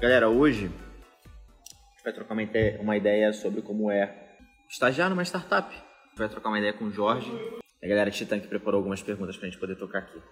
Galera, 0.00 0.28
hoje 0.28 0.66
a 0.66 1.90
gente 1.90 2.04
vai 2.04 2.12
trocar 2.12 2.34
uma 2.34 2.42
ideia, 2.44 2.80
uma 2.80 2.96
ideia 2.96 3.32
sobre 3.32 3.62
como 3.62 3.90
é 3.90 4.36
estagiar 4.70 5.10
numa 5.10 5.24
startup. 5.24 5.74
A 5.74 6.08
gente 6.08 6.18
vai 6.18 6.28
trocar 6.28 6.50
uma 6.50 6.58
ideia 6.58 6.72
com 6.72 6.84
o 6.84 6.90
Jorge. 6.90 7.30
A 7.82 7.86
galera 7.86 8.08
Titã 8.10 8.38
que 8.38 8.46
preparou 8.46 8.78
algumas 8.78 9.02
perguntas 9.02 9.36
para 9.36 9.48
a 9.48 9.50
gente 9.50 9.58
poder 9.58 9.76
tocar 9.76 9.98
aqui. 10.00 10.22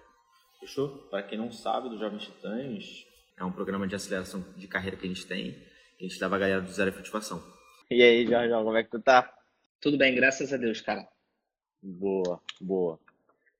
Fechou? 0.61 1.09
Para 1.09 1.23
quem 1.23 1.37
não 1.37 1.51
sabe, 1.51 1.89
do 1.89 1.97
Jovens 1.97 2.23
Titãs 2.23 3.05
é 3.37 3.43
um 3.43 3.51
programa 3.51 3.85
de 3.85 3.93
aceleração 3.93 4.41
de 4.55 4.67
carreira 4.69 4.95
que 4.95 5.05
a 5.05 5.09
gente 5.09 5.27
tem. 5.27 5.51
Que 5.97 6.05
a 6.05 6.07
gente 6.07 6.21
leva 6.21 6.35
a 6.37 6.39
galera 6.39 6.61
do 6.61 6.71
zero 6.71 6.89
efetivação. 6.89 7.43
E 7.91 8.01
aí, 8.01 8.25
Jorge, 8.25 8.49
como 8.49 8.77
é 8.77 8.83
que 8.83 8.89
tu 8.89 9.01
tá? 9.01 9.33
Tudo 9.81 9.97
bem, 9.97 10.15
graças 10.15 10.53
a 10.53 10.57
Deus, 10.57 10.79
cara. 10.79 11.05
Boa, 11.83 12.41
boa. 12.61 12.99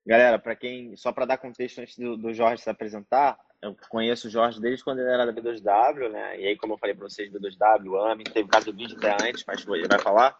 Galera, 0.06 0.40
para 0.40 0.56
quem, 0.56 0.96
só 0.96 1.12
para 1.12 1.26
dar 1.26 1.38
contexto 1.38 1.80
antes 1.80 1.98
do, 1.98 2.16
do, 2.16 2.34
Jorge 2.34 2.64
se 2.64 2.70
apresentar, 2.70 3.38
eu 3.62 3.76
conheço 3.90 4.28
o 4.28 4.30
Jorge 4.30 4.62
desde 4.62 4.84
quando 4.84 5.00
ele 5.00 5.10
era 5.10 5.26
da 5.26 5.34
B2W, 5.34 6.10
né? 6.10 6.40
E 6.40 6.48
aí, 6.48 6.58
como 6.58 6.74
eu 6.74 6.78
falei 6.78 6.96
para 6.96 7.08
vocês, 7.08 7.32
B2W, 7.32 8.12
AMI, 8.12 8.24
teve 8.26 8.48
caso 8.48 8.72
do 8.72 8.78
vídeo 8.78 8.98
até 8.98 9.14
antes, 9.14 9.44
mas 9.46 9.66
ele 9.68 9.88
vai 9.88 10.00
falar, 10.00 10.38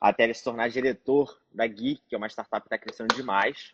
até 0.00 0.24
ele 0.24 0.34
se 0.34 0.42
tornar 0.42 0.68
diretor 0.68 1.38
da 1.52 1.66
Geek, 1.66 2.02
que 2.08 2.14
é 2.14 2.18
uma 2.18 2.28
startup 2.28 2.62
que 2.62 2.74
está 2.74 2.78
crescendo 2.78 3.14
demais, 3.14 3.72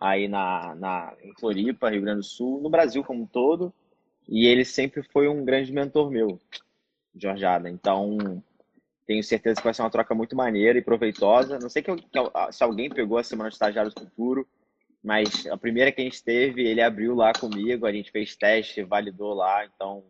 aí 0.00 0.26
na, 0.26 0.74
na, 0.74 1.16
em 1.22 1.32
Floripa, 1.34 1.90
Rio 1.90 2.02
Grande 2.02 2.20
do 2.20 2.24
Sul, 2.24 2.60
no 2.60 2.70
Brasil 2.70 3.04
como 3.04 3.22
um 3.22 3.26
todo. 3.26 3.72
E 4.28 4.46
ele 4.46 4.64
sempre 4.64 5.02
foi 5.02 5.26
um 5.26 5.44
grande 5.44 5.72
mentor 5.72 6.10
meu, 6.10 6.38
Jorgeada. 7.14 7.70
Então, 7.70 8.42
tenho 9.06 9.24
certeza 9.24 9.56
que 9.56 9.64
vai 9.64 9.72
ser 9.72 9.82
uma 9.82 9.90
troca 9.90 10.14
muito 10.14 10.36
maneira 10.36 10.78
e 10.78 10.82
proveitosa. 10.82 11.58
Não 11.58 11.70
sei 11.70 11.82
que, 11.82 11.96
que, 11.96 12.18
se 12.52 12.62
alguém 12.62 12.90
pegou 12.90 13.16
a 13.16 13.24
Semana 13.24 13.48
de 13.48 13.54
Estagiário 13.54 13.90
do 13.90 14.00
Futuro, 14.00 14.46
mas 15.02 15.46
a 15.46 15.56
primeira 15.56 15.92
que 15.92 16.00
a 16.00 16.04
gente 16.04 16.22
teve, 16.22 16.66
ele 16.66 16.82
abriu 16.82 17.14
lá 17.14 17.32
comigo, 17.32 17.86
a 17.86 17.92
gente 17.92 18.10
fez 18.10 18.36
teste, 18.36 18.82
validou 18.82 19.34
lá, 19.34 19.64
então 19.64 20.04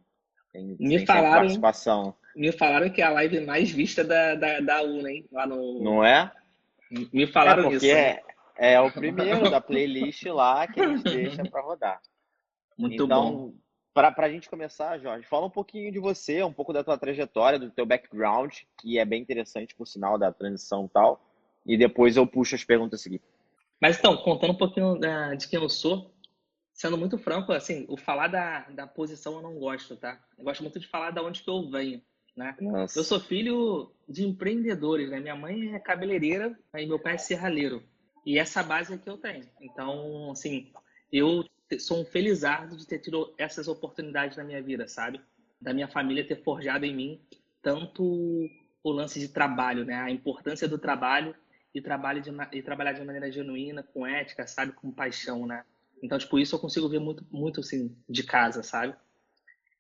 tem, 0.53 0.77
me 0.79 0.97
tem 0.97 1.07
falaram, 1.07 1.41
participação. 1.41 2.15
Me 2.35 2.53
falaram 2.53 2.91
que 2.91 3.03
é 3.03 3.05
a 3.05 3.11
live 3.11 3.41
mais 3.41 3.71
vista 3.71 4.03
da, 4.03 4.35
da, 4.35 4.61
da 4.61 4.83
UNA, 4.83 5.11
hein? 5.11 5.27
Lá 5.31 5.47
no... 5.47 5.83
Não 5.83 6.05
é? 6.05 6.33
Me 7.13 7.27
falaram 7.27 7.65
é 7.65 7.71
porque 7.71 7.87
isso. 7.87 7.95
É, 7.95 8.23
é 8.57 8.81
o 8.81 8.91
primeiro 8.91 9.51
da 9.51 9.61
playlist 9.61 10.25
lá 10.25 10.67
que 10.67 10.81
a 10.81 10.89
gente 10.89 11.03
deixa 11.05 11.45
para 11.45 11.61
rodar. 11.61 12.01
Muito 12.77 13.05
então, 13.05 13.33
bom. 13.33 13.55
Para 13.93 14.15
a 14.17 14.31
gente 14.31 14.49
começar, 14.49 14.97
Jorge, 14.99 15.27
fala 15.27 15.47
um 15.47 15.51
pouquinho 15.51 15.91
de 15.91 15.99
você, 15.99 16.43
um 16.43 16.53
pouco 16.53 16.73
da 16.73 16.85
tua 16.85 16.97
trajetória, 16.97 17.59
do 17.59 17.71
teu 17.71 17.85
background, 17.85 18.55
que 18.81 18.97
é 18.97 19.05
bem 19.05 19.21
interessante, 19.21 19.75
por 19.75 19.87
sinal, 19.87 20.17
da 20.17 20.33
transição 20.33 20.87
e 20.87 20.89
tal. 20.89 21.21
E 21.67 21.77
depois 21.77 22.17
eu 22.17 22.25
puxo 22.25 22.55
as 22.55 22.63
perguntas 22.63 23.01
seguintes. 23.01 23.27
Mas 23.81 23.99
então, 23.99 24.17
contando 24.17 24.53
um 24.53 24.59
pouquinho 24.59 24.99
da, 24.99 25.35
de 25.35 25.49
quem 25.49 25.61
eu 25.61 25.69
sou, 25.69 26.13
sendo 26.73 26.97
muito 26.97 27.19
franco, 27.19 27.53
assim, 27.53 27.87
o 27.89 27.97
falar 27.97 28.29
da, 28.29 28.61
da 28.71 28.87
posição 28.87 29.35
eu 29.35 29.43
não 29.43 29.59
gosto, 29.59 29.97
tá? 29.97 30.21
Eu 30.37 30.45
gosto 30.45 30.63
muito 30.63 30.79
de 30.79 30.87
falar 30.87 31.11
da 31.11 31.23
onde 31.23 31.43
que 31.43 31.51
eu 31.51 31.69
venho, 31.71 32.03
né? 32.37 32.57
Nossa. 32.61 32.99
Eu 32.99 33.05
sou 33.05 33.21
filho 33.21 33.93
de 34.09 34.25
empreendedores, 34.27 35.11
né? 35.11 35.21
Minha 35.21 35.37
mãe 35.37 35.75
é 35.75 35.79
cabeleireira 35.79 36.59
e 36.75 36.87
meu 36.87 36.99
pai 36.99 37.15
é 37.15 37.19
serralheiro. 37.19 37.83
E 38.25 38.39
essa 38.39 38.63
base 38.63 38.95
é 38.95 38.99
que 38.99 39.09
eu 39.09 39.17
tenho. 39.17 39.49
Então, 39.61 40.31
assim, 40.31 40.73
eu 41.13 41.45
sou 41.79 42.01
um 42.01 42.05
felizardo 42.05 42.77
de 42.77 42.87
ter 42.87 42.99
tido 42.99 43.35
essas 43.39 43.69
oportunidades 43.69 44.37
na 44.37 44.45
minha 44.45 44.63
vida, 44.63 44.87
sabe? 44.87 45.21
Da 45.61 45.73
minha 45.73 45.89
família 45.89 46.27
ter 46.27 46.43
forjado 46.43 46.85
em 46.85 46.95
mim 46.95 47.21
tanto 47.63 48.49
o 48.83 48.91
lance 48.91 49.19
de 49.19 49.29
trabalho, 49.29 49.85
né? 49.85 49.95
A 49.97 50.11
importância 50.11 50.69
do 50.69 50.79
trabalho 50.79 51.35
e, 51.75 51.81
trabalho 51.81 52.21
de, 52.21 52.31
e 52.53 52.63
trabalhar 52.63 52.93
de 52.93 53.05
maneira 53.05 53.31
genuína, 53.31 53.83
com 53.83 54.07
ética, 54.07 54.47
sabe? 54.47 54.73
Com 54.73 54.91
paixão, 54.91 55.47
né? 55.47 55.65
Então, 56.03 56.19
tipo, 56.19 56.39
isso 56.39 56.55
eu 56.55 56.59
consigo 56.59 56.89
ver 56.89 57.01
muito, 57.01 57.27
muito 57.31 57.61
assim, 57.61 57.97
de 58.09 58.23
casa, 58.23 58.63
sabe? 58.63 58.95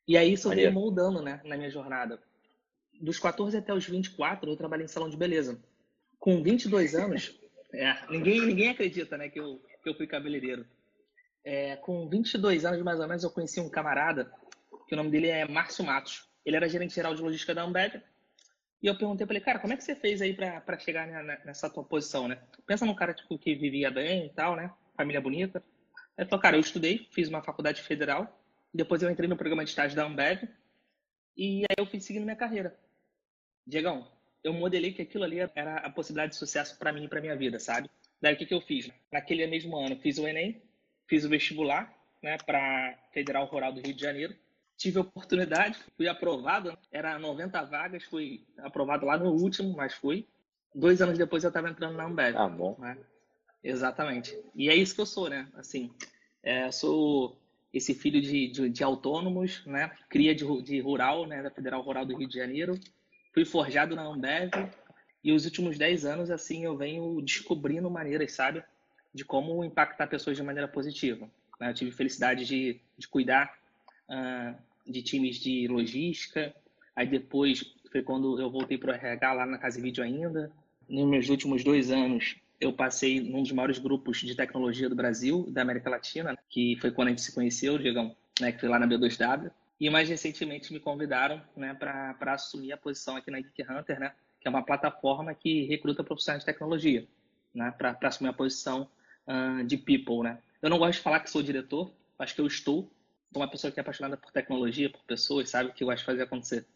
E 0.06 0.16
aí 0.16 0.32
isso 0.32 0.48
veio 0.48 0.72
moldando, 0.72 1.22
né? 1.22 1.40
Na 1.44 1.56
minha 1.56 1.70
jornada. 1.70 2.20
Dos 3.00 3.18
14 3.18 3.56
até 3.56 3.72
os 3.72 3.86
24, 3.86 4.50
eu 4.50 4.56
trabalhei 4.56 4.84
em 4.84 4.88
salão 4.88 5.08
de 5.08 5.16
beleza. 5.16 5.62
Com 6.18 6.42
22 6.42 6.94
anos, 6.94 7.38
é, 7.72 7.96
ninguém, 8.10 8.40
ninguém 8.40 8.70
acredita, 8.70 9.16
né? 9.16 9.28
Que 9.28 9.38
eu, 9.38 9.60
que 9.82 9.88
eu 9.88 9.94
fui 9.94 10.06
cabeleireiro. 10.06 10.66
É, 11.44 11.76
com 11.76 12.08
22 12.08 12.64
anos, 12.64 12.82
mais 12.82 12.98
ou 12.98 13.06
menos, 13.06 13.22
eu 13.22 13.30
conheci 13.30 13.60
um 13.60 13.68
camarada, 13.68 14.30
que 14.88 14.94
o 14.94 14.96
nome 14.96 15.10
dele 15.10 15.28
é 15.28 15.46
Márcio 15.46 15.84
Matos. 15.84 16.28
Ele 16.44 16.56
era 16.56 16.68
gerente 16.68 16.94
geral 16.94 17.14
de 17.14 17.22
logística 17.22 17.54
da 17.54 17.62
Ambev. 17.62 18.02
E 18.82 18.86
eu 18.86 18.96
perguntei 18.96 19.26
para 19.26 19.36
ele, 19.36 19.44
cara, 19.44 19.58
como 19.58 19.72
é 19.72 19.76
que 19.76 19.82
você 19.82 19.94
fez 19.94 20.22
aí 20.22 20.32
para 20.34 20.78
chegar 20.78 21.06
nessa 21.44 21.68
tua 21.68 21.82
posição, 21.82 22.28
né? 22.28 22.38
Pensa 22.66 22.86
num 22.86 22.94
cara 22.94 23.12
tipo, 23.12 23.36
que 23.38 23.54
vivia 23.54 23.90
bem 23.90 24.26
e 24.26 24.30
tal, 24.30 24.54
né? 24.54 24.72
Família 24.96 25.20
bonita. 25.20 25.62
Ele 26.16 26.28
falou, 26.28 26.42
cara, 26.42 26.56
eu 26.56 26.60
estudei, 26.60 27.08
fiz 27.12 27.28
uma 27.28 27.42
faculdade 27.42 27.82
federal, 27.82 28.40
depois 28.72 29.02
eu 29.02 29.10
entrei 29.10 29.28
no 29.28 29.36
programa 29.36 29.64
de 29.64 29.70
estágio 29.70 29.96
da 29.96 30.04
Ambev, 30.04 30.48
e 31.36 31.62
aí 31.62 31.76
eu 31.76 31.86
fui 31.86 32.00
seguindo 32.00 32.24
minha 32.24 32.36
carreira. 32.36 32.76
Diegão, 33.66 34.08
eu 34.42 34.52
modelei 34.52 34.92
que 34.92 35.02
aquilo 35.02 35.24
ali 35.24 35.38
era 35.54 35.76
a 35.78 35.90
possibilidade 35.90 36.32
de 36.32 36.38
sucesso 36.38 36.76
para 36.78 36.92
mim 36.92 37.04
e 37.04 37.08
para 37.08 37.20
minha 37.20 37.36
vida, 37.36 37.60
sabe? 37.60 37.88
Daí 38.20 38.34
o 38.34 38.36
que, 38.36 38.46
que 38.46 38.54
eu 38.54 38.60
fiz? 38.60 38.90
Naquele 39.12 39.46
mesmo 39.46 39.76
ano, 39.76 39.96
fiz 40.00 40.18
o 40.18 40.26
Enem, 40.26 40.60
fiz 41.06 41.24
o 41.24 41.28
vestibular, 41.28 41.92
né, 42.22 42.36
para 42.44 42.98
Federal 43.12 43.46
Rural 43.46 43.72
do 43.72 43.80
Rio 43.80 43.94
de 43.94 44.00
Janeiro. 44.00 44.34
Tive 44.78 44.98
a 44.98 45.00
oportunidade, 45.00 45.76
fui 45.96 46.06
aprovado, 46.06 46.78
era 46.92 47.18
90 47.18 47.64
vagas, 47.64 48.04
fui 48.04 48.46
aprovado 48.58 49.04
lá 49.04 49.18
no 49.18 49.32
último, 49.32 49.74
mas 49.76 49.92
fui. 49.92 50.24
Dois 50.72 51.02
anos 51.02 51.18
depois 51.18 51.42
eu 51.42 51.48
estava 51.48 51.68
entrando 51.68 51.96
na 51.96 52.04
Ambev. 52.04 52.36
Ah, 52.36 52.48
bom. 52.48 52.76
Né? 52.78 52.96
Exatamente. 53.62 54.38
E 54.54 54.70
é 54.70 54.76
isso 54.76 54.94
que 54.94 55.00
eu 55.00 55.06
sou, 55.06 55.28
né? 55.28 55.48
Assim, 55.54 55.92
é, 56.44 56.70
sou 56.70 57.36
esse 57.74 57.92
filho 57.92 58.22
de, 58.22 58.46
de, 58.46 58.68
de, 58.68 58.84
autônomos, 58.84 59.66
né? 59.66 59.90
Cria 60.08 60.32
de, 60.32 60.44
de 60.62 60.80
rural, 60.80 61.26
né? 61.26 61.42
Da 61.42 61.50
Federal 61.50 61.82
Rural 61.82 62.06
do 62.06 62.16
Rio 62.16 62.28
de 62.28 62.38
Janeiro. 62.38 62.78
Fui 63.34 63.44
forjado 63.44 63.96
na 63.96 64.04
Ambev. 64.04 64.52
E 65.24 65.32
os 65.32 65.44
últimos 65.44 65.76
10 65.76 66.04
anos, 66.04 66.30
assim, 66.30 66.64
eu 66.64 66.76
venho 66.76 67.20
descobrindo 67.20 67.90
maneiras, 67.90 68.30
sabe? 68.30 68.62
De 69.12 69.24
como 69.24 69.64
impactar 69.64 70.06
pessoas 70.06 70.36
de 70.36 70.42
maneira 70.44 70.68
positiva. 70.68 71.28
Né? 71.58 71.70
Eu 71.70 71.74
tive 71.74 71.90
felicidade 71.90 72.44
de, 72.44 72.80
de 72.96 73.08
cuidar 73.08 73.58
de 74.86 75.02
times 75.02 75.36
de 75.36 75.68
logística. 75.68 76.54
Aí 76.96 77.06
depois 77.06 77.74
foi 77.90 78.02
quando 78.02 78.40
eu 78.40 78.50
voltei 78.50 78.78
para 78.78 78.92
o 78.92 78.94
RH 78.94 79.32
lá 79.32 79.46
na 79.46 79.58
Casa 79.58 79.80
Vídeo 79.80 80.02
ainda. 80.02 80.50
Nos 80.88 81.06
meus 81.06 81.28
últimos 81.28 81.62
dois 81.62 81.90
anos, 81.90 82.36
eu 82.60 82.72
passei 82.72 83.20
num 83.20 83.42
dos 83.42 83.52
maiores 83.52 83.78
grupos 83.78 84.18
de 84.18 84.34
tecnologia 84.34 84.88
do 84.88 84.94
Brasil, 84.94 85.46
da 85.50 85.62
América 85.62 85.90
Latina, 85.90 86.36
que 86.48 86.76
foi 86.80 86.90
quando 86.90 87.08
a 87.08 87.10
gente 87.10 87.22
se 87.22 87.32
conheceu, 87.32 87.78
Diegão, 87.78 88.16
né, 88.40 88.52
que 88.52 88.60
foi 88.60 88.68
lá 88.68 88.78
na 88.78 88.86
B2W. 88.86 89.50
E 89.80 89.88
mais 89.88 90.08
recentemente 90.08 90.72
me 90.72 90.80
convidaram 90.80 91.40
né, 91.56 91.72
para 91.74 92.32
assumir 92.32 92.72
a 92.72 92.76
posição 92.76 93.16
aqui 93.16 93.30
na 93.30 93.40
Geek 93.40 93.62
Hunter, 93.62 94.00
né, 94.00 94.12
que 94.40 94.48
é 94.48 94.50
uma 94.50 94.62
plataforma 94.62 95.34
que 95.34 95.66
recruta 95.66 96.02
profissionais 96.02 96.42
de 96.42 96.46
tecnologia, 96.46 97.06
né, 97.54 97.72
para 97.76 97.96
assumir 98.02 98.30
a 98.30 98.32
posição 98.32 98.88
uh, 99.26 99.62
de 99.64 99.76
people. 99.76 100.22
Né. 100.22 100.38
Eu 100.60 100.68
não 100.68 100.78
gosto 100.78 100.98
de 100.98 101.02
falar 101.02 101.20
que 101.20 101.30
sou 101.30 101.42
diretor, 101.42 101.92
acho 102.18 102.34
que 102.34 102.40
eu 102.40 102.46
estou. 102.46 102.90
Uma 103.34 103.50
pessoa 103.50 103.70
que 103.70 103.78
é 103.78 103.82
apaixonada 103.82 104.16
por 104.16 104.32
tecnologia, 104.32 104.90
por 104.90 105.02
pessoas, 105.04 105.50
sabe, 105.50 105.72
que 105.72 105.84
eu 105.84 105.88
gosto 105.88 106.00
de 106.00 106.04
fazer 106.06 106.22
acontecer. 106.22 106.66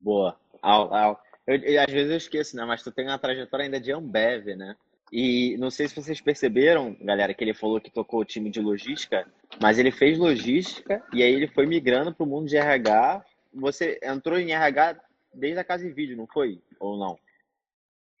Boa. 0.00 0.38
Au, 0.62 0.94
au. 0.94 1.20
Eu, 1.46 1.56
eu, 1.56 1.82
às 1.82 1.92
vezes 1.92 2.10
eu 2.10 2.16
esqueço, 2.16 2.56
né? 2.56 2.64
Mas 2.64 2.82
tu 2.82 2.90
tem 2.90 3.06
uma 3.06 3.18
trajetória 3.18 3.64
ainda 3.64 3.80
de 3.80 3.92
Ambev, 3.92 4.56
né? 4.56 4.76
E 5.12 5.56
não 5.58 5.70
sei 5.70 5.86
se 5.86 5.94
vocês 5.94 6.20
perceberam, 6.20 6.96
galera, 7.00 7.34
que 7.34 7.44
ele 7.44 7.54
falou 7.54 7.80
que 7.80 7.90
tocou 7.90 8.20
o 8.20 8.24
time 8.24 8.50
de 8.50 8.60
logística, 8.60 9.26
mas 9.60 9.78
ele 9.78 9.90
fez 9.90 10.18
logística 10.18 11.04
e 11.12 11.22
aí 11.22 11.32
ele 11.32 11.46
foi 11.48 11.66
migrando 11.66 12.14
para 12.14 12.24
o 12.24 12.26
mundo 12.26 12.48
de 12.48 12.56
RH. 12.56 13.24
Você 13.52 14.00
entrou 14.02 14.38
em 14.38 14.52
RH 14.52 14.96
desde 15.32 15.58
a 15.58 15.64
casa 15.64 15.86
e 15.86 15.92
vídeo, 15.92 16.16
não 16.16 16.26
foi? 16.26 16.60
Ou 16.80 16.98
não? 16.98 17.18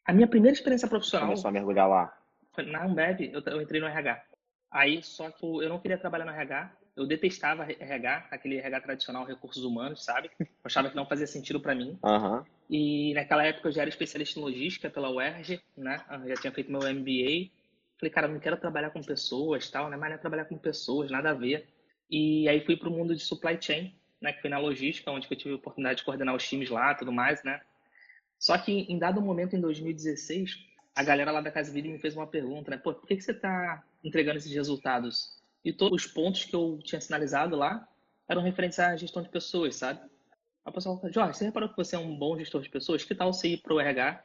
A 0.04 0.12
minha 0.12 0.28
primeira 0.28 0.54
experiência 0.54 0.86
profissional. 0.86 1.28
Começou 1.28 1.48
a 1.48 1.52
mergulhar 1.52 1.88
lá. 1.88 2.16
Na 2.58 2.84
Ambev, 2.84 3.20
eu, 3.32 3.40
eu 3.40 3.62
entrei 3.62 3.80
no 3.80 3.86
RH. 3.86 4.22
Aí, 4.70 5.02
só 5.02 5.30
que 5.30 5.44
eu 5.44 5.68
não 5.68 5.80
queria 5.80 5.98
trabalhar 5.98 6.24
no 6.24 6.32
RH. 6.32 6.70
Eu 6.96 7.06
detestava 7.06 7.64
RH, 7.64 8.28
aquele 8.30 8.58
RH 8.58 8.80
tradicional, 8.82 9.24
recursos 9.24 9.64
humanos, 9.64 10.04
sabe? 10.04 10.30
Eu 10.38 10.46
achava 10.64 10.88
que 10.88 10.96
não 10.96 11.06
fazia 11.06 11.26
sentido 11.26 11.60
para 11.60 11.74
mim. 11.74 11.98
Uhum. 12.02 12.44
E 12.70 13.12
naquela 13.14 13.44
época 13.44 13.68
eu 13.68 13.72
já 13.72 13.82
era 13.82 13.90
especialista 13.90 14.38
em 14.38 14.42
logística 14.42 14.88
pela 14.88 15.10
UERJ, 15.10 15.60
né? 15.76 16.00
Eu 16.10 16.28
já 16.28 16.34
tinha 16.36 16.52
feito 16.52 16.70
meu 16.70 16.80
MBA. 16.80 17.50
Falei, 17.98 18.10
cara, 18.12 18.28
não 18.28 18.38
quero 18.38 18.56
trabalhar 18.56 18.90
com 18.90 19.02
pessoas, 19.02 19.68
tal, 19.70 19.90
né? 19.90 19.96
Mas 19.96 20.10
não 20.10 20.16
é 20.16 20.18
trabalhar 20.18 20.44
com 20.44 20.56
pessoas, 20.56 21.10
nada 21.10 21.30
a 21.30 21.34
ver. 21.34 21.68
E 22.08 22.48
aí 22.48 22.64
fui 22.64 22.76
para 22.76 22.88
o 22.88 22.92
mundo 22.92 23.14
de 23.14 23.22
supply 23.22 23.58
chain, 23.60 23.92
né? 24.20 24.32
Que 24.32 24.40
foi 24.40 24.50
na 24.50 24.58
logística, 24.58 25.10
onde 25.10 25.26
eu 25.28 25.36
tive 25.36 25.54
a 25.54 25.56
oportunidade 25.56 25.98
de 25.98 26.04
coordenar 26.04 26.34
os 26.34 26.48
times 26.48 26.70
lá, 26.70 26.94
tudo 26.94 27.12
mais, 27.12 27.42
né? 27.42 27.60
Só 28.38 28.56
que 28.56 28.72
em 28.72 28.98
dado 28.98 29.20
momento, 29.20 29.56
em 29.56 29.60
2016, 29.60 30.58
a 30.94 31.02
galera 31.02 31.32
lá 31.32 31.40
da 31.40 31.50
Casa 31.50 31.72
Vida 31.72 31.88
me 31.88 31.98
fez 31.98 32.16
uma 32.16 32.26
pergunta, 32.26 32.70
né? 32.70 32.76
Pô, 32.76 32.94
por 32.94 33.06
que, 33.06 33.16
que 33.16 33.22
você 33.22 33.32
está 33.32 33.82
entregando 34.02 34.38
esses 34.38 34.52
resultados? 34.52 35.42
E 35.64 35.72
todos 35.72 36.04
os 36.04 36.12
pontos 36.12 36.44
que 36.44 36.54
eu 36.54 36.78
tinha 36.82 37.00
sinalizado 37.00 37.56
lá 37.56 37.88
eram 38.28 38.42
referentes 38.42 38.78
à 38.78 38.94
gestão 38.96 39.22
de 39.22 39.28
pessoas, 39.28 39.76
sabe? 39.76 40.00
A 40.64 40.72
pessoa 40.72 40.96
falou, 40.96 41.12
Jorge, 41.12 41.38
você 41.38 41.44
reparou 41.44 41.68
que 41.68 41.76
você 41.76 41.94
é 41.96 41.98
um 41.98 42.16
bom 42.16 42.38
gestor 42.38 42.62
de 42.62 42.70
pessoas? 42.70 43.04
Que 43.04 43.14
tal 43.14 43.32
você 43.32 43.48
ir 43.48 43.58
para 43.58 43.74
o 43.74 43.80
RH 43.80 44.24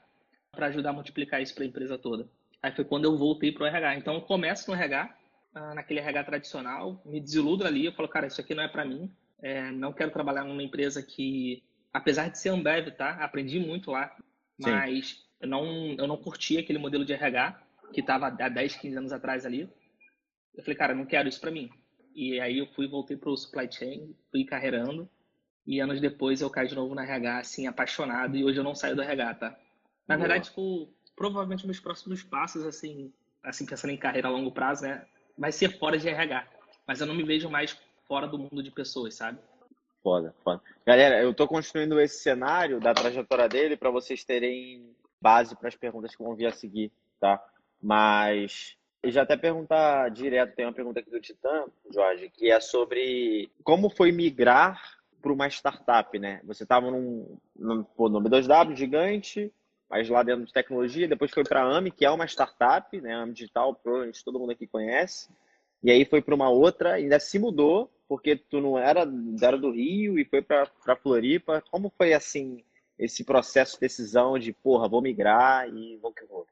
para 0.51 0.67
ajudar 0.67 0.91
a 0.91 0.93
multiplicar 0.93 1.41
isso 1.41 1.53
para 1.53 1.63
a 1.63 1.67
empresa 1.67 1.97
toda? 1.97 2.27
Aí 2.61 2.71
foi 2.71 2.85
quando 2.85 3.05
eu 3.05 3.17
voltei 3.17 3.51
para 3.51 3.63
o 3.63 3.67
RH. 3.67 3.95
Então 3.95 4.15
eu 4.15 4.21
começo 4.21 4.69
no 4.69 4.75
RH, 4.75 5.15
ah, 5.53 5.73
naquele 5.73 5.99
RH 5.99 6.23
tradicional, 6.25 7.01
me 7.05 7.19
desiludo 7.19 7.65
ali, 7.65 7.85
eu 7.85 7.93
falo, 7.93 8.07
cara, 8.07 8.27
isso 8.27 8.39
aqui 8.39 8.53
não 8.53 8.63
é 8.63 8.67
para 8.67 8.85
mim. 8.85 9.11
É, 9.41 9.71
não 9.71 9.93
quero 9.93 10.11
trabalhar 10.11 10.43
numa 10.43 10.63
empresa 10.63 11.01
que, 11.01 11.63
apesar 11.93 12.29
de 12.29 12.37
ser 12.37 12.49
Ambev, 12.49 12.91
tá? 12.91 13.11
Aprendi 13.23 13.59
muito 13.59 13.91
lá, 13.91 14.13
Sim. 14.61 14.71
mas 14.71 15.25
eu 15.39 15.47
não, 15.47 15.65
eu 15.93 16.07
não 16.07 16.17
curti 16.17 16.57
aquele 16.57 16.79
modelo 16.79 17.05
de 17.05 17.13
RH 17.13 17.61
que 17.93 18.01
estava 18.01 18.27
há 18.27 18.49
10, 18.49 18.75
15 18.75 18.97
anos 18.97 19.11
atrás 19.11 19.45
ali. 19.45 19.69
Eu 20.59 20.63
falei, 20.63 20.75
cara, 20.75 20.93
não 20.93 21.05
quero 21.05 21.29
isso 21.29 21.39
para 21.39 21.51
mim. 21.51 21.69
E 22.13 22.37
aí 22.41 22.57
eu 22.57 22.67
fui, 22.67 22.85
voltei 22.85 23.15
pro 23.15 23.35
supply 23.37 23.71
chain, 23.71 24.13
fui 24.29 24.43
carreirando. 24.43 25.09
E 25.65 25.79
anos 25.79 26.01
depois 26.01 26.41
eu 26.41 26.49
caí 26.49 26.67
de 26.67 26.75
novo 26.75 26.93
na 26.93 27.03
RH, 27.03 27.37
assim, 27.37 27.65
apaixonado. 27.65 28.35
E 28.35 28.43
hoje 28.43 28.59
eu 28.59 28.63
não 28.63 28.75
saio 28.75 28.93
do 28.93 29.01
RH, 29.01 29.35
tá? 29.35 29.57
Na 30.05 30.17
Boa. 30.17 30.27
verdade, 30.27 30.49
tipo, 30.49 30.89
provavelmente 31.15 31.65
meus 31.65 31.79
próximos 31.79 32.21
passos, 32.23 32.65
assim, 32.65 33.13
assim, 33.41 33.65
pensando 33.65 33.91
em 33.91 33.97
carreira 33.97 34.27
a 34.27 34.31
longo 34.31 34.51
prazo, 34.51 34.83
né? 34.83 35.05
Vai 35.37 35.53
ser 35.53 35.79
fora 35.79 35.97
de 35.97 36.09
RH. 36.09 36.45
Mas 36.85 36.99
eu 36.99 37.07
não 37.07 37.15
me 37.15 37.23
vejo 37.23 37.49
mais 37.49 37.79
fora 38.05 38.27
do 38.27 38.37
mundo 38.37 38.61
de 38.61 38.69
pessoas, 38.69 39.15
sabe? 39.15 39.39
Foda, 40.03 40.35
foda. 40.43 40.61
Galera, 40.85 41.21
eu 41.21 41.33
tô 41.33 41.47
construindo 41.47 42.01
esse 42.01 42.21
cenário 42.21 42.81
da 42.81 42.93
trajetória 42.93 43.47
dele 43.47 43.77
para 43.77 43.91
vocês 43.91 44.25
terem 44.25 44.93
base 45.21 45.55
para 45.55 45.69
as 45.69 45.75
perguntas 45.77 46.13
que 46.13 46.21
vão 46.21 46.35
vir 46.35 46.47
a 46.47 46.51
seguir, 46.51 46.91
tá? 47.17 47.41
Mas 47.81 48.77
e 49.03 49.11
já 49.11 49.21
até 49.21 49.37
perguntar 49.37 50.09
direto, 50.09 50.55
tem 50.55 50.65
uma 50.65 50.73
pergunta 50.73 50.99
aqui 50.99 51.09
do 51.09 51.21
Titã, 51.21 51.65
Jorge, 51.91 52.29
que 52.29 52.51
é 52.51 52.59
sobre 52.59 53.49
como 53.63 53.89
foi 53.89 54.11
migrar 54.11 54.99
para 55.21 55.31
uma 55.31 55.47
startup, 55.47 56.17
né? 56.17 56.41
Você 56.43 56.63
estava 56.63 56.89
num, 56.91 57.37
num, 57.55 57.85
no 57.97 58.21
B2W 58.21 58.75
gigante, 58.75 59.51
mas 59.89 60.07
lá 60.09 60.21
dentro 60.23 60.45
de 60.45 60.53
tecnologia, 60.53 61.07
depois 61.07 61.31
foi 61.31 61.43
para 61.43 61.61
a 61.61 61.77
AMI, 61.77 61.91
que 61.91 62.05
é 62.05 62.11
uma 62.11 62.25
startup, 62.25 62.99
né? 63.01 63.15
AMI 63.15 63.33
Digital, 63.33 63.73
provavelmente 63.75 64.23
todo 64.23 64.39
mundo 64.39 64.51
aqui 64.51 64.67
conhece. 64.67 65.29
E 65.81 65.89
aí 65.89 66.03
foi 66.03 66.21
para 66.21 66.35
uma 66.35 66.49
outra, 66.49 66.93
ainda 66.93 67.19
se 67.19 67.39
mudou, 67.39 67.89
porque 68.07 68.35
tu 68.35 68.59
não 68.59 68.77
era, 68.77 69.07
era 69.41 69.57
do 69.57 69.71
Rio 69.71 70.19
e 70.19 70.25
foi 70.25 70.41
para 70.41 70.95
Floripa. 71.01 71.63
Como 71.71 71.91
foi 71.97 72.13
assim 72.13 72.63
esse 72.97 73.23
processo 73.23 73.75
de 73.75 73.81
decisão 73.81 74.37
de, 74.37 74.51
porra, 74.51 74.89
vou 74.89 75.01
migrar 75.01 75.69
e 75.69 75.95
vou 75.97 76.11
que 76.11 76.25
vou? 76.25 76.45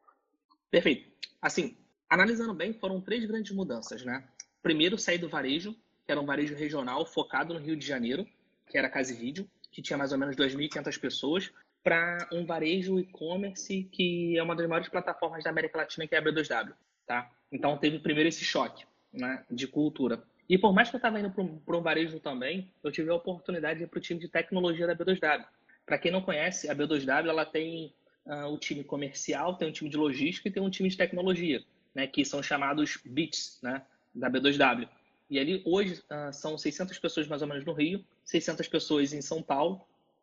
Perfeito. 0.72 1.12
Assim, 1.42 1.76
analisando 2.10 2.54
bem, 2.54 2.74
foram 2.74 3.02
três 3.02 3.26
grandes 3.26 3.52
mudanças, 3.52 4.04
né? 4.04 4.24
Primeiro, 4.62 4.98
sair 4.98 5.18
do 5.18 5.30
varejo, 5.30 5.74
que 6.06 6.12
era 6.12 6.20
um 6.20 6.26
varejo 6.26 6.56
regional 6.56 7.06
focado 7.06 7.54
no 7.54 7.60
Rio 7.60 7.76
de 7.76 7.86
Janeiro, 7.86 8.26
que 8.68 8.78
era 8.78 8.90
Casa 8.90 9.14
e 9.14 9.16
Vídeo, 9.16 9.50
que 9.72 9.82
tinha 9.82 9.98
mais 9.98 10.12
ou 10.12 10.18
menos 10.18 10.36
2.500 10.36 11.00
pessoas, 11.00 11.52
para 11.84 12.28
um 12.34 12.46
varejo 12.46 13.00
e-commerce 13.00 13.84
que 13.92 14.38
é 14.38 14.44
uma 14.44 14.56
das 14.56 14.68
maiores 14.68 14.90
plataformas 14.90 15.44
da 15.44 15.50
América 15.50 15.78
Latina, 15.78 16.08
que 16.08 16.16
é 16.16 16.18
a 16.18 16.22
B2W, 16.22 16.74
tá? 17.06 17.32
Então 17.52 17.78
teve 17.78 18.00
primeiro 18.00 18.28
esse 18.28 18.44
choque, 18.44 18.86
né, 19.14 19.46
de 19.50 19.68
cultura. 19.68 20.22
E 20.50 20.58
por 20.58 20.74
mais 20.74 20.90
que 20.90 20.96
eu 20.96 21.00
estava 21.00 21.20
indo 21.20 21.32
para 21.32 21.78
um 21.78 21.82
varejo 21.82 22.20
também, 22.20 22.72
eu 22.84 22.92
tive 22.92 23.10
a 23.10 23.16
oportunidade 23.16 23.80
de 23.80 23.86
ir 23.86 23.88
para 23.88 24.00
o 24.00 24.02
time 24.02 24.20
de 24.20 24.28
tecnologia 24.28 24.88
da 24.88 24.96
B2W. 24.96 25.46
Para 25.86 25.98
quem 25.98 26.12
não 26.12 26.22
conhece, 26.22 26.70
a 26.70 26.76
B2W 26.76 27.28
ela 27.28 27.46
tem 27.46 27.94
uh, 28.26 28.48
o 28.48 28.58
time 28.58 28.84
comercial, 28.84 29.56
tem 29.56 29.68
um 29.68 29.72
time 29.72 29.90
de 29.90 29.98
logística 29.98 30.48
e 30.48 30.52
tem 30.52 30.62
um 30.62 30.70
time 30.70 30.90
de 30.90 30.98
tecnologia, 30.98 31.64
né, 31.98 32.06
que 32.06 32.24
são 32.24 32.44
chamados 32.44 33.00
BITs, 33.04 33.58
né, 33.64 33.82
da 34.14 34.30
B2W. 34.30 34.88
E 35.32 35.40
ali 35.40 35.64
hoje 35.66 36.04
uh, 36.12 36.32
são 36.32 36.56
600 36.56 37.00
pessoas 37.00 37.28
mais 37.28 37.42
ou 37.42 37.48
menos 37.48 37.66
no 37.66 37.74
Rio, 37.74 38.06
600 38.24 38.68
pessoas 38.68 39.14
em 39.14 39.22
São 39.22 39.42
Paulo 39.42 39.82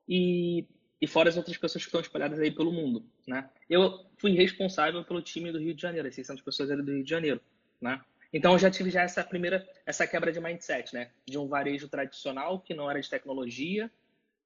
e, 0.09 0.65
e 1.01 1.07
fora 1.09 1.29
as 1.29 1.37
outras 1.37 1.57
pessoas 1.57 1.83
que 1.83 1.89
estão 1.89 2.01
espalhadas 2.01 2.39
aí 2.39 2.53
pelo 2.53 2.71
mundo, 2.71 3.05
né? 3.27 3.51
Eu 3.69 4.07
fui 4.19 4.31
responsável 4.37 5.05
pelo 5.05 5.21
time 5.21 5.51
do 5.51 5.59
Rio 5.59 5.75
de 5.75 5.83
Janeiro, 5.83 6.07
as 6.07 6.15
600 6.15 6.45
pessoas 6.45 6.71
ali 6.71 6.81
do 6.81 6.93
Rio 6.93 7.03
de 7.03 7.11
Janeiro, 7.11 7.41
né? 7.81 8.01
Então 8.33 8.53
eu 8.53 8.59
já 8.59 8.71
tive 8.71 8.89
já 8.89 9.03
essa 9.03 9.25
primeira 9.25 9.69
essa 9.85 10.07
quebra 10.07 10.31
de 10.31 10.39
mindset, 10.39 10.95
né? 10.95 11.11
De 11.27 11.37
um 11.37 11.49
varejo 11.49 11.89
tradicional 11.89 12.61
que 12.61 12.73
não 12.73 12.89
era 12.89 13.01
de 13.01 13.11
tecnologia 13.11 13.91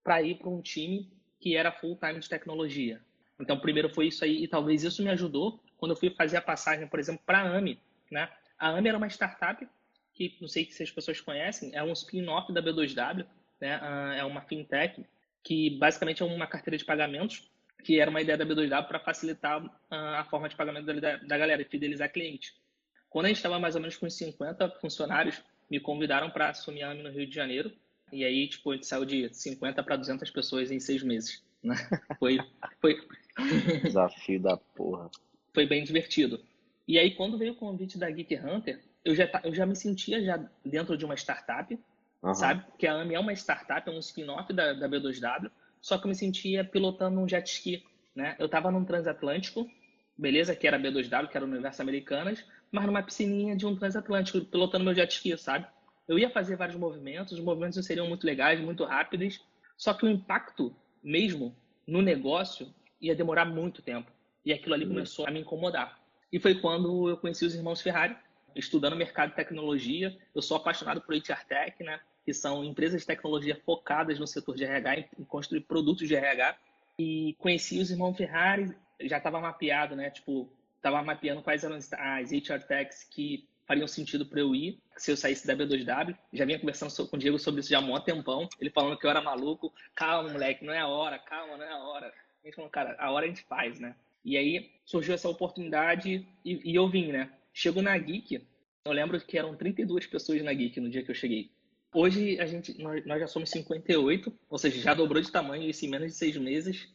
para 0.03 0.23
ir 0.23 0.37
para 0.37 0.49
um 0.49 0.63
time 0.63 1.11
que 1.39 1.57
era 1.57 1.71
full 1.71 1.95
time 1.95 2.21
de 2.21 2.29
tecnologia. 2.29 3.03
Então 3.39 3.61
primeiro 3.61 3.91
foi 3.91 4.07
isso 4.07 4.25
aí 4.25 4.43
e 4.43 4.49
talvez 4.49 4.83
isso 4.83 5.03
me 5.03 5.11
ajudou 5.11 5.61
quando 5.79 5.93
eu 5.93 5.97
fui 5.97 6.11
fazer 6.11 6.37
a 6.37 6.43
passagem, 6.43 6.87
por 6.87 7.01
exemplo, 7.01 7.23
para 7.25 7.39
a 7.41 7.57
AMI, 7.57 7.81
né? 8.11 8.29
A 8.59 8.71
AMI 8.71 8.89
era 8.89 8.99
uma 8.99 9.07
startup 9.09 9.67
que 10.13 10.37
não 10.41 10.49
sei 10.49 10.69
se 10.71 10.83
as 10.83 10.91
pessoas 10.91 11.21
conhecem, 11.21 11.71
é 11.75 11.83
um 11.83 11.93
spin-off 11.93 12.53
da 12.53 12.61
B2W, 12.61 13.25
né? 13.61 13.79
Ah, 13.81 14.15
é 14.17 14.25
uma 14.25 14.43
fintech 14.43 15.07
que 15.43 15.71
basicamente 15.79 16.23
é 16.23 16.27
uma 16.27 16.47
carteira 16.47 16.77
de 16.77 16.85
pagamentos 16.85 17.49
que 17.85 18.01
era 18.01 18.11
uma 18.11 18.21
ideia 18.21 18.37
da 18.37 18.45
B2W 18.45 18.89
para 18.89 18.99
facilitar 18.99 19.63
ah, 19.91 20.21
a 20.21 20.25
forma 20.25 20.49
de 20.49 20.57
pagamento 20.57 20.87
da, 20.87 21.39
galera 21.39 21.63
e 21.63 21.65
fidelizar 21.65 22.13
cliente. 22.13 22.55
Quando 23.09 23.27
a 23.27 23.29
gente 23.29 23.39
estava 23.39 23.59
mais 23.59 23.75
ou 23.75 23.81
menos 23.81 23.97
com 23.97 24.11
50 24.11 24.69
funcionários, 24.81 25.41
me 25.71 25.79
convidaram 25.79 26.31
para 26.31 26.51
assumir 26.51 26.83
a 26.83 26.91
AMI 26.91 27.03
no 27.03 27.11
Rio 27.11 27.27
de 27.27 27.35
Janeiro. 27.35 27.73
E 28.13 28.25
aí, 28.25 28.49
tipo, 28.49 28.73
a 28.73 28.75
gente 28.75 28.87
saiu 28.87 29.05
de 29.05 29.33
50 29.33 29.83
para 29.83 29.97
200 29.97 30.31
pessoas 30.31 30.71
em 30.71 30.81
seis 30.81 31.03
meses. 31.03 31.43
Né? 31.63 31.75
Foi, 32.19 32.39
foi... 32.81 32.97
Desafio 33.83 34.41
da 34.41 34.57
porra. 34.57 35.11
Foi 35.53 35.67
bem 35.67 35.85
divertido. 35.85 36.41
E 36.87 36.99
aí, 36.99 37.15
quando 37.15 37.39
veio 37.39 37.53
o 37.53 37.57
convite 37.57 37.99
da 37.99 38.11
Geek 38.11 38.37
Hunter, 38.37 38.81
eu 39.05 39.15
já, 39.15 39.29
eu 39.45 39.55
já 39.55 39.67
me 39.67 39.77
sentia 39.77 40.23
já 40.23 40.43
dentro 40.65 40.97
de 40.97 41.05
uma 41.05 41.15
startup, 41.15 41.79
uhum. 42.23 42.35
sabe? 42.35 42.65
Porque 42.65 42.87
a 42.87 42.95
AMI 42.95 43.15
é 43.15 43.21
uma 43.21 43.33
startup, 43.33 43.89
é 43.89 43.93
um 43.93 43.99
spin-off 43.99 44.53
da, 44.53 44.73
da 44.73 44.89
B2W, 44.89 45.51
só 45.81 45.99
que 45.99 46.05
eu 46.05 46.09
me 46.09 46.15
sentia 46.15 46.65
pilotando 46.65 47.21
um 47.21 47.29
jet 47.29 47.47
ski, 47.47 47.85
né? 48.15 48.37
Eu 48.39 48.47
estava 48.47 48.71
num 48.71 48.85
transatlântico, 48.85 49.69
beleza, 50.17 50.55
que 50.55 50.67
era 50.67 50.79
B2W, 50.79 51.29
que 51.29 51.37
era 51.37 51.47
o 51.47 51.49
Universo 51.49 51.81
Americanas, 51.83 52.45
mas 52.71 52.87
numa 52.87 53.03
piscininha 53.03 53.57
de 53.57 53.67
um 53.67 53.77
transatlântico, 53.77 54.45
pilotando 54.45 54.85
meu 54.85 54.95
jet 54.95 55.13
ski, 55.13 55.37
sabe? 55.37 55.67
Eu 56.07 56.19
ia 56.19 56.31
fazer 56.31 56.57
vários 56.57 56.77
movimentos, 56.77 57.35
os 57.35 57.41
movimentos 57.41 57.85
seriam 57.85 58.09
muito 58.09 58.27
legais, 58.27 58.61
muito 58.61 58.85
rápidos, 58.85 59.41
só 59.77 59.95
que 59.95 60.05
o 60.05 60.09
impacto 60.09 60.75
mesmo 61.03 61.55
no 61.87 62.03
negócio 62.03 62.75
ia 63.01 63.15
demorar 63.15 63.45
muito 63.45 63.83
tempo. 63.83 64.11
E 64.49 64.53
aquilo 64.55 64.75
ali 64.75 64.85
uhum. 64.85 64.93
começou 64.93 65.27
a 65.27 65.31
me 65.31 65.41
incomodar. 65.41 66.01
E 66.33 66.41
foi 66.41 66.55
quando 66.55 67.11
eu 67.11 67.19
conheci 67.19 67.45
os 67.45 67.55
irmãos 67.55 67.83
Ferrari, 67.83 68.17
estudando 68.57 68.97
mercado 68.97 69.29
de 69.29 69.37
tecnologia. 69.37 70.17
Eu 70.35 70.41
sou 70.41 70.57
apaixonado 70.57 71.03
por 71.03 71.15
HR 71.15 71.45
Tech, 71.47 71.85
né? 71.85 72.01
Que 72.25 72.33
são 72.33 72.65
empresas 72.65 73.03
de 73.03 73.07
tecnologia 73.07 73.61
focadas 73.63 74.19
no 74.19 74.27
setor 74.27 74.57
de 74.57 74.65
RH, 74.65 75.05
em 75.19 75.25
construir 75.25 75.61
produtos 75.61 76.09
de 76.09 76.17
RH. 76.17 76.57
E 76.99 77.37
conheci 77.39 77.79
os 77.79 77.91
irmãos 77.91 78.17
Ferrari, 78.17 78.75
já 79.03 79.19
estava 79.19 79.39
mapeado, 79.39 79.95
né? 79.95 80.09
Tipo, 80.09 80.51
estava 80.77 81.03
mapeando 81.03 81.43
quais 81.43 81.63
eram 81.63 81.77
as 81.77 82.33
HR 82.33 82.67
Techs 82.67 83.05
que 83.05 83.47
fariam 83.67 83.87
sentido 83.87 84.25
para 84.25 84.41
eu 84.41 84.55
ir 84.55 84.81
se 84.97 85.11
eu 85.11 85.17
saísse 85.19 85.47
da 85.47 85.55
B2W. 85.55 86.17
Já 86.33 86.47
vinha 86.47 86.59
conversando 86.59 87.07
com 87.07 87.17
o 87.17 87.21
Diego 87.21 87.39
sobre 87.39 87.61
isso 87.61 87.69
já 87.69 87.81
há 87.81 87.83
um 87.83 88.01
tempão. 88.01 88.49
Ele 88.59 88.71
falando 88.71 88.97
que 88.99 89.05
eu 89.05 89.11
era 89.11 89.21
maluco. 89.21 89.75
Calma, 89.95 90.31
moleque, 90.31 90.65
não 90.65 90.73
é 90.73 90.79
a 90.79 90.89
hora, 90.89 91.19
calma, 91.19 91.59
não 91.59 91.65
é 91.67 91.71
a 91.71 91.79
hora. 91.81 92.15
A 92.43 92.47
gente 92.47 92.57
falou, 92.57 92.71
cara, 92.71 92.97
a 92.99 93.11
hora 93.11 93.27
a 93.27 93.29
gente 93.29 93.43
faz, 93.43 93.79
né? 93.79 93.95
E 94.29 94.37
aí 94.37 94.71
surgiu 94.85 95.15
essa 95.15 95.27
oportunidade 95.27 96.27
e, 96.45 96.71
e 96.71 96.75
eu 96.75 96.87
vim, 96.87 97.11
né? 97.11 97.31
Chegou 97.51 97.83
na 97.83 97.97
Geek, 97.97 98.47
eu 98.85 98.93
lembro 98.93 99.19
que 99.19 99.39
eram 99.39 99.57
32 99.57 100.07
pessoas 100.07 100.43
na 100.43 100.53
Geek 100.53 100.79
no 100.81 100.91
dia 100.91 101.03
que 101.03 101.11
eu 101.11 101.15
cheguei. 101.15 101.51
Hoje 101.95 102.39
a 102.39 102.45
gente, 102.45 102.79
nós, 102.79 103.07
nós 103.07 103.21
já 103.21 103.27
somos 103.27 103.49
58, 103.49 104.31
ou 104.51 104.59
seja, 104.59 104.83
já 104.83 104.93
dobrou 104.93 105.23
de 105.23 105.33
tamanho 105.33 105.63
isso 105.63 105.87
em 105.87 105.89
menos 105.89 106.13
de 106.13 106.19
seis 106.19 106.37
meses 106.37 106.87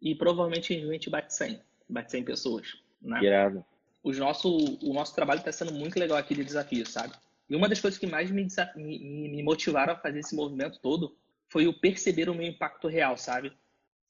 e 0.00 0.14
provavelmente 0.14 0.74
a 0.74 0.92
gente 0.92 1.08
bate 1.08 1.32
100, 1.32 1.58
bate 1.88 2.10
100 2.10 2.22
pessoas. 2.24 2.76
Né? 3.00 3.18
Irado. 3.22 3.64
O 4.02 4.12
nosso, 4.12 4.54
o 4.82 4.92
nosso 4.92 5.14
trabalho 5.14 5.38
está 5.38 5.50
sendo 5.50 5.72
muito 5.72 5.98
legal 5.98 6.18
aqui 6.18 6.34
de 6.34 6.44
desafio, 6.44 6.84
sabe? 6.84 7.14
E 7.48 7.56
uma 7.56 7.66
das 7.66 7.80
coisas 7.80 7.98
que 7.98 8.06
mais 8.06 8.30
me, 8.30 8.46
me, 8.76 9.28
me 9.30 9.42
motivaram 9.42 9.94
a 9.94 9.96
fazer 9.96 10.18
esse 10.18 10.36
movimento 10.36 10.78
todo 10.80 11.16
foi 11.48 11.66
o 11.66 11.72
perceber 11.72 12.28
o 12.28 12.34
meu 12.34 12.46
impacto 12.46 12.88
real, 12.88 13.16
sabe? 13.16 13.50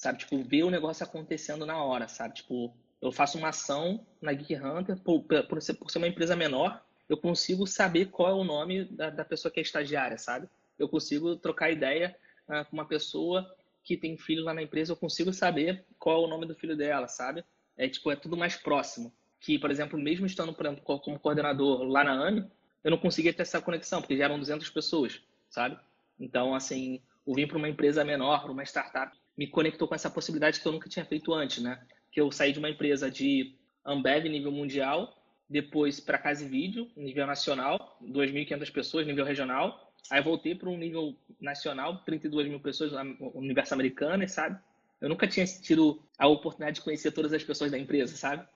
Sabe, 0.04 0.18
tipo, 0.18 0.36
ver 0.44 0.64
o 0.64 0.70
negócio 0.70 1.02
acontecendo 1.02 1.64
na 1.64 1.82
hora, 1.82 2.06
sabe? 2.08 2.34
Tipo, 2.34 2.76
eu 3.00 3.10
faço 3.10 3.38
uma 3.38 3.48
ação 3.48 4.06
na 4.20 4.34
Geek 4.34 4.54
Hunter, 4.54 4.98
por, 4.98 5.22
por, 5.22 5.62
ser, 5.62 5.72
por 5.72 5.90
ser 5.90 5.96
uma 5.96 6.06
empresa 6.06 6.36
menor, 6.36 6.84
eu 7.08 7.16
consigo 7.16 7.66
saber 7.66 8.10
qual 8.10 8.28
é 8.28 8.34
o 8.34 8.44
nome 8.44 8.84
da, 8.84 9.08
da 9.08 9.24
pessoa 9.24 9.50
que 9.50 9.60
é 9.60 9.62
estagiária, 9.62 10.18
sabe? 10.18 10.46
Eu 10.78 10.90
consigo 10.90 11.36
trocar 11.36 11.70
ideia 11.70 12.14
uh, 12.46 12.66
com 12.66 12.76
uma 12.76 12.84
pessoa 12.84 13.50
que 13.82 13.96
tem 13.96 14.18
filho 14.18 14.44
lá 14.44 14.52
na 14.52 14.60
empresa, 14.60 14.92
eu 14.92 14.96
consigo 14.96 15.32
saber 15.32 15.86
qual 15.98 16.22
é 16.22 16.26
o 16.26 16.28
nome 16.28 16.44
do 16.44 16.54
filho 16.54 16.76
dela, 16.76 17.08
sabe? 17.08 17.42
É 17.74 17.88
tipo, 17.88 18.10
é 18.10 18.16
tudo 18.16 18.36
mais 18.36 18.56
próximo. 18.56 19.10
Que, 19.40 19.58
por 19.58 19.70
exemplo, 19.70 19.98
mesmo 19.98 20.26
estando 20.26 20.52
por 20.52 20.66
exemplo, 20.66 21.00
como 21.00 21.18
coordenador 21.18 21.82
lá 21.84 22.04
na 22.04 22.28
AMI, 22.28 22.44
eu 22.84 22.90
não 22.90 22.98
conseguia 22.98 23.32
ter 23.32 23.40
essa 23.40 23.58
conexão, 23.58 24.02
porque 24.02 24.18
já 24.18 24.24
eram 24.24 24.38
200 24.38 24.68
pessoas, 24.68 25.22
sabe? 25.48 25.78
Então, 26.20 26.54
assim, 26.54 27.00
o 27.24 27.34
vir 27.34 27.48
para 27.48 27.56
uma 27.56 27.70
empresa 27.70 28.04
menor, 28.04 28.42
para 28.42 28.52
uma 28.52 28.62
startup, 28.64 29.16
me 29.36 29.46
conectou 29.46 29.88
com 29.88 29.94
essa 29.94 30.10
possibilidade 30.10 30.60
que 30.60 30.66
eu 30.66 30.72
nunca 30.72 30.88
tinha 30.88 31.04
feito 31.04 31.32
antes, 31.32 31.62
né? 31.62 31.80
que 32.14 32.20
eu 32.20 32.30
saí 32.30 32.52
de 32.52 32.60
uma 32.60 32.70
empresa 32.70 33.10
de 33.10 33.58
Ambev 33.84 34.28
nível 34.28 34.52
mundial, 34.52 35.12
depois 35.50 35.98
para 35.98 36.16
Casa 36.16 36.44
e 36.44 36.48
Vídeo, 36.48 36.88
nível 36.96 37.26
nacional, 37.26 37.98
2.500 38.00 38.72
pessoas, 38.72 39.06
nível 39.06 39.24
regional. 39.24 39.92
Aí 40.10 40.22
voltei 40.22 40.54
para 40.54 40.70
um 40.70 40.78
nível 40.78 41.16
nacional, 41.40 42.04
32 42.04 42.48
mil 42.48 42.60
pessoas, 42.60 42.92
universo 43.34 43.74
americano, 43.74 44.26
sabe? 44.28 44.58
Eu 45.00 45.08
nunca 45.08 45.26
tinha 45.26 45.44
tido 45.44 46.00
a 46.16 46.28
oportunidade 46.28 46.76
de 46.76 46.82
conhecer 46.82 47.10
todas 47.10 47.32
as 47.32 47.42
pessoas 47.42 47.72
da 47.72 47.78
empresa, 47.78 48.16
sabe? 48.16 48.46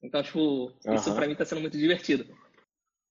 Então, 0.00 0.22
tipo, 0.22 0.72
uhum. 0.86 0.94
isso 0.94 1.12
para 1.12 1.26
mim 1.26 1.32
está 1.32 1.44
sendo 1.44 1.60
muito 1.60 1.76
divertido. 1.76 2.24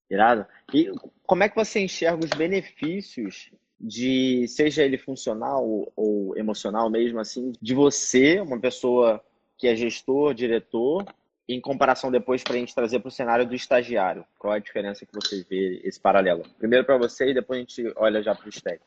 Irado. 0.10 0.48
E 0.74 0.90
como 1.24 1.44
é 1.44 1.50
que 1.50 1.56
você 1.56 1.82
enxerga 1.82 2.24
os 2.24 2.32
benefícios 2.32 3.52
de 3.80 4.48
seja 4.48 4.84
ele 4.84 4.98
funcional 4.98 5.92
ou 5.96 6.38
emocional 6.38 6.90
mesmo 6.90 7.20
assim, 7.20 7.54
de 7.62 7.74
você, 7.74 8.40
uma 8.42 8.60
pessoa 8.60 9.24
que 9.58 9.68
é 9.68 9.76
gestor, 9.76 10.34
diretor, 10.34 11.06
em 11.48 11.60
comparação 11.60 12.12
depois 12.12 12.44
para 12.44 12.54
a 12.54 12.58
gente 12.58 12.76
trazer 12.76 13.00
para 13.00 13.08
o 13.08 13.12
cenário 13.12 13.46
do 13.46 13.56
estagiário. 13.56 14.26
Qual 14.38 14.54
é 14.54 14.58
a 14.58 14.62
diferença 14.62 15.06
que 15.06 15.14
você 15.14 15.44
vê 15.50 15.82
esse 15.84 16.00
paralelo? 16.00 16.44
Primeiro 16.58 16.86
para 16.86 16.98
você 16.98 17.32
e 17.32 17.34
depois 17.34 17.58
a 17.58 17.62
gente 17.62 17.94
olha 17.96 18.22
já 18.22 18.36
para 18.36 18.46
o 18.46 18.50
stack. 18.50 18.80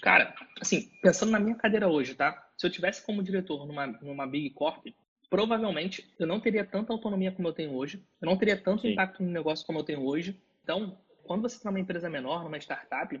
Cara, 0.00 0.34
assim, 0.60 0.90
pensando 1.02 1.32
na 1.32 1.40
minha 1.40 1.54
cadeira 1.54 1.88
hoje, 1.88 2.14
tá? 2.14 2.48
Se 2.56 2.66
eu 2.66 2.70
tivesse 2.70 3.04
como 3.04 3.22
diretor 3.22 3.66
numa, 3.66 3.86
numa 3.86 4.26
Big 4.26 4.50
Corp, 4.50 4.86
provavelmente 5.28 6.08
eu 6.18 6.26
não 6.26 6.40
teria 6.40 6.64
tanta 6.64 6.92
autonomia 6.92 7.32
como 7.32 7.48
eu 7.48 7.52
tenho 7.52 7.74
hoje, 7.74 8.02
eu 8.20 8.26
não 8.26 8.36
teria 8.36 8.56
tanto 8.56 8.82
Sim. 8.82 8.92
impacto 8.92 9.22
no 9.22 9.30
negócio 9.30 9.66
como 9.66 9.78
eu 9.78 9.84
tenho 9.84 10.04
hoje. 10.04 10.40
Então, 10.62 10.98
quando 11.24 11.42
você 11.42 11.56
está 11.56 11.70
numa 11.70 11.80
empresa 11.80 12.08
menor, 12.08 12.42
numa 12.42 12.58
startup, 12.58 13.20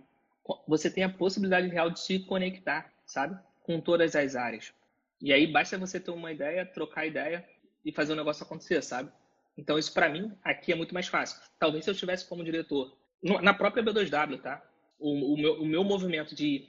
você 0.66 0.90
tem 0.90 1.04
a 1.04 1.08
possibilidade 1.08 1.68
real 1.68 1.90
de 1.90 2.00
se 2.00 2.18
conectar, 2.20 2.92
sabe? 3.04 3.38
Com 3.62 3.80
todas 3.80 4.14
as 4.14 4.36
áreas. 4.36 4.72
E 5.20 5.32
aí 5.32 5.46
basta 5.46 5.78
você 5.78 5.98
ter 5.98 6.10
uma 6.10 6.32
ideia, 6.32 6.66
trocar 6.66 7.06
ideia 7.06 7.44
e 7.84 7.92
fazer 7.92 8.12
o 8.12 8.16
negócio 8.16 8.44
acontecer, 8.44 8.82
sabe? 8.82 9.10
Então, 9.56 9.78
isso 9.78 9.92
para 9.92 10.08
mim 10.08 10.32
aqui 10.44 10.72
é 10.72 10.74
muito 10.74 10.92
mais 10.92 11.08
fácil. 11.08 11.40
Talvez 11.58 11.84
se 11.84 11.90
eu 11.90 11.94
tivesse 11.94 12.28
como 12.28 12.44
diretor, 12.44 12.96
na 13.22 13.54
própria 13.54 13.82
B2W, 13.82 14.40
tá? 14.40 14.62
O, 14.98 15.34
o, 15.34 15.36
meu, 15.36 15.62
o 15.62 15.66
meu 15.66 15.82
movimento 15.82 16.34
de 16.34 16.68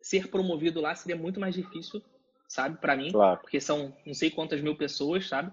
ser 0.00 0.28
promovido 0.28 0.80
lá 0.80 0.94
seria 0.94 1.16
muito 1.16 1.40
mais 1.40 1.54
difícil, 1.54 2.02
sabe, 2.46 2.78
para 2.78 2.96
mim, 2.96 3.10
claro. 3.10 3.40
porque 3.40 3.60
são 3.60 3.94
não 4.06 4.14
sei 4.14 4.30
quantas 4.30 4.60
mil 4.60 4.76
pessoas, 4.76 5.28
sabe, 5.28 5.52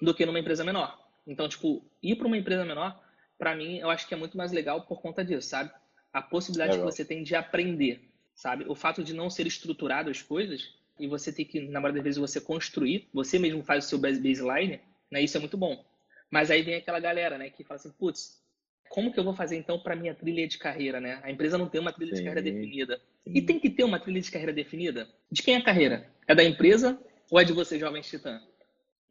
do 0.00 0.12
que 0.12 0.26
numa 0.26 0.38
empresa 0.38 0.64
menor. 0.64 0.98
Então, 1.26 1.48
tipo, 1.48 1.84
ir 2.02 2.16
para 2.16 2.26
uma 2.26 2.36
empresa 2.36 2.64
menor, 2.64 3.00
para 3.38 3.54
mim, 3.54 3.78
eu 3.78 3.90
acho 3.90 4.06
que 4.06 4.14
é 4.14 4.16
muito 4.16 4.36
mais 4.36 4.52
legal 4.52 4.82
por 4.82 5.00
conta 5.00 5.24
disso, 5.24 5.48
sabe? 5.48 5.70
A 6.14 6.22
possibilidade 6.22 6.78
que 6.78 6.84
você 6.84 7.04
tem 7.04 7.24
de 7.24 7.34
aprender, 7.34 8.08
sabe? 8.34 8.64
O 8.68 8.74
fato 8.74 9.02
de 9.02 9.12
não 9.12 9.28
ser 9.28 9.46
estruturado 9.46 10.08
as 10.08 10.22
coisas 10.22 10.72
e 10.98 11.08
você 11.08 11.32
ter 11.32 11.44
que, 11.44 11.60
na 11.60 11.80
maioria 11.80 12.00
das 12.00 12.04
vezes, 12.04 12.20
você 12.20 12.40
construir, 12.40 13.08
você 13.12 13.36
mesmo 13.36 13.64
faz 13.64 13.84
o 13.84 13.88
seu 13.88 13.98
baseline, 13.98 14.80
né? 15.10 15.20
Isso 15.20 15.36
é 15.36 15.40
muito 15.40 15.56
bom. 15.56 15.84
Mas 16.30 16.52
aí 16.52 16.62
vem 16.62 16.76
aquela 16.76 17.00
galera, 17.00 17.36
né, 17.36 17.50
que 17.50 17.64
fala 17.64 17.76
assim, 17.76 17.90
putz, 17.90 18.40
como 18.88 19.12
que 19.12 19.18
eu 19.18 19.24
vou 19.24 19.34
fazer 19.34 19.56
então 19.56 19.78
para 19.78 19.96
minha 19.96 20.14
trilha 20.14 20.46
de 20.46 20.56
carreira, 20.56 21.00
né? 21.00 21.20
A 21.22 21.30
empresa 21.30 21.58
não 21.58 21.68
tem 21.68 21.80
uma 21.80 21.92
trilha 21.92 22.14
Sim. 22.14 22.22
de 22.22 22.28
carreira 22.28 22.42
definida. 22.42 23.00
Sim. 23.24 23.32
E 23.34 23.42
tem 23.42 23.58
que 23.58 23.70
ter 23.70 23.82
uma 23.82 23.98
trilha 23.98 24.20
de 24.20 24.30
carreira 24.30 24.52
definida? 24.52 25.08
De 25.30 25.42
quem 25.42 25.54
é 25.54 25.58
a 25.58 25.64
carreira? 25.64 26.12
É 26.28 26.34
da 26.34 26.44
empresa 26.44 26.96
ou 27.30 27.40
é 27.40 27.44
de 27.44 27.52
você, 27.52 27.78
jovem 27.78 28.02
titã? 28.02 28.40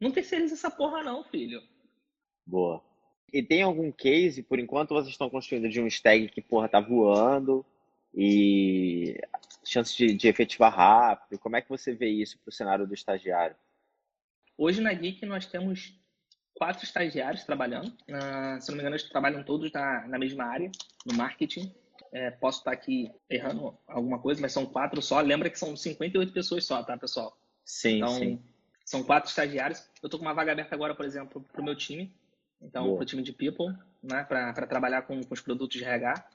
Não 0.00 0.10
terceiriza 0.10 0.54
essa 0.54 0.70
porra 0.70 1.02
não, 1.02 1.22
filho. 1.24 1.62
Boa. 2.46 2.82
E 3.32 3.42
tem 3.42 3.62
algum 3.62 3.90
case, 3.90 4.42
por 4.42 4.58
enquanto 4.58 4.94
vocês 4.94 5.08
estão 5.08 5.28
construindo 5.28 5.68
de 5.68 5.80
um 5.80 5.86
stag 5.86 6.28
que, 6.28 6.40
porra, 6.40 6.68
tá 6.68 6.80
voando 6.80 7.64
e 8.14 9.20
chance 9.64 9.96
de, 9.96 10.14
de 10.14 10.28
efetivar 10.28 10.72
rápido? 10.72 11.38
Como 11.38 11.56
é 11.56 11.60
que 11.60 11.68
você 11.68 11.92
vê 11.92 12.08
isso 12.08 12.38
para 12.38 12.50
o 12.50 12.52
cenário 12.52 12.86
do 12.86 12.94
estagiário? 12.94 13.56
Hoje 14.56 14.80
na 14.80 14.92
Geek 14.92 15.26
nós 15.26 15.46
temos 15.46 15.98
quatro 16.54 16.84
estagiários 16.84 17.44
trabalhando. 17.44 17.88
Uh, 17.88 18.60
se 18.60 18.68
não 18.68 18.76
me 18.76 18.80
engano, 18.82 18.94
eles 18.94 19.08
trabalham 19.08 19.42
todos 19.42 19.72
na, 19.72 20.06
na 20.06 20.18
mesma 20.18 20.44
área, 20.44 20.70
no 21.04 21.14
marketing. 21.14 21.74
É, 22.12 22.30
posso 22.30 22.58
estar 22.58 22.70
aqui 22.70 23.10
errando 23.28 23.76
alguma 23.88 24.20
coisa, 24.20 24.40
mas 24.40 24.52
são 24.52 24.64
quatro 24.64 25.02
só. 25.02 25.20
Lembra 25.20 25.50
que 25.50 25.58
são 25.58 25.76
58 25.76 26.32
pessoas 26.32 26.64
só, 26.64 26.80
tá, 26.82 26.96
pessoal? 26.96 27.36
Sim, 27.64 27.96
então, 27.96 28.08
sim. 28.10 28.42
São 28.84 29.02
quatro 29.02 29.28
estagiários. 29.28 29.84
Eu 30.00 30.08
tô 30.08 30.18
com 30.18 30.24
uma 30.24 30.34
vaga 30.34 30.52
aberta 30.52 30.74
agora, 30.74 30.94
por 30.94 31.04
exemplo, 31.04 31.44
para 31.52 31.60
o 31.60 31.64
meu 31.64 31.74
time. 31.74 32.14
Então, 32.64 32.94
para 32.94 33.02
o 33.02 33.06
time 33.06 33.22
de 33.22 33.32
People, 33.32 33.74
né, 34.02 34.24
para 34.24 34.66
trabalhar 34.66 35.02
com, 35.02 35.22
com, 35.22 35.34
os 35.34 35.40
produtos 35.40 35.78
de 35.78 35.84
RH. 35.84 36.26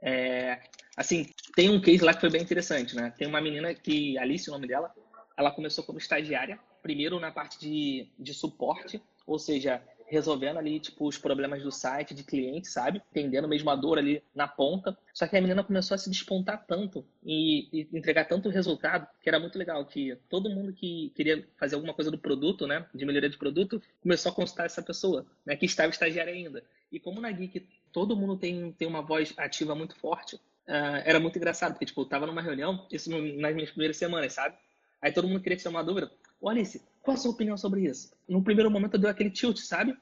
É, 0.00 0.60
assim, 0.96 1.26
tem 1.54 1.70
um 1.70 1.80
case 1.80 2.04
lá 2.04 2.14
que 2.14 2.20
foi 2.20 2.30
bem 2.30 2.42
interessante, 2.42 2.94
né? 2.94 3.12
Tem 3.16 3.26
uma 3.26 3.40
menina 3.40 3.74
que, 3.74 4.16
Alice, 4.18 4.48
o 4.48 4.52
nome 4.52 4.68
dela, 4.68 4.94
ela 5.36 5.50
começou 5.50 5.82
como 5.82 5.98
estagiária, 5.98 6.58
primeiro 6.82 7.18
na 7.18 7.32
parte 7.32 7.58
de, 7.58 8.08
de 8.18 8.34
suporte, 8.34 9.02
ou 9.26 9.38
seja, 9.38 9.82
resolvendo 10.06 10.58
ali, 10.58 10.78
tipo, 10.78 11.06
os 11.06 11.18
problemas 11.18 11.62
do 11.62 11.70
site, 11.70 12.14
de 12.14 12.22
cliente, 12.22 12.68
sabe? 12.68 13.02
Entendendo 13.10 13.48
mesmo 13.48 13.70
a 13.70 13.76
dor 13.76 13.98
ali 13.98 14.22
na 14.34 14.46
ponta. 14.46 14.96
Só 15.12 15.26
que 15.26 15.36
a 15.36 15.40
menina 15.40 15.64
começou 15.64 15.94
a 15.94 15.98
se 15.98 16.10
despontar 16.10 16.64
tanto 16.66 17.04
e, 17.24 17.68
e, 17.72 17.88
entregar 17.92 18.26
tanto 18.26 18.48
resultado 18.48 19.06
que 19.22 19.28
era 19.28 19.38
muito 19.38 19.58
legal, 19.58 19.84
que 19.86 20.16
todo 20.28 20.50
mundo 20.50 20.72
que 20.72 21.10
queria 21.14 21.46
fazer 21.56 21.74
alguma 21.74 21.94
coisa 21.94 22.10
do 22.10 22.18
produto, 22.18 22.66
né, 22.66 22.86
de 22.94 23.04
melhoria 23.04 23.30
de 23.30 23.38
produto, 23.38 23.82
começou 24.00 24.32
a 24.32 24.34
consultar 24.34 24.66
essa 24.66 24.82
pessoa, 24.82 25.26
né, 25.44 25.56
que 25.56 25.66
estava 25.66 25.90
estagiária 25.90 26.32
ainda. 26.32 26.62
E 26.90 27.00
como 27.00 27.20
na 27.20 27.30
Geek 27.30 27.66
todo 27.92 28.16
mundo 28.16 28.36
tem, 28.36 28.72
tem 28.72 28.88
uma 28.88 29.02
voz 29.02 29.32
ativa 29.36 29.74
muito 29.74 29.96
forte, 29.96 30.36
uh, 30.36 31.02
era 31.04 31.20
muito 31.20 31.36
engraçado, 31.36 31.72
porque, 31.72 31.86
tipo, 31.86 32.00
eu 32.00 32.06
tava 32.06 32.26
numa 32.26 32.42
reunião, 32.42 32.86
isso 32.90 33.10
nas 33.10 33.54
minhas 33.54 33.70
primeiras 33.70 33.96
semanas, 33.96 34.32
sabe? 34.32 34.56
Aí 35.00 35.12
todo 35.12 35.28
mundo 35.28 35.40
queria 35.40 35.56
tirar 35.56 35.70
uma 35.70 35.84
dúvida. 35.84 36.10
Ô, 36.40 36.48
Alice, 36.48 36.82
qual 37.02 37.14
a 37.14 37.18
sua 37.18 37.32
opinião 37.32 37.56
sobre 37.56 37.82
isso? 37.82 38.12
No 38.28 38.42
primeiro 38.42 38.70
momento 38.70 38.98
deu 38.98 39.10
aquele 39.10 39.30
tilt, 39.30 39.58
sabe? 39.58 39.96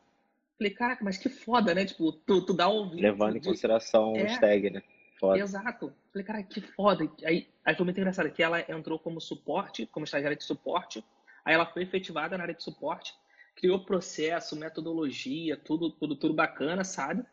Falei, 0.57 0.73
caraca, 0.73 1.05
mas 1.05 1.19
que 1.19 1.29
foda, 1.29 1.75
né? 1.75 1.85
Tipo, 1.85 2.13
tu, 2.13 2.45
tu 2.47 2.55
dá 2.55 2.69
um 2.69 2.95
Levando 2.95 3.37
em 3.37 3.41
consideração 3.41 4.15
é, 4.17 4.25
o 4.25 4.27
stag, 4.29 4.71
né? 4.71 4.83
Foda. 5.19 5.39
Exato. 5.39 5.93
Falei, 6.13 6.27
cara, 6.27 6.43
que 6.43 6.61
foda. 6.61 7.11
Aí, 7.25 7.49
aí 7.65 7.75
foi 7.75 7.85
muito 7.85 7.99
engraçado 7.99 8.31
que 8.31 8.43
ela 8.43 8.61
entrou 8.71 8.99
como 8.99 9.21
suporte, 9.21 9.87
como 9.87 10.05
estagiária 10.05 10.37
de 10.37 10.45
suporte. 10.45 11.05
Aí 11.45 11.55
ela 11.55 11.67
foi 11.67 11.83
efetivada 11.83 12.37
na 12.37 12.45
área 12.45 12.55
de 12.55 12.63
suporte, 12.63 13.15
criou 13.57 13.85
processo, 13.85 14.57
metodologia, 14.57 15.57
tudo, 15.57 15.91
tudo, 15.91 16.15
tudo 16.15 16.35
bacana, 16.35 16.85
sabe? 16.85 17.25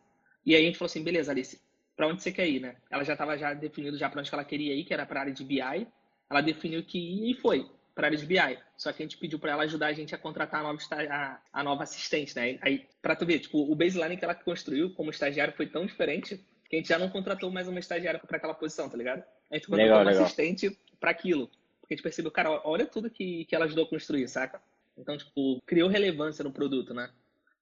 E 0.46 0.56
aí 0.56 0.64
a 0.64 0.66
gente 0.66 0.78
falou 0.78 0.88
assim, 0.88 1.04
beleza, 1.04 1.32
Alice, 1.32 1.62
para 1.96 2.08
onde 2.08 2.24
você 2.24 2.32
quer 2.32 2.48
ir, 2.48 2.60
né? 2.60 2.76
Ela 2.90 3.04
já 3.04 3.14
estava 3.14 3.38
já 3.38 3.54
definido 3.54 3.98
já 3.98 4.10
para 4.10 4.22
onde 4.22 4.34
ela 4.34 4.44
queria 4.44 4.74
ir, 4.74 4.84
que 4.84 4.94
era 4.94 5.06
para 5.06 5.20
a 5.20 5.22
área 5.24 5.34
de 5.34 5.44
BI. 5.44 5.88
Ela 6.30 6.42
definiu 6.42 6.84
que 6.84 6.98
ia 6.98 7.32
e 7.32 7.36
foi 7.36 7.70
para 8.00 8.08
a 8.08 8.10
área 8.10 8.18
de 8.18 8.26
BI. 8.26 8.58
Só 8.78 8.94
que 8.94 9.04
a 9.04 9.06
gente 9.06 9.18
pediu 9.18 9.38
para 9.38 9.52
ela 9.52 9.64
ajudar 9.64 9.88
a 9.88 9.94
gente 9.94 10.16
a 10.16 10.18
contratar 10.18 10.62
a 10.62 10.64
nova, 10.64 10.80
a, 11.10 11.40
a 11.52 11.64
nova 11.64 11.84
assistente, 11.84 12.34
né? 12.34 12.58
Aí, 12.62 12.88
para 13.02 13.14
tu 13.14 13.26
ver, 13.26 13.40
tipo, 13.40 13.70
o 13.70 13.76
baseline 13.76 14.16
que 14.16 14.24
ela 14.24 14.34
construiu 14.34 14.94
como 14.94 15.12
estagiário 15.12 15.54
foi 15.54 15.68
tão 15.68 15.86
diferente 15.86 16.38
que 16.70 16.78
a 16.78 16.80
gente 16.80 16.88
já 16.88 16.98
não 16.98 17.10
contratou 17.10 17.52
mais 17.52 17.68
uma 17.68 17.80
estagiária 17.80 18.18
para 18.18 18.38
aquela 18.38 18.54
posição, 18.54 18.88
tá 18.88 18.96
ligado? 18.96 19.22
A 19.52 19.56
gente 19.56 19.68
contratou 19.68 19.84
legal, 19.84 20.02
uma 20.02 20.12
legal. 20.12 20.24
assistente 20.24 20.80
para 20.98 21.12
aquilo. 21.12 21.48
Porque 21.82 21.94
a 21.94 21.98
gente 21.98 22.04
percebeu, 22.04 22.32
cara, 22.32 22.62
olha 22.64 22.86
tudo 22.86 23.10
que, 23.10 23.44
que 23.44 23.54
ela 23.54 23.66
ajudou 23.66 23.84
a 23.84 23.90
construir, 23.90 24.30
saca? 24.30 24.62
Então, 24.98 25.18
tipo, 25.18 25.62
criou 25.66 25.90
relevância 25.90 26.42
no 26.42 26.54
produto, 26.54 26.94
né? 26.94 27.10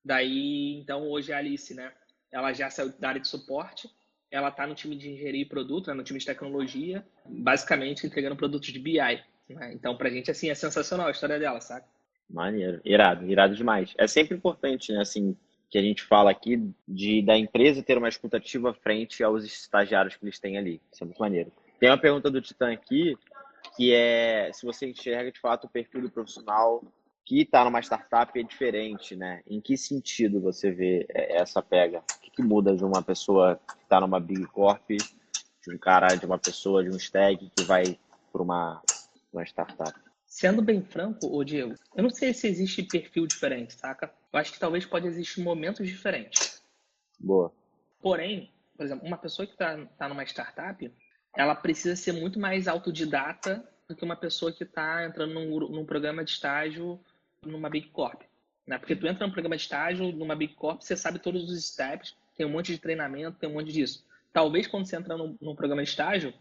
Daí, 0.05 0.77
então, 0.79 1.09
hoje 1.09 1.33
a 1.33 1.39
Alice, 1.39 1.73
né? 1.73 1.91
Ela 2.31 2.53
já 2.53 2.69
saiu 2.69 2.93
da 2.99 3.09
área 3.09 3.21
de 3.21 3.27
suporte, 3.27 3.89
ela 4.29 4.51
tá 4.51 4.67
no 4.67 4.75
time 4.75 4.95
de 4.95 5.09
engenharia 5.09 5.41
e 5.41 5.45
produto, 5.45 5.87
né? 5.87 5.95
no 5.95 6.03
time 6.03 6.19
de 6.19 6.25
tecnologia, 6.25 7.03
basicamente 7.25 8.05
entregando 8.05 8.35
produtos 8.35 8.71
de 8.71 8.77
BI. 8.77 8.99
Então, 9.49 9.95
pra 9.95 10.09
gente, 10.09 10.29
assim, 10.29 10.49
é 10.49 10.55
sensacional 10.55 11.07
a 11.07 11.11
história 11.11 11.39
dela, 11.39 11.61
saca? 11.61 11.87
Maneiro, 12.29 12.81
irado, 12.83 13.25
irado 13.29 13.55
demais. 13.55 13.93
É 13.97 14.05
sempre 14.07 14.35
importante, 14.35 14.91
né, 14.91 14.99
assim, 14.99 15.35
que 15.69 15.77
a 15.77 15.81
gente 15.81 16.03
fala 16.03 16.31
aqui 16.31 16.61
de 16.87 17.21
da 17.21 17.37
empresa 17.37 17.83
ter 17.83 17.97
uma 17.97 18.09
escutativa 18.09 18.73
frente 18.73 19.23
aos 19.23 19.43
estagiários 19.45 20.15
que 20.15 20.25
eles 20.25 20.39
têm 20.39 20.57
ali. 20.57 20.81
Isso 20.91 21.03
é 21.03 21.05
muito 21.05 21.19
maneiro. 21.19 21.51
Tem 21.79 21.89
uma 21.89 21.97
pergunta 21.97 22.29
do 22.29 22.41
Titã 22.41 22.71
aqui, 22.71 23.17
que 23.75 23.93
é 23.93 24.51
se 24.53 24.65
você 24.65 24.87
enxerga 24.87 25.31
de 25.31 25.39
fato 25.39 25.65
o 25.65 25.69
perfil 25.69 26.01
do 26.01 26.09
profissional 26.09 26.83
que 27.27 27.41
está 27.41 27.65
numa 27.65 27.81
startup 27.81 28.39
é 28.39 28.43
diferente, 28.43 29.13
né? 29.13 29.41
Em 29.45 29.59
que 29.59 29.75
sentido 29.75 30.39
você 30.39 30.71
vê 30.71 31.05
é, 31.09 31.41
essa 31.41 31.61
pega? 31.61 31.99
O 31.99 32.21
que, 32.21 32.31
que 32.31 32.41
muda 32.41 32.73
de 32.73 32.85
uma 32.85 33.03
pessoa 33.03 33.59
que 33.67 33.83
está 33.83 33.99
numa 33.99 34.17
Big 34.17 34.45
Corp, 34.47 34.89
de 34.89 35.75
um 35.75 35.77
cara, 35.77 36.15
de 36.15 36.25
uma 36.25 36.39
pessoa, 36.39 36.81
de 36.81 36.89
um 36.89 36.95
stag 36.95 37.51
que 37.53 37.63
vai 37.65 37.99
para 38.31 38.41
uma 38.41 38.81
uma 39.31 39.43
startup? 39.43 39.93
Sendo 40.25 40.61
bem 40.61 40.83
franco, 40.83 41.27
ô 41.27 41.43
Diego, 41.43 41.73
eu 41.95 42.03
não 42.03 42.09
sei 42.09 42.33
se 42.33 42.47
existe 42.47 42.83
perfil 42.83 43.25
diferente, 43.25 43.73
saca? 43.73 44.13
Eu 44.31 44.39
acho 44.39 44.51
que 44.51 44.59
talvez 44.59 44.85
pode 44.85 45.07
existir 45.07 45.41
momentos 45.41 45.87
diferentes. 45.87 46.61
Boa. 47.19 47.51
Porém, 48.01 48.51
por 48.75 48.85
exemplo, 48.85 49.07
uma 49.07 49.17
pessoa 49.17 49.45
que 49.45 49.53
está 49.53 49.77
tá 49.97 50.09
numa 50.09 50.23
startup, 50.23 50.91
ela 51.35 51.55
precisa 51.55 51.95
ser 51.95 52.11
muito 52.11 52.39
mais 52.39 52.67
autodidata 52.67 53.67
do 53.87 53.95
que 53.95 54.03
uma 54.03 54.15
pessoa 54.15 54.51
que 54.51 54.63
está 54.63 55.05
entrando 55.05 55.33
num, 55.33 55.59
num, 55.69 55.85
programa 55.85 56.23
de 56.23 56.31
estágio 56.31 56.99
numa 57.43 57.69
Big 57.69 57.89
Corp. 57.89 58.21
Né? 58.65 58.77
Porque 58.77 58.95
tu 58.95 59.07
entra 59.07 59.25
num 59.25 59.31
programa 59.31 59.55
de 59.55 59.61
estágio 59.63 60.11
numa 60.11 60.35
Big 60.35 60.53
Corp, 60.55 60.81
você 60.81 60.95
sabe 60.95 61.19
todos 61.19 61.49
os 61.49 61.65
steps, 61.65 62.15
tem 62.35 62.45
um 62.45 62.49
monte 62.49 62.73
de 62.73 62.79
treinamento, 62.79 63.39
tem 63.39 63.49
um 63.49 63.53
monte 63.53 63.71
disso. 63.71 64.05
Talvez 64.33 64.67
quando 64.67 64.85
você 64.85 64.97
entra 64.97 65.17
num, 65.17 65.37
num 65.41 65.55
programa 65.55 65.83
de 65.83 65.89
estágio, 65.89 66.33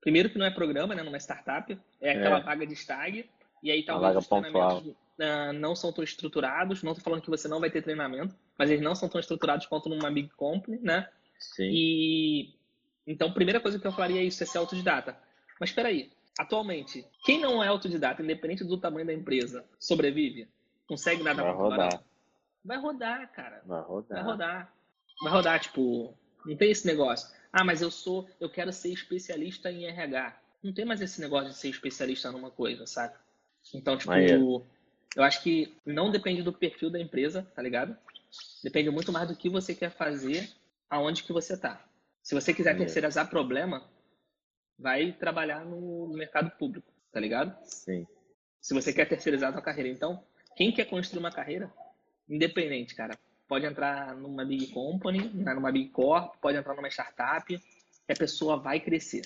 Primeiro 0.00 0.30
que 0.30 0.38
não 0.38 0.46
é 0.46 0.50
programa, 0.50 0.94
né? 0.94 1.02
Numa 1.02 1.18
startup. 1.18 1.78
É 2.00 2.12
aquela 2.12 2.38
é. 2.38 2.42
vaga 2.42 2.66
de 2.66 2.74
stag. 2.74 3.28
E 3.62 3.70
aí 3.70 3.82
talvez 3.82 4.16
os 4.16 4.26
treinamentos 4.26 4.86
uh, 4.86 5.52
não 5.54 5.76
são 5.76 5.92
tão 5.92 6.02
estruturados. 6.02 6.82
Não 6.82 6.92
estou 6.92 7.04
falando 7.04 7.22
que 7.22 7.30
você 7.30 7.46
não 7.46 7.60
vai 7.60 7.70
ter 7.70 7.82
treinamento, 7.82 8.34
mas 8.58 8.70
eles 8.70 8.82
não 8.82 8.94
são 8.94 9.08
tão 9.08 9.20
estruturados 9.20 9.66
quanto 9.66 9.88
numa 9.88 10.10
big 10.10 10.30
company, 10.30 10.78
né? 10.82 11.08
Sim. 11.38 11.68
E 11.70 12.54
então, 13.06 13.28
a 13.28 13.32
primeira 13.32 13.60
coisa 13.60 13.78
que 13.78 13.86
eu 13.86 13.92
falaria 13.92 14.20
é 14.20 14.24
isso, 14.24 14.42
é 14.42 14.46
ser 14.46 14.58
autodidata. 14.58 15.16
Mas 15.58 15.70
espera 15.70 15.88
aí, 15.88 16.10
atualmente, 16.38 17.04
quem 17.24 17.40
não 17.40 17.62
é 17.62 17.66
autodidata, 17.66 18.22
independente 18.22 18.62
do 18.62 18.78
tamanho 18.78 19.06
da 19.06 19.12
empresa, 19.12 19.64
sobrevive? 19.80 20.48
Consegue 20.86 21.22
nada 21.22 21.42
Vai 21.42 21.52
rodar. 21.52 22.02
Vai 22.64 22.78
rodar, 22.78 23.32
cara. 23.32 23.62
Vai 23.66 23.82
rodar. 23.82 24.16
Vai 24.16 24.32
rodar. 24.32 24.72
Vai 25.22 25.32
rodar, 25.32 25.60
tipo, 25.60 26.14
não 26.46 26.56
tem 26.56 26.70
esse 26.70 26.86
negócio. 26.86 27.28
Ah, 27.52 27.64
mas 27.64 27.82
eu 27.82 27.90
sou, 27.90 28.28
eu 28.38 28.48
quero 28.48 28.72
ser 28.72 28.92
especialista 28.92 29.70
em 29.70 29.86
RH. 29.86 30.40
Não 30.62 30.72
tem 30.72 30.84
mais 30.84 31.00
esse 31.00 31.20
negócio 31.20 31.50
de 31.50 31.56
ser 31.56 31.68
especialista 31.68 32.30
numa 32.30 32.50
coisa, 32.50 32.86
sabe? 32.86 33.14
Então, 33.74 33.96
tipo, 33.96 34.12
eu 35.16 35.22
acho 35.22 35.42
que 35.42 35.74
não 35.84 36.10
depende 36.10 36.42
do 36.42 36.52
perfil 36.52 36.90
da 36.90 37.00
empresa, 37.00 37.46
tá 37.54 37.62
ligado? 37.62 37.96
Depende 38.62 38.90
muito 38.90 39.10
mais 39.10 39.28
do 39.28 39.36
que 39.36 39.48
você 39.48 39.74
quer 39.74 39.90
fazer, 39.90 40.50
aonde 40.88 41.24
que 41.24 41.32
você 41.32 41.56
tá. 41.56 41.84
Se 42.22 42.34
você 42.34 42.54
quiser 42.54 42.76
terceirizar 42.76 43.28
problema, 43.28 43.88
vai 44.78 45.12
trabalhar 45.12 45.64
no 45.64 46.08
mercado 46.08 46.50
público, 46.52 46.92
tá 47.12 47.18
ligado? 47.18 47.56
Sim. 47.64 48.06
Se 48.60 48.74
você 48.74 48.92
quer 48.92 49.06
terceirizar 49.06 49.50
a 49.50 49.52
sua 49.52 49.62
carreira. 49.62 49.88
Então, 49.88 50.22
quem 50.56 50.72
quer 50.72 50.84
construir 50.84 51.20
uma 51.20 51.32
carreira 51.32 51.72
independente, 52.28 52.94
cara, 52.94 53.18
pode 53.50 53.66
entrar 53.66 54.14
numa 54.14 54.44
big 54.44 54.68
company, 54.68 55.28
numa 55.34 55.72
big 55.72 55.88
corp, 55.88 56.36
pode 56.40 56.56
entrar 56.56 56.72
numa 56.76 56.88
startup, 56.88 57.44
que 57.46 58.12
a 58.12 58.16
pessoa 58.16 58.56
vai 58.56 58.78
crescer. 58.78 59.22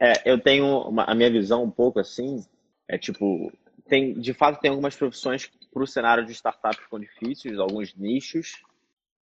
É, 0.00 0.28
eu 0.28 0.40
tenho 0.40 0.66
uma, 0.88 1.04
a 1.04 1.14
minha 1.14 1.30
visão 1.30 1.62
um 1.62 1.70
pouco 1.70 2.00
assim, 2.00 2.44
é 2.88 2.98
tipo, 2.98 3.52
tem, 3.86 4.14
de 4.14 4.34
fato 4.34 4.60
tem 4.60 4.72
algumas 4.72 4.96
profissões 4.96 5.48
para 5.72 5.82
o 5.84 5.86
cenário 5.86 6.26
de 6.26 6.32
startup 6.32 6.76
ficam 6.76 6.98
difíceis, 6.98 7.60
alguns 7.60 7.94
nichos, 7.94 8.60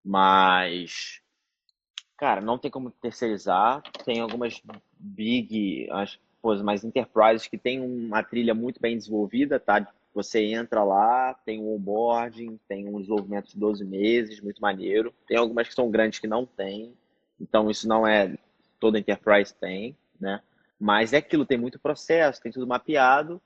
mas 0.03 1.21
cara, 2.17 2.41
não 2.41 2.59
tem 2.59 2.71
como 2.71 2.91
terceirizar. 2.91 3.83
Tem 4.05 4.21
algumas 4.21 4.63
big, 4.99 5.89
as 5.91 6.19
coisas 6.41 6.65
mais 6.65 6.85
enterprises 6.85 7.47
que 7.47 7.57
tem 7.57 7.81
uma 7.81 8.23
trilha 8.23 8.55
muito 8.55 8.81
bem 8.81 8.97
desenvolvida, 8.97 9.61
tá? 9.61 9.91
Você 10.15 10.45
entra 10.45 10.83
lá, 10.83 11.35
tem 11.35 11.61
um 11.61 11.75
onboarding, 11.75 12.59
tem 12.69 12.89
um 12.89 13.01
desenvolvimento 13.01 13.51
de 13.51 13.59
12 13.59 13.85
meses, 13.85 14.41
muito 14.41 14.61
maneiro. 14.61 15.15
Tem 15.27 15.37
algumas 15.37 15.69
que 15.69 15.75
são 15.75 15.91
grandes 15.91 16.19
que 16.19 16.27
não 16.27 16.45
tem, 16.45 16.95
então 17.41 17.71
isso 17.71 17.87
não 17.87 18.07
é 18.07 18.37
toda 18.79 18.99
enterprise 18.99 19.55
tem, 19.55 19.97
né? 20.19 20.41
Mas 20.79 21.13
é 21.13 21.19
aquilo, 21.19 21.45
tem 21.45 21.59
muito 21.59 21.79
processo, 21.79 22.41
tem 22.43 22.51
tudo 22.51 22.67
mapeado. 22.67 23.41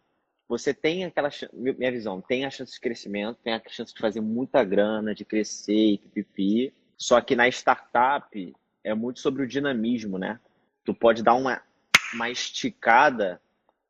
Você 0.49 0.73
tem 0.73 1.04
aquela, 1.04 1.28
minha 1.52 1.90
visão, 1.90 2.21
tem 2.21 2.44
a 2.44 2.50
chance 2.50 2.73
de 2.73 2.80
crescimento, 2.80 3.40
tem 3.42 3.52
a 3.52 3.62
chance 3.68 3.92
de 3.92 4.00
fazer 4.00 4.21
muita 4.21 4.62
grana, 4.62 5.14
de 5.14 5.25
crescer 5.25 5.94
e 5.94 5.99
pipipi. 5.99 6.73
Só 6.97 7.21
que 7.21 7.35
na 7.35 7.49
startup 7.49 8.54
é 8.85 8.94
muito 8.94 9.21
sobre 9.21 9.42
o 9.42 9.49
dinamismo, 9.49 10.18
né? 10.18 10.38
Tu 10.85 10.94
pode 10.94 11.23
dar 11.23 11.35
uma, 11.35 11.61
uma 12.14 12.30
esticada 12.30 13.40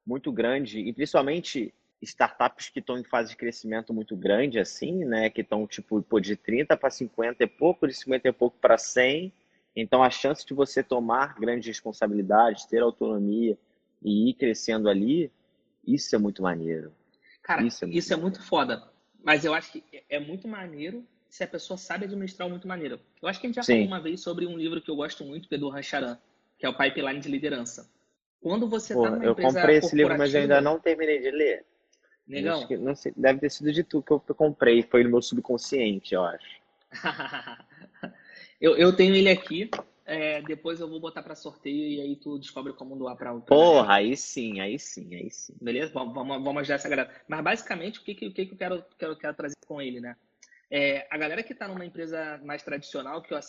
muito 0.06 0.32
grande, 0.32 0.80
e 0.80 0.92
principalmente 0.92 1.74
startups 2.04 2.68
que 2.68 2.78
estão 2.78 2.98
em 2.98 3.04
fase 3.04 3.30
de 3.30 3.36
crescimento 3.36 3.92
muito 3.92 4.16
grande, 4.16 4.58
assim, 4.58 5.04
né? 5.04 5.28
Que 5.28 5.40
estão, 5.40 5.66
tipo, 5.66 6.00
pô, 6.02 6.20
de 6.20 6.36
30 6.36 6.76
para 6.76 6.90
50 6.90 7.42
e 7.42 7.46
pouco, 7.46 7.86
de 7.86 7.94
50 7.94 8.28
e 8.28 8.32
pouco 8.32 8.56
para 8.60 8.78
100. 8.78 9.32
Então, 9.76 10.02
a 10.02 10.10
chance 10.10 10.46
de 10.46 10.54
você 10.54 10.82
tomar 10.82 11.34
grandes 11.38 11.66
responsabilidades, 11.66 12.64
ter 12.64 12.82
autonomia 12.82 13.58
e 14.02 14.30
ir 14.30 14.34
crescendo 14.34 14.88
ali, 14.88 15.30
isso 15.86 16.14
é 16.14 16.18
muito 16.18 16.42
maneiro. 16.42 16.92
Cara, 17.42 17.62
isso 17.62 17.84
é 17.84 17.86
muito, 17.86 17.98
isso 17.98 18.12
é 18.12 18.16
muito 18.16 18.42
foda. 18.42 18.82
Mas 19.22 19.44
eu 19.44 19.54
acho 19.54 19.72
que 19.72 19.82
é 20.08 20.20
muito 20.20 20.46
maneiro 20.46 21.04
se 21.28 21.42
a 21.42 21.48
pessoa 21.48 21.76
sabe 21.76 22.04
administrar 22.04 22.48
muito 22.48 22.68
maneiro. 22.68 23.00
Eu 23.20 23.28
acho 23.28 23.40
que 23.40 23.46
a 23.46 23.48
gente 23.48 23.56
já 23.56 23.62
Sim. 23.62 23.72
falou 23.72 23.86
uma 23.88 24.00
vez 24.00 24.20
sobre 24.20 24.46
um 24.46 24.56
livro 24.56 24.80
que 24.80 24.90
eu 24.90 24.96
gosto 24.96 25.24
muito, 25.24 25.48
que 25.48 25.54
é 25.56 25.58
do 25.58 25.68
Rancharan, 25.68 26.16
que 26.58 26.64
é 26.64 26.68
o 26.68 26.76
Pipeline 26.76 27.18
de 27.18 27.28
Liderança. 27.28 27.90
Quando 28.40 28.68
você 28.68 28.92
está 28.92 29.10
numa 29.10 29.24
eu 29.24 29.34
comprei 29.34 29.78
esse 29.78 29.96
livro, 29.96 30.16
mas 30.18 30.34
eu 30.34 30.42
ainda 30.42 30.60
não 30.60 30.78
terminei 30.78 31.18
de 31.18 31.30
ler. 31.30 31.64
Negão. 32.26 32.66
Que, 32.66 32.76
não 32.76 32.94
sei, 32.94 33.12
deve 33.16 33.40
ter 33.40 33.50
sido 33.50 33.72
de 33.72 33.84
tu 33.84 34.02
que 34.02 34.12
eu 34.12 34.20
comprei, 34.20 34.82
foi 34.82 35.04
no 35.04 35.10
meu 35.10 35.22
subconsciente, 35.22 36.14
eu 36.14 36.24
acho. 36.24 36.60
eu, 38.60 38.76
eu 38.76 38.94
tenho 38.94 39.14
ele 39.14 39.28
aqui, 39.28 39.70
é, 40.06 40.42
depois 40.42 40.80
eu 40.80 40.88
vou 40.88 41.00
botar 41.00 41.22
para 41.22 41.34
sorteio 41.34 41.76
e 41.76 42.00
aí 42.00 42.16
tu 42.16 42.38
descobre 42.38 42.72
como 42.72 42.96
doar 42.96 43.16
para 43.16 43.32
outra. 43.32 43.48
Porra, 43.48 43.94
aí 43.94 44.16
sim, 44.16 44.60
aí 44.60 44.78
sim, 44.78 45.14
aí 45.14 45.30
sim. 45.30 45.54
Beleza? 45.60 45.92
Vamos, 45.92 46.14
vamos, 46.14 46.56
ajudar 46.58 46.74
essa 46.74 46.88
galera. 46.88 47.10
Mas 47.28 47.42
basicamente, 47.42 48.00
o 48.00 48.02
que, 48.02 48.14
que, 48.14 48.26
o 48.26 48.32
que, 48.32 48.42
eu 48.42 48.56
quero, 48.56 48.84
quero, 48.98 49.16
quero 49.16 49.34
trazer 49.34 49.56
com 49.66 49.80
ele, 49.80 50.00
né? 50.00 50.16
É, 50.70 51.06
a 51.10 51.16
galera 51.16 51.42
que 51.42 51.52
está 51.52 51.68
numa 51.68 51.84
empresa 51.84 52.40
mais 52.44 52.62
tradicional, 52.62 53.22
que 53.22 53.34
a 53.34 53.40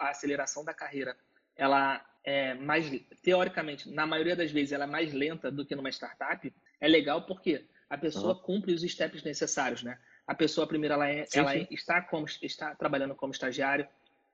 aceleração 0.00 0.64
da 0.64 0.74
carreira, 0.74 1.16
ela 1.54 2.04
é 2.24 2.54
mais, 2.54 2.90
teoricamente, 3.22 3.90
na 3.90 4.06
maioria 4.06 4.34
das 4.34 4.50
vezes, 4.50 4.72
ela 4.72 4.84
é 4.84 4.88
mais 4.88 5.12
lenta 5.12 5.50
do 5.50 5.64
que 5.64 5.76
numa 5.76 5.90
startup, 5.90 6.52
é 6.80 6.88
legal 6.88 7.22
porque 7.22 7.64
a 7.88 7.96
pessoa 7.96 8.34
uhum. 8.34 8.40
cumpre 8.40 8.72
os 8.72 8.82
steps 8.82 9.22
necessários, 9.22 9.82
né? 9.82 9.98
A 10.26 10.34
pessoa 10.34 10.66
primeiro 10.66 10.94
ela, 10.94 11.08
é, 11.08 11.24
sim, 11.26 11.38
ela 11.38 11.52
sim. 11.52 11.66
está 11.70 12.02
como 12.02 12.26
está 12.42 12.74
trabalhando 12.74 13.14
como 13.14 13.32
estagiário, 13.32 13.86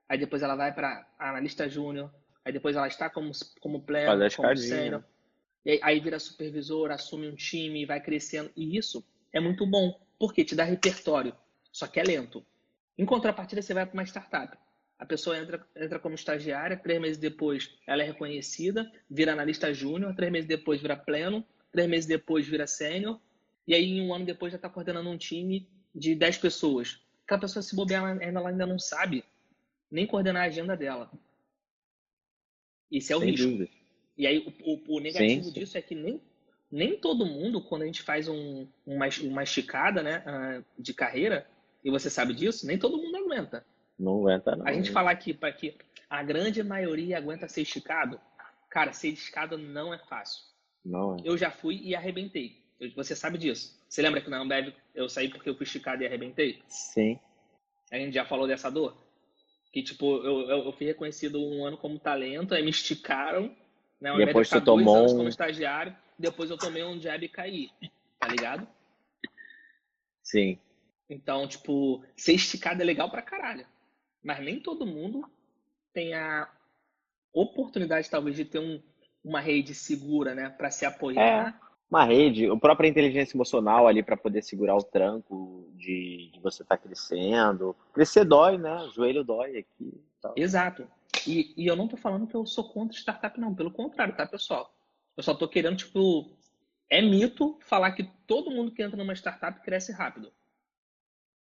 aí 0.08 0.18
depois 0.18 0.42
ela 0.42 0.56
vai 0.56 0.72
para 0.74 1.06
analista 1.18 1.68
júnior, 1.68 2.12
aí 2.44 2.52
depois 2.52 2.76
ela 2.76 2.88
está 2.88 3.10
como 3.10 3.30
como 3.60 3.82
pleno, 3.82 4.12
como 4.34 4.56
sênior, 4.56 5.04
aí, 5.66 5.80
aí 5.82 6.00
vira 6.00 6.18
supervisor, 6.18 6.90
assume 6.90 7.28
um 7.28 7.34
time, 7.34 7.84
vai 7.84 8.00
crescendo 8.00 8.50
e 8.56 8.76
isso 8.76 9.04
é 9.32 9.40
muito 9.40 9.66
bom 9.66 10.00
porque 10.18 10.44
te 10.44 10.54
dá 10.54 10.64
repertório, 10.64 11.36
só 11.70 11.86
que 11.86 12.00
é 12.00 12.02
lento. 12.02 12.44
Em 12.96 13.04
contrapartida 13.04 13.60
você 13.60 13.74
vai 13.74 13.84
para 13.84 13.94
uma 13.94 14.04
startup. 14.04 14.56
A 14.98 15.04
pessoa 15.04 15.36
entra, 15.36 15.66
entra 15.74 15.98
como 15.98 16.14
estagiária, 16.14 16.76
três 16.76 17.00
meses 17.00 17.18
depois 17.18 17.76
ela 17.88 18.02
é 18.02 18.06
reconhecida, 18.06 18.90
vira 19.10 19.32
analista 19.32 19.74
júnior, 19.74 20.14
três 20.14 20.30
meses 20.30 20.46
depois 20.46 20.80
vira 20.80 20.96
pleno, 20.96 21.44
três 21.72 21.88
meses 21.88 22.06
depois 22.06 22.46
vira 22.46 22.68
sênior, 22.68 23.20
e 23.66 23.74
aí, 23.74 24.00
um 24.00 24.12
ano 24.12 24.24
depois, 24.24 24.52
já 24.52 24.56
está 24.56 24.68
coordenando 24.68 25.08
um 25.08 25.16
time 25.16 25.68
de 25.94 26.14
10 26.14 26.38
pessoas. 26.38 27.00
Aquela 27.24 27.40
pessoa, 27.40 27.62
se 27.62 27.76
bobear, 27.76 28.18
ela 28.20 28.48
ainda 28.48 28.66
não 28.66 28.78
sabe 28.78 29.24
nem 29.90 30.06
coordenar 30.06 30.42
a 30.42 30.46
agenda 30.46 30.76
dela. 30.76 31.10
Isso 32.90 33.12
é 33.12 33.16
o 33.16 33.20
Sem 33.20 33.30
risco. 33.30 33.48
Dúvida. 33.48 33.70
E 34.16 34.26
aí, 34.26 34.38
o, 34.38 34.72
o, 34.72 34.96
o 34.96 35.00
negativo 35.00 35.44
sim, 35.44 35.52
disso 35.52 35.78
é 35.78 35.82
que 35.82 35.94
nem, 35.94 36.20
nem 36.70 36.98
todo 36.98 37.26
mundo, 37.26 37.60
quando 37.62 37.82
a 37.82 37.86
gente 37.86 38.02
faz 38.02 38.28
um, 38.28 38.66
uma, 38.86 39.06
uma 39.22 39.42
esticada 39.42 40.02
né, 40.02 40.22
ah, 40.26 40.62
de 40.78 40.92
carreira, 40.92 41.46
e 41.84 41.90
você 41.90 42.10
sabe 42.10 42.34
disso, 42.34 42.66
nem 42.66 42.78
todo 42.78 42.98
mundo 42.98 43.16
aguenta. 43.16 43.64
Não 43.98 44.20
aguenta, 44.20 44.56
não. 44.56 44.66
A 44.66 44.72
gente 44.72 44.90
falar 44.90 45.12
aqui 45.12 45.32
para 45.32 45.52
que 45.52 45.76
a 46.08 46.22
grande 46.22 46.62
maioria 46.62 47.18
aguenta 47.18 47.48
ser 47.48 47.62
esticado, 47.62 48.20
cara, 48.68 48.92
ser 48.92 49.08
esticado 49.08 49.56
não 49.56 49.92
é 49.92 49.98
fácil. 49.98 50.42
Não 50.84 51.16
é. 51.16 51.20
Eu 51.24 51.36
já 51.38 51.50
fui 51.50 51.80
e 51.82 51.94
arrebentei. 51.94 52.61
Você 52.96 53.14
sabe 53.14 53.38
disso. 53.38 53.80
Você 53.88 54.02
lembra 54.02 54.20
que 54.20 54.30
na 54.30 54.38
Ambev 54.38 54.74
eu 54.94 55.08
saí 55.08 55.28
porque 55.28 55.48
eu 55.48 55.54
fui 55.54 55.64
esticado 55.64 56.02
e 56.02 56.06
arrebentei? 56.06 56.62
Sim. 56.66 57.18
A 57.90 57.96
gente 57.96 58.14
já 58.14 58.24
falou 58.24 58.46
dessa 58.46 58.70
dor? 58.70 58.96
Que, 59.72 59.82
tipo, 59.82 60.16
eu, 60.16 60.50
eu, 60.50 60.64
eu 60.64 60.72
fui 60.72 60.86
reconhecido 60.86 61.40
um 61.40 61.64
ano 61.64 61.76
como 61.76 61.98
talento, 61.98 62.54
aí 62.54 62.62
me 62.62 62.70
esticaram, 62.70 63.54
né? 64.00 64.14
Depois 64.16 64.48
de 64.48 64.60
dois 64.60 64.86
anos 64.86 65.12
como 65.12 65.28
estagiário, 65.28 65.96
depois 66.18 66.50
eu 66.50 66.58
tomei 66.58 66.82
um 66.82 67.00
jab 67.00 67.24
e 67.24 67.28
caí, 67.28 67.70
tá 68.18 68.28
ligado? 68.28 68.66
Sim. 70.22 70.58
Então, 71.08 71.46
tipo, 71.46 72.04
ser 72.16 72.34
esticado 72.34 72.82
é 72.82 72.84
legal 72.84 73.10
pra 73.10 73.22
caralho. 73.22 73.66
Mas 74.22 74.40
nem 74.40 74.60
todo 74.60 74.86
mundo 74.86 75.28
tem 75.92 76.14
a 76.14 76.50
oportunidade, 77.32 78.10
talvez, 78.10 78.36
de 78.36 78.44
ter 78.44 78.58
um, 78.58 78.82
uma 79.24 79.40
rede 79.40 79.74
segura, 79.74 80.34
né? 80.34 80.50
Pra 80.50 80.70
se 80.70 80.84
apoiar. 80.84 81.58
É 81.58 81.71
uma 81.92 82.04
rede, 82.04 82.48
a 82.48 82.56
própria 82.56 82.88
inteligência 82.88 83.36
emocional 83.36 83.86
ali 83.86 84.02
para 84.02 84.16
poder 84.16 84.42
segurar 84.42 84.74
o 84.74 84.82
tranco 84.82 85.70
de, 85.74 86.30
de 86.32 86.40
você 86.40 86.62
estar 86.62 86.78
tá 86.78 86.82
crescendo. 86.82 87.76
Crescer 87.92 88.24
dói, 88.24 88.56
né? 88.56 88.74
O 88.84 88.90
joelho 88.90 89.22
dói 89.22 89.58
aqui. 89.58 90.02
Tal. 90.22 90.32
Exato. 90.34 90.88
E, 91.26 91.52
e 91.54 91.66
eu 91.66 91.76
não 91.76 91.86
tô 91.86 91.98
falando 91.98 92.26
que 92.26 92.34
eu 92.34 92.46
sou 92.46 92.72
contra 92.72 92.96
startup, 92.96 93.38
não. 93.38 93.54
Pelo 93.54 93.70
contrário, 93.70 94.16
tá, 94.16 94.26
pessoal? 94.26 94.74
Eu 95.14 95.22
só 95.22 95.34
tô 95.34 95.46
querendo, 95.46 95.76
tipo, 95.76 96.34
é 96.88 97.02
mito 97.02 97.58
falar 97.60 97.92
que 97.92 98.04
todo 98.26 98.50
mundo 98.50 98.72
que 98.72 98.82
entra 98.82 98.96
numa 98.96 99.12
startup 99.12 99.60
cresce 99.60 99.92
rápido. 99.92 100.32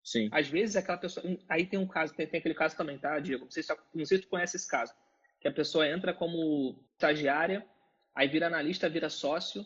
Sim. 0.03 0.29
Às 0.33 0.49
vezes 0.49 0.75
aquela 0.75 0.99
pessoa. 0.99 1.25
Aí 1.49 1.65
tem 1.65 1.79
um 1.79 1.87
caso, 1.87 2.13
tem, 2.15 2.27
tem 2.27 2.41
aquele 2.41 2.55
caso 2.55 2.77
também, 2.77 2.99
tá, 2.99 3.21
Diego? 3.21 3.45
Não 3.45 3.51
sei, 3.53 3.63
se, 3.63 3.73
não 3.95 4.05
sei 4.05 4.19
se 4.19 4.25
tu 4.25 4.29
conhece 4.29 4.57
esse 4.57 4.69
caso. 4.69 4.93
Que 5.41 5.47
a 5.47 5.53
pessoa 5.53 5.89
entra 5.89 6.13
como 6.13 6.77
estagiária, 6.95 7.65
aí 8.13 8.27
vira 8.27 8.49
analista, 8.49 8.89
vira 8.89 9.09
sócio, 9.09 9.65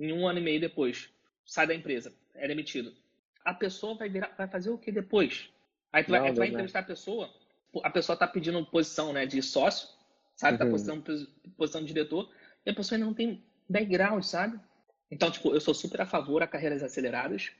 em 0.00 0.12
um 0.12 0.26
ano 0.26 0.38
e 0.38 0.42
meio 0.42 0.60
depois, 0.60 1.10
sai 1.44 1.66
da 1.66 1.74
empresa, 1.74 2.12
é 2.34 2.48
demitido. 2.48 2.92
A 3.44 3.52
pessoa 3.54 3.94
vai, 3.94 4.08
virar, 4.08 4.34
vai 4.36 4.48
fazer 4.48 4.70
o 4.70 4.78
que 4.78 4.90
depois? 4.90 5.50
Aí 5.92 6.02
tu, 6.02 6.10
não, 6.10 6.20
vai, 6.20 6.32
tu 6.32 6.38
vai 6.38 6.48
entrevistar 6.48 6.80
a 6.80 6.84
pessoa, 6.84 7.30
a 7.82 7.90
pessoa 7.90 8.16
tá 8.16 8.26
pedindo 8.26 8.64
posição 8.66 9.12
né, 9.12 9.26
de 9.26 9.42
sócio, 9.42 9.88
sabe? 10.36 10.58
Tá 10.58 10.64
uhum. 10.64 10.70
posição, 10.70 11.04
posição 11.56 11.80
de 11.82 11.88
diretor, 11.88 12.30
e 12.64 12.70
a 12.70 12.74
pessoa 12.74 12.96
ainda 12.96 13.06
não 13.06 13.14
tem 13.14 13.44
background, 13.68 14.22
sabe? 14.22 14.58
Então, 15.10 15.30
tipo, 15.30 15.52
eu 15.52 15.60
sou 15.60 15.74
super 15.74 16.00
a 16.00 16.06
favor 16.06 16.42
a 16.42 16.46
carreiras 16.46 16.82
aceleradas. 16.82 17.50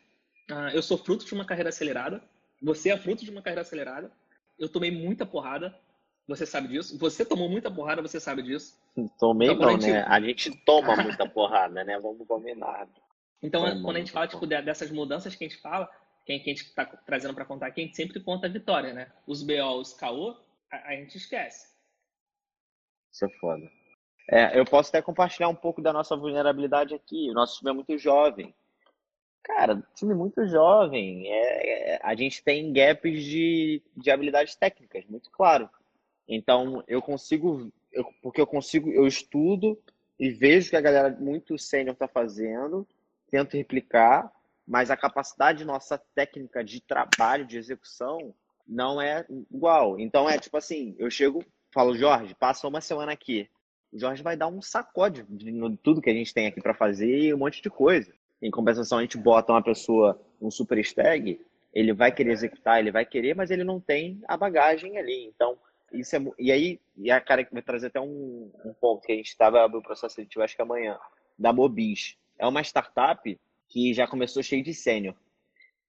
Uh, 0.51 0.71
eu 0.73 0.83
sou 0.83 0.97
fruto 0.97 1.25
de 1.25 1.35
uma 1.35 1.45
carreira 1.45 1.69
acelerada. 1.69 2.23
Você 2.63 2.91
é 2.91 2.97
fruto 2.97 3.25
de 3.25 3.31
uma 3.31 3.43
carreira 3.43 3.63
acelerada. 3.63 4.11
Eu 4.59 4.69
tomei 4.69 4.91
muita 4.91 5.27
porrada. 5.27 5.77
Você 6.29 6.47
sabe 6.47 6.69
disso. 6.69 6.99
Você 6.99 7.25
tomou 7.25 7.49
muita 7.49 7.71
porrada, 7.71 8.03
você 8.03 8.21
sabe 8.21 8.43
disso. 8.43 8.79
Tomei 9.19 9.49
então, 9.49 9.67
não, 9.67 9.81
gente... 9.81 9.91
né? 9.91 10.05
A 10.07 10.21
gente 10.21 10.57
toma 10.65 10.97
muita 10.97 11.29
porrada, 11.29 11.83
né? 11.85 11.99
Vamos 11.99 12.27
combinar. 12.27 12.89
Então, 13.43 13.65
Toma 13.65 13.83
quando 13.83 13.97
a 13.97 13.99
gente 14.01 14.13
fala 14.13 14.29
tipo, 14.29 14.47
dessas 14.47 14.91
mudanças 14.91 15.35
que 15.35 15.45
a 15.45 15.49
gente 15.49 15.61
fala, 15.61 15.91
que 16.25 16.33
a 16.33 16.37
gente 16.37 16.63
está 16.63 16.85
trazendo 16.85 17.35
para 17.35 17.45
contar 17.45 17.67
aqui, 17.67 17.81
a 17.81 17.85
gente 17.85 17.97
sempre 17.97 18.21
conta 18.21 18.47
a 18.47 18.51
vitória, 18.51 18.93
né? 18.93 19.11
Os 19.27 19.43
BO, 19.43 19.81
os 19.81 19.93
caô, 19.95 20.37
a, 20.71 20.89
a 20.89 20.97
gente 20.97 21.17
esquece. 21.17 21.69
Isso 23.13 23.25
é 23.25 23.29
foda. 23.41 23.71
É, 24.31 24.59
eu 24.59 24.65
posso 24.65 24.91
até 24.91 25.03
compartilhar 25.03 25.49
um 25.49 25.55
pouco 25.55 25.83
da 25.83 25.93
nossa 25.93 26.17
vulnerabilidade 26.17 26.95
aqui. 26.95 27.29
O 27.31 27.35
nosso 27.35 27.59
time 27.59 27.71
é 27.71 27.75
muito 27.75 27.99
jovem. 27.99 28.55
Cara, 29.43 29.83
time 29.95 30.15
muito 30.15 30.47
jovem. 30.47 31.27
É, 31.27 31.95
é, 31.95 32.01
a 32.03 32.15
gente 32.15 32.43
tem 32.45 32.73
gaps 32.73 33.25
de, 33.25 33.83
de 33.97 34.11
habilidades 34.11 34.55
técnicas, 34.55 35.05
muito 35.07 35.31
claro. 35.31 35.69
Então, 36.33 36.85
eu 36.87 37.03
consigo, 37.03 37.73
eu, 37.93 38.05
porque 38.23 38.41
eu 38.41 38.47
consigo, 38.47 38.89
eu 38.89 39.05
estudo 39.05 39.77
e 40.17 40.31
vejo 40.31 40.71
que 40.71 40.77
a 40.77 40.81
galera 40.81 41.11
muito 41.19 41.59
sênior 41.59 41.95
está 41.95 42.07
fazendo, 42.07 42.87
tento 43.29 43.57
replicar, 43.57 44.31
mas 44.65 44.93
a 44.93 44.97
capacidade 44.97 45.65
nossa 45.65 45.99
técnica 46.15 46.63
de 46.63 46.81
trabalho, 46.81 47.45
de 47.45 47.59
execução, 47.59 48.33
não 48.65 49.03
é 49.03 49.27
igual. 49.51 49.99
Então, 49.99 50.31
é 50.31 50.39
tipo 50.39 50.57
assim, 50.57 50.95
eu 51.01 51.11
chego, 51.11 51.45
falo, 51.73 51.97
Jorge, 51.97 52.33
passa 52.37 52.69
uma 52.69 52.81
semana 52.81 53.11
aqui. 53.11 53.51
O 53.93 53.99
Jorge 53.99 54.23
vai 54.23 54.37
dar 54.37 54.47
um 54.47 54.63
sacode 54.63 55.25
de, 55.29 55.53
tudo 55.83 56.01
que 56.01 56.11
a 56.11 56.15
gente 56.15 56.33
tem 56.33 56.47
aqui 56.47 56.61
para 56.61 56.75
fazer 56.75 57.19
e 57.19 57.35
um 57.35 57.39
monte 57.39 57.61
de 57.61 57.69
coisa. 57.69 58.13
Em 58.41 58.53
compensação, 58.53 58.99
a 58.99 59.03
gente 59.03 59.19
bota 59.19 59.53
uma 59.53 59.63
pessoa, 59.63 60.21
um 60.41 60.49
super 60.49 60.79
stag, 60.79 61.41
ele 61.75 61.93
vai 61.93 62.13
querer 62.13 62.31
executar, 62.31 62.79
ele 62.79 62.93
vai 62.93 63.05
querer, 63.05 63.35
mas 63.35 63.51
ele 63.51 63.65
não 63.65 63.81
tem 63.81 64.23
a 64.29 64.37
bagagem 64.37 64.97
ali. 64.97 65.25
Então, 65.25 65.59
isso 65.93 66.17
é, 66.17 66.21
e 66.39 66.53
aí, 66.53 66.81
e 66.97 67.11
a 67.11 67.21
cara 67.21 67.45
que 67.45 67.53
vai 67.53 67.63
trazer 67.63 67.89
até 67.89 68.01
um, 68.01 68.51
um 68.65 68.73
ponto 68.75 69.03
que 69.03 69.13
a 69.13 69.17
gente 69.17 69.29
estava 69.29 69.63
abrir 69.63 69.79
o 69.79 69.83
processo 69.83 70.15
seletivo, 70.15 70.43
acho 70.43 70.57
que 70.57 70.63
amanhã, 70.63 70.99
da 71.39 71.53
Mobis. 71.53 72.17
É 72.39 72.47
uma 72.47 72.63
startup 72.63 73.39
que 73.69 73.93
já 73.93 74.07
começou 74.07 74.43
cheio 74.43 74.63
de 74.63 74.75
sênior. 74.75 75.15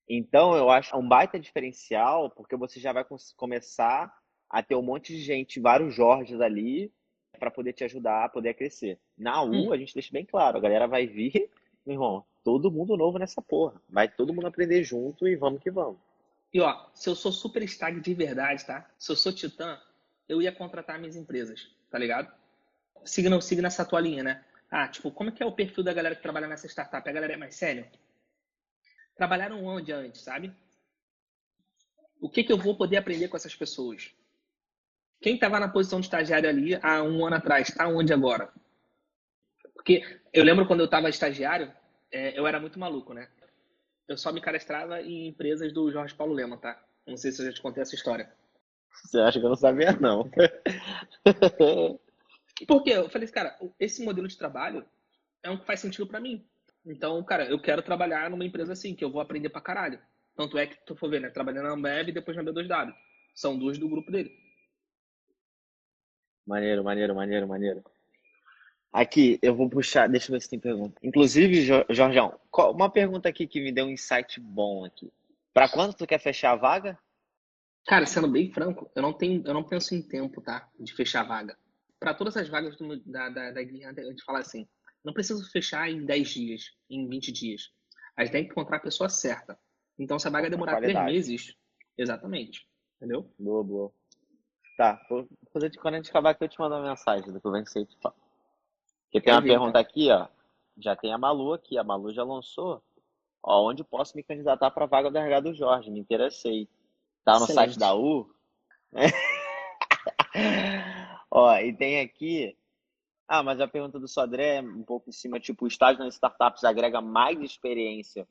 Então, 0.07 0.55
eu 0.55 0.69
acho 0.69 0.95
um 0.97 1.07
baita 1.07 1.39
diferencial, 1.39 2.29
porque 2.29 2.55
você 2.55 2.79
já 2.79 2.91
vai 2.91 3.05
começar 3.37 4.13
a 4.49 4.61
ter 4.61 4.75
um 4.75 4.81
monte 4.81 5.13
de 5.15 5.21
gente, 5.21 5.59
vários 5.59 5.95
Jorges 5.95 6.41
ali, 6.41 6.91
para 7.39 7.49
poder 7.49 7.73
te 7.73 7.83
ajudar 7.83 8.25
a 8.25 8.29
poder 8.29 8.53
crescer. 8.53 8.99
Na 9.17 9.41
U, 9.41 9.69
hum. 9.69 9.73
a 9.73 9.77
gente 9.77 9.93
deixa 9.93 10.11
bem 10.11 10.25
claro, 10.25 10.57
a 10.57 10.61
galera 10.61 10.87
vai 10.87 11.07
vir, 11.07 11.49
meu 11.85 11.95
irmão, 11.95 12.25
todo 12.43 12.71
mundo 12.71 12.97
novo 12.97 13.17
nessa 13.17 13.41
porra. 13.41 13.81
Vai 13.89 14.09
todo 14.09 14.33
mundo 14.33 14.47
aprender 14.47 14.83
junto 14.83 15.27
e 15.27 15.35
vamos 15.35 15.61
que 15.61 15.71
vamos. 15.71 15.99
E 16.53 16.59
ó, 16.59 16.85
se 16.93 17.09
eu 17.09 17.15
sou 17.15 17.31
super 17.31 17.63
stag 17.63 17.99
de 18.01 18.13
verdade, 18.13 18.65
tá? 18.65 18.89
Se 18.97 19.11
eu 19.11 19.15
sou 19.15 19.31
titã, 19.31 19.79
eu 20.32 20.41
ia 20.41 20.52
contratar 20.52 20.98
minhas 20.98 21.17
empresas, 21.17 21.70
tá 21.89 22.00
ligado? 22.00 22.32
Siga, 23.04 23.41
siga 23.41 23.62
nessa 23.62 23.84
tua 23.84 24.00
linha, 24.00 24.24
né? 24.24 24.46
Ah, 24.70 24.88
tipo, 24.88 25.12
como 25.12 25.30
é 25.30 25.34
que 25.34 25.44
é 25.44 25.46
o 25.46 25.52
perfil 25.52 25.84
da 25.84 25.94
galera 25.94 26.15
que 26.15 26.22
trabalha 26.22 26.48
nessa 26.48 26.67
startup? 26.67 27.08
A 27.08 27.12
galera 27.12 27.34
é 27.34 27.38
mais 27.38 27.54
séria? 27.56 27.91
Trabalharam 29.13 29.62
onde 29.65 29.91
antes, 29.91 30.22
sabe? 30.22 30.56
O 32.22 32.30
que, 32.30 32.46
que 32.46 32.54
eu 32.54 32.58
vou 32.58 32.78
poder 32.78 32.96
aprender 32.96 33.28
com 33.28 33.36
essas 33.36 33.54
pessoas? 33.54 34.15
Quem 35.20 35.36
estava 35.36 35.60
na 35.60 35.67
posição 35.67 36.00
de 36.00 36.06
estagiário 36.06 36.48
ali 36.48 36.80
há 36.82 37.04
um 37.04 37.26
ano 37.26 37.36
atrás, 37.36 37.67
está 37.67 37.89
onde 37.89 38.13
agora? 38.13 38.54
Porque 39.74 40.02
eu 40.32 40.46
lembro 40.46 40.65
quando 40.65 40.80
eu 40.80 40.86
estava 40.86 41.10
estagiário, 41.10 41.74
é, 42.10 42.39
eu 42.39 42.48
era 42.48 42.60
muito 42.60 42.80
maluco, 42.80 43.13
né? 43.13 43.28
Eu 44.08 44.17
só 44.17 44.32
me 44.32 44.39
cadastrava 44.39 45.02
em 45.02 45.28
empresas 45.28 45.74
do 45.74 45.91
Jorge 45.91 46.15
Paulo 46.15 46.34
Lema, 46.34 46.56
tá? 46.56 46.82
Não 47.06 47.17
sei 47.17 47.34
se 47.34 47.41
eu 47.41 47.48
já 47.48 47.54
te 47.54 47.62
contei 47.62 47.82
essa 47.84 47.96
história. 47.96 48.32
Você 48.93 49.19
acha 49.19 49.39
que 49.39 49.45
eu 49.45 49.49
não 49.49 49.56
sabia, 49.56 49.93
não? 49.93 50.30
Porque 52.67 52.91
eu 52.91 53.10
falei 53.10 53.25
assim, 53.25 53.34
cara, 53.34 53.58
esse 53.80 54.04
modelo 54.04 54.27
de 54.27 54.38
trabalho 54.38 54.86
é 55.43 55.49
um 55.49 55.58
que 55.58 55.65
faz 55.65 55.80
sentido 55.80 56.08
para 56.08 56.19
mim. 56.19 56.45
Então, 56.86 57.23
cara, 57.23 57.45
eu 57.45 57.60
quero 57.62 57.82
trabalhar 57.82 58.30
numa 58.30 58.45
empresa 58.45 58.73
assim, 58.73 58.93
que 58.95 59.04
eu 59.04 59.12
vou 59.12 59.21
aprender 59.21 59.49
pra 59.49 59.62
caralho. 59.62 59.99
Tanto 60.36 60.58
é 60.58 60.65
que 60.67 60.77
tu 60.86 60.95
for 60.95 61.10
ver, 61.10 61.21
né? 61.21 61.30
Trabalhando 61.30 61.65
na 61.65 61.73
Ambev 61.73 62.10
e 62.10 62.13
depois 62.13 62.36
na 62.38 62.43
B2W. 62.43 62.93
São 63.36 63.58
duas 63.58 63.77
do 63.77 63.89
grupo 63.89 64.12
dele. 64.12 64.32
Maneiro, 66.45 66.84
maneiro, 66.84 67.15
maneiro, 67.15 67.47
maneiro. 67.47 67.84
Aqui, 68.91 69.39
eu 69.41 69.56
vou 69.56 69.69
puxar, 69.69 70.10
deixa 70.10 70.30
eu 70.30 70.34
ver 70.34 70.41
se 70.41 70.49
tem 70.49 70.60
pergunta. 70.60 70.99
Inclusive, 71.01 71.62
Jorgeão, 71.89 72.38
uma 72.73 72.89
pergunta 72.89 73.30
aqui 73.30 73.47
que 73.47 73.62
me 73.62 73.71
deu 73.71 73.86
um 73.86 73.91
insight 73.91 74.39
bom 74.39 74.84
aqui. 74.84 75.12
Para 75.54 75.69
quando 75.69 75.93
tu 75.93 76.06
quer 76.06 76.19
fechar 76.19 76.51
a 76.51 76.56
vaga? 76.58 76.99
Cara, 77.86 78.06
sendo 78.06 78.28
bem 78.28 78.52
franco, 78.52 78.89
eu 78.96 79.02
não 79.02 79.13
tenho, 79.13 79.44
eu 79.46 79.54
não 79.54 79.63
penso 79.63 79.96
em 79.96 80.02
tempo, 80.02 80.41
tá? 80.41 80.70
De 80.80 80.94
fechar 80.94 81.22
a 81.22 81.28
vaga. 81.28 81.58
Para 82.00 82.13
todas 82.13 82.38
as 82.38 82.48
vagas 82.48 82.78
do, 82.78 83.00
da, 83.06 83.30
da, 83.30 83.52
da 83.52 83.63
guia, 83.63 83.89
a 83.89 83.94
gente 83.94 84.24
fala 84.24 84.39
assim, 84.39 84.67
não 85.04 85.13
preciso 85.13 85.50
fechar 85.52 85.89
em 85.89 86.06
10 86.06 86.30
dias, 86.30 86.63
em 86.89 87.08
20 87.08 87.32
dias. 87.32 87.72
A 88.15 88.24
gente 88.24 88.32
tem 88.32 88.44
que 88.46 88.52
encontrar 88.52 88.78
a 88.78 88.82
pessoa 88.82 89.10
certa. 89.10 89.58
Então, 89.98 90.17
se 90.17 90.28
a 90.28 90.32
vaga 90.32 90.50
demorar 90.50 90.80
três 90.80 91.06
meses, 91.06 91.56
exatamente. 91.98 92.67
Entendeu? 92.98 93.32
Boa, 93.38 93.63
boa. 93.63 93.91
Tá, 94.78 95.00
vou 95.10 95.28
fazer, 95.54 95.72
quando 95.78 95.96
a 95.96 95.98
gente 95.98 96.10
acabar 96.10 96.32
aqui, 96.32 96.44
eu 96.44 96.50
te 96.50 96.60
mando 96.60 96.76
uma 96.76 96.89
mensagem 96.89 97.32
do 97.32 97.39
que 97.39 97.48
eu 97.48 97.52
venci 97.52 97.86
te 97.86 97.98
falo. 98.00 98.15
Porque 99.06 99.22
tem 99.22 99.34
uma 99.34 99.41
pergunta 99.41 99.78
aqui, 99.78 100.10
ó. 100.10 100.28
Já 100.78 100.96
tem 100.96 101.13
a 101.13 101.17
Malu 101.17 101.54
aqui. 101.54 101.78
A 101.78 101.84
Malu 101.84 102.13
já 102.13 102.24
lançou. 102.24 102.82
Ó, 103.44 103.70
onde 103.70 103.84
posso 103.84 104.15
me 104.15 104.24
candidatar 104.24 104.72
para 104.72 104.86
a 104.86 104.88
vaga 104.88 105.12
do 105.12 105.17
RH 105.17 105.39
do 105.41 105.54
Jorge? 105.54 105.91
Me 105.91 106.00
interessei. 106.00 106.70
Tá 107.23 107.38
no 107.38 107.45
Excelente. 107.45 107.73
site 107.73 107.79
da 107.79 107.95
U? 107.95 108.34
ó, 111.29 111.55
e 111.57 111.73
tem 111.73 111.99
aqui. 111.99 112.57
Ah, 113.27 113.43
mas 113.43 113.62
a 113.62 113.67
pergunta 113.67 113.99
do 113.99 114.07
Sodré 114.07 114.57
é 114.57 114.62
um 114.62 114.84
pouco 114.84 115.10
em 115.10 115.13
cima, 115.13 115.39
tipo, 115.39 115.65
o 115.65 115.67
estágio 115.67 116.03
nas 116.03 116.15
startups 116.15 116.63
agrega 116.63 116.99
mais 116.99 117.39
experiência 117.39 118.27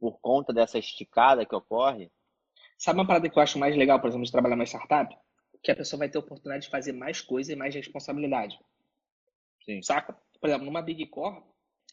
por 0.00 0.18
conta 0.20 0.52
dessa 0.52 0.78
esticada 0.78 1.46
que 1.46 1.54
ocorre? 1.54 2.10
Sabe 2.76 2.98
uma 2.98 3.06
parada 3.06 3.28
que 3.28 3.38
eu 3.38 3.42
acho 3.42 3.58
mais 3.58 3.76
legal, 3.76 4.00
por 4.00 4.08
exemplo, 4.08 4.26
de 4.26 4.32
trabalhar 4.32 4.56
na 4.56 4.64
startup? 4.64 5.16
Que 5.62 5.70
a 5.70 5.76
pessoa 5.76 5.98
vai 5.98 6.08
ter 6.08 6.18
a 6.18 6.20
oportunidade 6.20 6.64
de 6.64 6.70
fazer 6.70 6.92
mais 6.92 7.20
coisa 7.20 7.52
e 7.52 7.56
mais 7.56 7.72
responsabilidade. 7.72 8.58
Sim. 9.64 9.80
Saca? 9.80 10.16
Por 10.40 10.48
exemplo, 10.48 10.66
numa 10.66 10.82
Big 10.82 11.06
Core, 11.06 11.40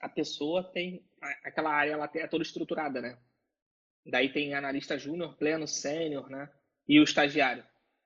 a 0.01 0.09
pessoa 0.09 0.63
tem 0.63 1.05
aquela 1.43 1.71
área 1.71 1.91
ela 1.91 2.09
é 2.11 2.27
toda 2.27 2.41
estruturada, 2.41 2.99
né? 2.99 3.15
Daí 4.05 4.31
tem 4.31 4.53
analista 4.53 4.97
júnior, 4.97 5.35
pleno, 5.35 5.67
sênior, 5.67 6.29
né? 6.29 6.49
E 6.87 6.99
o 6.99 7.03
estagiário. 7.03 7.63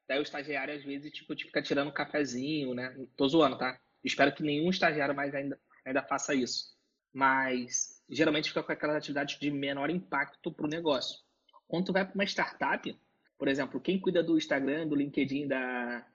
Daí 0.07 0.19
o 0.19 0.23
estagiário, 0.23 0.73
às 0.73 0.83
vezes, 0.83 1.11
tipo, 1.11 1.35
fica 1.35 1.61
tirando 1.61 1.87
um 1.87 1.93
cafezinho, 1.93 2.73
né? 2.73 2.95
Tô 3.15 3.27
zoando, 3.27 3.57
tá? 3.57 3.79
Espero 4.03 4.33
que 4.33 4.43
nenhum 4.43 4.69
estagiário 4.69 5.15
mais 5.15 5.33
ainda, 5.33 5.59
ainda 5.85 6.03
faça 6.03 6.35
isso. 6.35 6.75
Mas 7.13 8.03
geralmente 8.09 8.49
fica 8.49 8.63
com 8.63 8.71
aquelas 8.71 8.97
atividades 8.97 9.39
de 9.39 9.49
menor 9.49 9.89
impacto 9.89 10.51
para 10.51 10.65
o 10.65 10.69
negócio. 10.69 11.19
Quando 11.67 11.85
tu 11.85 11.93
vai 11.93 12.05
para 12.05 12.15
uma 12.15 12.25
startup, 12.25 12.99
por 13.37 13.47
exemplo, 13.47 13.79
quem 13.79 13.99
cuida 13.99 14.21
do 14.21 14.37
Instagram, 14.37 14.87
do 14.87 14.95
LinkedIn 14.95 15.47
da, 15.47 16.05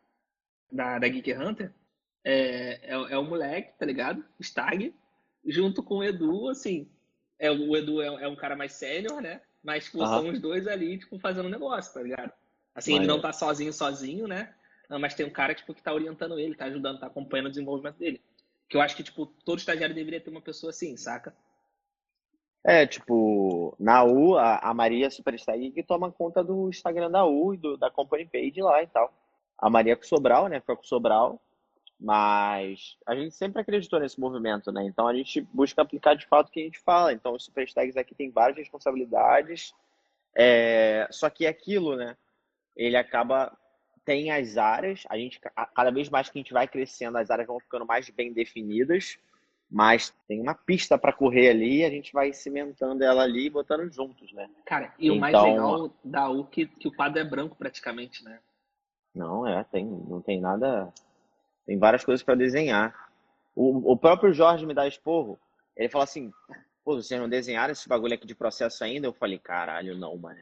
da, 0.71 0.99
da 0.99 1.09
Geek 1.09 1.33
Hunter, 1.33 1.73
é, 2.25 2.81
é, 2.83 2.93
é 2.93 3.19
o 3.19 3.25
moleque, 3.25 3.79
tá 3.79 3.87
ligado? 3.87 4.25
Stag, 4.41 4.95
junto 5.47 5.83
com 5.83 5.99
o 5.99 6.05
Edu, 6.05 6.49
assim. 6.49 6.91
É, 7.39 7.51
o 7.51 7.77
Edu 7.77 8.03
é, 8.03 8.07
é 8.25 8.29
um 8.29 8.37
cara 8.37 8.57
mais 8.57 8.73
sênior, 8.73 9.21
né? 9.21 9.41
Mas 9.63 9.85
tipo, 9.85 9.99
são 9.99 10.29
os 10.29 10.41
dois 10.41 10.67
ali, 10.67 10.99
tipo, 10.99 11.19
fazendo 11.19 11.49
negócio, 11.49 11.93
tá 11.93 12.03
ligado? 12.03 12.33
Assim, 12.75 12.95
ele 12.95 13.07
não 13.07 13.21
tá 13.21 13.33
sozinho, 13.33 13.73
sozinho, 13.73 14.29
né? 14.29 14.55
Mas 14.89 15.15
tem 15.15 15.27
um 15.27 15.31
cara, 15.31 15.55
tipo, 15.55 15.75
que 15.75 15.83
tá 15.83 15.93
orientando 15.93 16.39
ele, 16.39 16.55
tá 16.55 16.67
ajudando, 16.67 17.01
tá 17.01 17.07
acompanhando 17.07 17.47
o 17.47 17.51
desenvolvimento 17.51 17.97
dele. 17.97 18.23
Que 18.69 18.77
eu 18.77 18.81
acho 18.81 18.97
que, 18.97 19.03
tipo, 19.03 19.27
todo 19.45 19.59
estagiário 19.59 19.95
deveria 19.95 20.21
ter 20.21 20.31
uma 20.31 20.41
pessoa 20.41 20.71
assim, 20.71 20.97
saca? 20.97 21.35
É, 22.65 22.87
tipo, 22.87 23.75
na 23.79 24.05
U, 24.05 24.37
a, 24.37 24.59
a 24.59 24.75
Maria 24.75 25.11
Superstag 25.11 25.71
que 25.71 25.83
toma 25.83 26.13
conta 26.13 26.43
do 26.43 26.69
Instagram 26.69 27.11
da 27.11 27.25
U 27.25 27.55
e 27.55 27.57
do, 27.57 27.77
da 27.77 27.91
Company 27.91 28.27
Page 28.27 28.61
lá 28.61 28.83
e 28.83 28.87
tal. 28.87 29.13
A 29.57 29.69
Maria 29.71 29.97
com 29.97 30.05
Sobral, 30.05 30.49
né? 30.49 30.61
Foi 30.61 30.77
com 30.77 30.85
Sobral. 30.85 31.41
Mas 32.01 32.97
a 33.05 33.15
gente 33.15 33.35
sempre 33.35 33.61
acreditou 33.61 33.99
nesse 33.99 34.21
movimento, 34.21 34.71
né? 34.71 34.85
Então 34.85 35.09
a 35.09 35.15
gente 35.15 35.41
busca 35.53 35.83
aplicar 35.83 36.15
de 36.15 36.27
fato 36.27 36.49
o 36.49 36.51
que 36.53 36.61
a 36.61 36.65
gente 36.65 36.79
fala. 36.79 37.13
Então 37.13 37.35
os 37.35 37.45
super 37.45 37.71
tags 37.73 37.97
aqui 37.97 38.15
tem 38.15 38.31
várias 38.31 38.57
responsabilidades. 38.57 39.75
É... 40.35 41.09
Só 41.11 41.29
que 41.29 41.47
aquilo, 41.47 41.97
né? 41.97 42.17
Ele 42.77 42.97
acaba 42.97 43.57
tem 44.05 44.31
as 44.31 44.57
áreas, 44.57 45.05
a 45.11 45.19
gente 45.19 45.39
cada 45.75 45.91
vez 45.91 46.09
mais 46.09 46.31
que 46.31 46.39
a 46.39 46.41
gente 46.41 46.53
vai 46.55 46.67
crescendo, 46.67 47.19
as 47.19 47.31
áreas 47.31 47.47
vão 47.47 47.61
ficando 47.61 47.85
mais 47.85 48.09
bem 48.09 48.33
definidas, 48.33 49.19
mas 49.71 50.15
tem 50.27 50.41
uma 50.41 50.55
pista 50.55 50.97
para 50.97 51.13
correr 51.13 51.51
ali, 51.51 51.85
a 51.85 51.91
gente 51.91 52.11
vai 52.11 52.33
cimentando 52.33 53.05
ela 53.05 53.23
ali 53.23 53.47
e 53.47 53.51
botando 53.51 53.93
juntos, 53.93 54.33
né? 54.33 54.49
Cara, 54.65 54.95
e 54.99 55.11
o 55.11 55.17
então, 55.17 55.21
mais 55.21 55.35
legal 55.35 55.93
da 56.03 56.31
U 56.31 56.47
que, 56.47 56.65
que 56.67 56.89
o 56.89 56.95
quadro 56.95 57.21
é 57.21 57.25
branco 57.25 57.55
praticamente, 57.55 58.25
né? 58.25 58.41
Não, 59.15 59.47
é, 59.47 59.63
tem, 59.65 59.85
não 59.85 60.23
tem 60.23 60.41
nada 60.41 60.91
tem 61.69 61.79
várias 61.79 62.03
coisas 62.03 62.25
para 62.25 62.35
desenhar. 62.35 62.95
O, 63.55 63.93
o 63.93 63.97
próprio 63.97 64.33
Jorge 64.33 64.65
me 64.65 64.73
dá 64.73 64.89
esporro. 64.89 65.39
Ele 65.77 65.91
fala 65.91 66.05
assim: 66.05 66.33
pô, 66.83 66.95
vocês 66.97 67.21
não 67.21 67.29
desenharam 67.29 67.73
esse 67.73 67.87
bagulho 67.87 68.15
aqui 68.15 68.27
de 68.27 68.35
processo 68.35 68.83
ainda? 68.83 69.07
Eu 69.07 69.13
falei: 69.13 69.39
caralho, 69.39 69.95
não, 69.95 70.17
mano. 70.17 70.41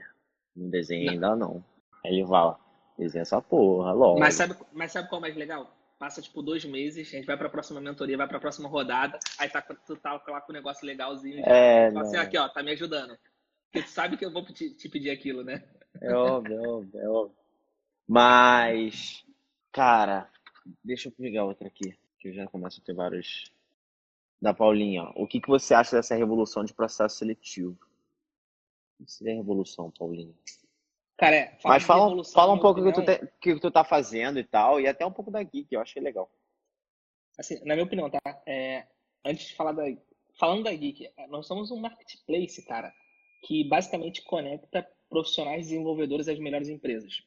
Não 0.55 0.71
desenhei 0.71 1.09
ainda 1.09 1.35
não. 1.35 1.65
Aí 2.05 2.13
ele 2.13 2.27
fala: 2.29 2.57
desenha 2.97 3.23
essa 3.23 3.43
porra, 3.43 3.93
logo. 3.93 4.21
Mas 4.21 4.35
sabe, 4.35 4.55
mas 4.73 4.93
sabe 4.93 5.09
qual 5.09 5.19
é 5.19 5.23
mais 5.23 5.37
legal? 5.37 5.77
Passa 5.99 6.23
tipo 6.23 6.41
dois 6.43 6.65
meses, 6.65 7.09
a 7.09 7.17
gente 7.17 7.27
vai 7.27 7.37
pra 7.37 7.49
próxima 7.49 7.81
mentoria, 7.81 8.17
vai 8.17 8.29
pra 8.29 8.39
próxima 8.39 8.69
rodada, 8.69 9.19
aí 9.39 9.49
tá, 9.49 9.63
tu 9.63 9.97
tá 9.97 10.23
lá 10.29 10.41
com 10.43 10.53
um 10.53 10.55
negócio 10.55 10.87
legalzinho. 10.87 11.43
É, 11.45 11.91
fala 11.91 12.03
assim: 12.03 12.17
aqui, 12.19 12.39
ó, 12.39 12.49
tá 12.49 12.63
me 12.63 12.71
ajudando. 12.71 13.19
Porque 13.65 13.85
tu 13.85 13.91
sabe 13.91 14.17
que 14.17 14.25
eu 14.25 14.33
vou 14.33 14.45
te, 14.45 14.71
te 14.71 14.89
pedir 14.89 15.11
aquilo, 15.11 15.43
né? 15.43 15.65
É 16.01 16.15
óbvio, 16.15 16.55
é 16.55 16.69
óbvio, 16.69 17.01
é 17.01 17.09
óbvio. 17.09 17.37
Mas, 18.07 19.25
cara, 19.73 20.29
deixa 20.85 21.09
eu 21.09 21.13
pegar 21.13 21.45
outra 21.45 21.69
aqui, 21.69 21.97
que 22.19 22.29
eu 22.29 22.33
já 22.33 22.47
começo 22.47 22.81
a 22.81 22.85
ter 22.85 22.95
vários. 22.95 23.53
Da 24.41 24.53
Paulinha, 24.53 25.05
ó. 25.05 25.13
o 25.17 25.27
que, 25.27 25.41
que 25.41 25.49
você 25.49 25.73
acha 25.73 25.97
dessa 25.97 26.15
revolução 26.15 26.63
de 26.63 26.75
processo 26.75 27.17
seletivo? 27.17 27.79
O 29.01 29.05
que 29.05 29.11
seria 29.11 29.35
revolução, 29.35 29.91
Paulinha? 29.91 30.35
Cara, 31.17 31.35
é, 31.35 31.59
Mas 31.65 31.83
fala, 31.83 32.23
fala 32.25 32.53
um 32.53 32.59
pouco 32.59 32.81
o 32.81 32.85
que, 32.85 32.93
tu 32.93 33.03
te, 33.03 33.27
que 33.41 33.59
tu 33.59 33.71
tá 33.71 33.83
fazendo 33.83 34.39
e 34.39 34.45
tal, 34.45 34.79
e 34.79 34.87
até 34.87 35.07
um 35.07 35.13
pouco 35.13 35.31
da 35.31 35.43
Geek, 35.43 35.75
eu 35.75 35.81
achei 35.81 36.03
legal. 36.03 36.31
Assim, 37.39 37.59
na 37.65 37.75
minha 37.75 37.87
opinião, 37.87 38.11
tá? 38.11 38.21
É, 38.47 38.87
antes 39.25 39.49
de 39.49 39.55
falar 39.55 39.73
da. 39.73 39.85
Falando 40.39 40.65
da 40.65 40.75
Geek, 40.75 41.11
nós 41.29 41.47
somos 41.47 41.71
um 41.71 41.81
marketplace, 41.81 42.63
cara, 42.67 42.93
que 43.43 43.65
basicamente 43.65 44.23
conecta 44.23 44.87
profissionais 45.09 45.69
desenvolvedores 45.69 46.29
às 46.29 46.39
melhores 46.39 46.69
empresas. 46.69 47.23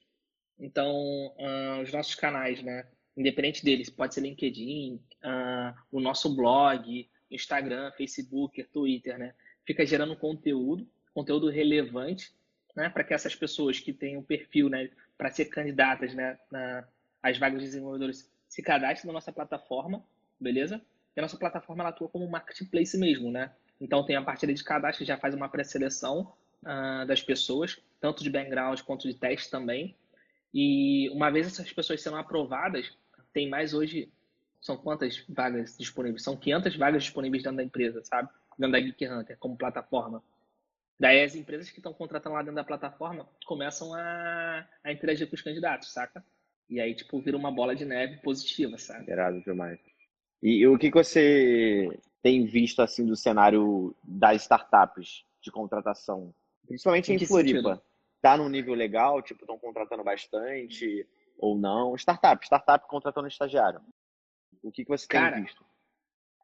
Então, 0.59 0.93
uh, 0.93 1.81
os 1.81 1.91
nossos 1.91 2.13
canais, 2.13 2.61
né? 2.61 2.87
Independente 3.19 3.65
deles, 3.65 3.89
pode 3.89 4.13
ser 4.13 4.21
LinkedIn, 4.21 4.95
uh, 5.25 5.77
o 5.91 5.99
nosso 5.99 6.33
blog, 6.33 7.09
Instagram, 7.29 7.91
Facebook, 7.97 8.63
Twitter, 8.63 9.19
né? 9.19 9.33
Fica 9.65 9.85
gerando 9.85 10.15
conteúdo, 10.15 10.87
conteúdo 11.13 11.49
relevante, 11.49 12.31
né? 12.73 12.87
Para 12.87 13.03
que 13.03 13.13
essas 13.13 13.35
pessoas 13.35 13.77
que 13.77 13.91
têm 13.91 14.15
um 14.15 14.23
perfil, 14.23 14.69
né? 14.69 14.89
Para 15.17 15.29
ser 15.29 15.45
candidatas, 15.45 16.13
né? 16.13 16.39
Na, 16.49 16.87
às 17.21 17.37
vagas 17.37 17.59
de 17.59 17.65
desenvolvedores 17.65 18.31
se 18.47 18.61
cadastrem 18.61 19.07
na 19.07 19.13
nossa 19.13 19.33
plataforma, 19.33 20.01
beleza? 20.39 20.81
E 21.13 21.19
a 21.19 21.21
nossa 21.21 21.37
plataforma 21.37 21.83
ela 21.83 21.89
atua 21.89 22.07
como 22.07 22.23
um 22.23 22.29
marketplace 22.29 22.97
mesmo, 22.97 23.29
né? 23.29 23.51
Então 23.81 24.05
tem 24.05 24.15
a 24.15 24.21
parte 24.21 24.47
de 24.47 24.63
cadastro 24.63 25.03
que 25.03 25.07
já 25.07 25.17
faz 25.17 25.35
uma 25.35 25.49
pré-seleção 25.49 26.31
uh, 26.63 27.05
das 27.05 27.21
pessoas, 27.21 27.81
tanto 27.99 28.23
de 28.23 28.29
background 28.29 28.79
quanto 28.79 29.09
de 29.09 29.13
teste 29.13 29.51
também. 29.51 29.93
E 30.53 31.09
uma 31.09 31.29
vez 31.29 31.47
essas 31.47 31.71
pessoas 31.73 32.01
sendo 32.01 32.15
aprovadas, 32.15 32.97
tem 33.33 33.49
mais 33.49 33.73
hoje, 33.73 34.11
são 34.61 34.77
quantas 34.77 35.23
vagas 35.29 35.77
disponíveis? 35.77 36.23
São 36.23 36.35
500 36.35 36.75
vagas 36.75 37.03
disponíveis 37.03 37.43
dentro 37.43 37.57
da 37.57 37.63
empresa, 37.63 38.03
sabe? 38.03 38.29
Dentro 38.57 38.73
da 38.73 38.79
Geek 38.79 39.07
Hunter, 39.07 39.37
como 39.37 39.57
plataforma. 39.57 40.23
Daí 40.99 41.23
as 41.23 41.33
empresas 41.33 41.69
que 41.69 41.79
estão 41.79 41.93
contratando 41.93 42.35
lá 42.35 42.41
dentro 42.41 42.55
da 42.55 42.63
plataforma 42.63 43.27
começam 43.45 43.93
a, 43.93 44.67
a 44.83 44.91
interagir 44.91 45.29
com 45.29 45.35
os 45.35 45.41
candidatos, 45.41 45.93
saca? 45.93 46.23
E 46.69 46.79
aí, 46.79 46.93
tipo, 46.93 47.19
vira 47.21 47.37
uma 47.37 47.51
bola 47.51 47.75
de 47.75 47.85
neve 47.85 48.17
positiva, 48.17 48.77
sabe? 48.77 49.09
Irado 49.09 49.41
demais. 49.41 49.79
E, 50.43 50.57
e 50.57 50.67
o 50.67 50.77
que, 50.77 50.91
que 50.91 50.97
você 50.97 51.89
tem 52.21 52.45
visto, 52.45 52.81
assim, 52.81 53.05
do 53.05 53.15
cenário 53.15 53.95
das 54.03 54.41
startups 54.41 55.23
de 55.41 55.51
contratação? 55.51 56.33
Principalmente 56.67 57.11
em, 57.11 57.15
em 57.15 57.25
Floripa. 57.25 57.57
Sentido? 57.59 57.81
Tá 58.21 58.37
num 58.37 58.49
nível 58.49 58.73
legal? 58.73 59.21
Tipo, 59.21 59.43
estão 59.43 59.57
contratando 59.57 60.03
bastante 60.03 61.07
ou 61.39 61.57
não? 61.57 61.95
Startup, 61.95 62.43
startup 62.45 62.87
contratando 62.87 63.27
estagiário. 63.27 63.81
O 64.61 64.71
que, 64.71 64.83
que 64.83 64.89
você 64.89 65.07
tem 65.07 65.19
Cara, 65.19 65.39
visto? 65.39 65.65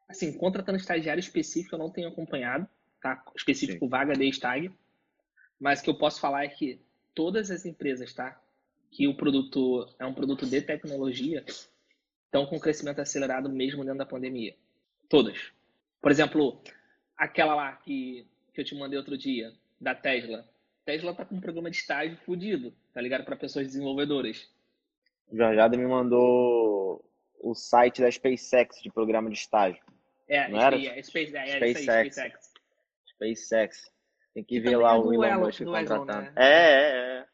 Assim, 0.08 0.36
contratando 0.36 0.78
estagiário 0.78 1.20
específico 1.20 1.74
eu 1.74 1.78
não 1.78 1.90
tenho 1.90 2.08
acompanhado, 2.08 2.66
tá? 3.00 3.22
Específico 3.36 3.84
Sim. 3.84 3.90
vaga 3.90 4.14
de 4.14 4.28
stag. 4.30 4.72
Mas 5.60 5.80
o 5.80 5.84
que 5.84 5.90
eu 5.90 5.98
posso 5.98 6.20
falar 6.20 6.44
é 6.44 6.48
que 6.48 6.80
todas 7.14 7.50
as 7.50 7.66
empresas, 7.66 8.12
tá? 8.12 8.40
Que 8.90 9.06
o 9.06 9.16
produto 9.16 9.86
é 9.98 10.06
um 10.06 10.14
produto 10.14 10.46
de 10.46 10.60
tecnologia, 10.62 11.44
estão 12.24 12.46
com 12.46 12.58
crescimento 12.58 13.00
acelerado 13.00 13.48
mesmo 13.48 13.84
dentro 13.84 13.98
da 13.98 14.06
pandemia. 14.06 14.56
Todas. 15.08 15.52
Por 16.00 16.10
exemplo, 16.10 16.60
aquela 17.16 17.54
lá 17.54 17.72
que, 17.72 18.26
que 18.52 18.60
eu 18.60 18.64
te 18.64 18.74
mandei 18.74 18.98
outro 18.98 19.16
dia, 19.16 19.52
da 19.80 19.94
Tesla. 19.94 20.48
Tesla 20.84 21.14
tá 21.14 21.24
com 21.24 21.34
um 21.34 21.40
programa 21.40 21.70
de 21.70 21.78
estágio 21.78 22.16
fudido, 22.18 22.72
tá 22.92 23.00
ligado? 23.00 23.24
Para 23.24 23.36
pessoas 23.36 23.66
desenvolvedoras. 23.66 24.48
O 25.30 25.36
Jorjada 25.36 25.76
me 25.76 25.86
mandou 25.86 27.04
o 27.40 27.54
site 27.54 28.00
da 28.00 28.10
SpaceX 28.10 28.80
de 28.82 28.90
programa 28.90 29.28
de 29.28 29.36
estágio. 29.36 29.82
É, 30.28 30.48
não 30.48 30.60
era? 30.60 30.76
É, 30.76 31.02
Space, 31.02 31.36
é, 31.36 31.50
é 31.50 31.56
SpaceX. 31.56 32.14
SpaceX. 32.14 32.52
SpaceX. 33.06 33.92
Tem 34.34 34.44
que 34.44 34.60
ver 34.60 34.76
lá 34.76 34.98
o 34.98 35.12
Elon 35.12 35.40
Musk 35.40 35.64
contratando. 35.64 36.06
Né? 36.06 36.32
É, 36.36 36.44
é, 36.44 37.20
é. 37.20 37.26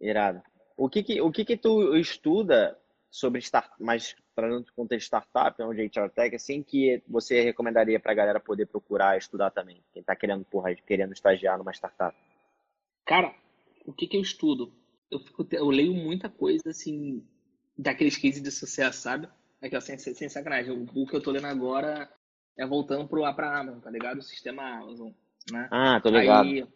Irado. 0.00 0.42
O 0.76 0.88
que 0.88 1.02
que, 1.02 1.20
o 1.20 1.30
que 1.30 1.44
que 1.44 1.56
tu 1.56 1.96
estuda 1.96 2.78
sobre 3.10 3.40
start, 3.40 3.70
mais 3.80 4.14
trazendo 4.34 4.66
contexto 4.74 5.06
startup, 5.06 5.62
onde 5.62 5.82
é 5.82 5.86
HR 5.86 6.10
Tech, 6.10 6.36
assim, 6.36 6.62
que 6.62 7.02
você 7.08 7.42
recomendaria 7.42 7.98
para 7.98 8.12
a 8.12 8.14
galera 8.14 8.40
poder 8.40 8.66
procurar 8.66 9.16
estudar 9.16 9.50
também? 9.50 9.82
Quem 9.92 10.00
está 10.00 10.14
querendo, 10.14 10.44
porra, 10.44 10.74
querendo 10.74 11.12
estagiar 11.12 11.56
numa 11.56 11.72
startup. 11.72 12.16
Cara, 13.06 13.34
o 13.86 13.92
que 13.92 14.06
que 14.06 14.16
eu 14.16 14.20
estudo? 14.20 14.72
Eu, 15.10 15.20
fico, 15.20 15.46
eu 15.52 15.68
leio 15.70 15.94
muita 15.94 16.28
coisa, 16.28 16.70
assim, 16.70 17.26
daqueles 17.76 18.16
cases 18.16 18.42
de 18.42 18.50
sucesso, 18.50 19.00
sabe? 19.00 19.28
Aquela 19.62 19.80
sem, 19.80 19.98
sem 19.98 20.28
sacanagem. 20.28 20.72
O, 20.72 21.02
o 21.02 21.06
que 21.06 21.14
eu 21.14 21.22
tô 21.22 21.30
lendo 21.30 21.46
agora 21.46 22.10
é 22.56 22.66
voltando 22.66 23.06
pro, 23.06 23.20
pra 23.34 23.58
Amazon, 23.58 23.80
tá 23.80 23.90
ligado? 23.90 24.18
O 24.18 24.22
sistema 24.22 24.62
Amazon, 24.62 25.10
né? 25.50 25.68
Ah, 25.70 26.00
tô 26.00 26.10
ligado. 26.10 26.46
Aí, 26.46 26.66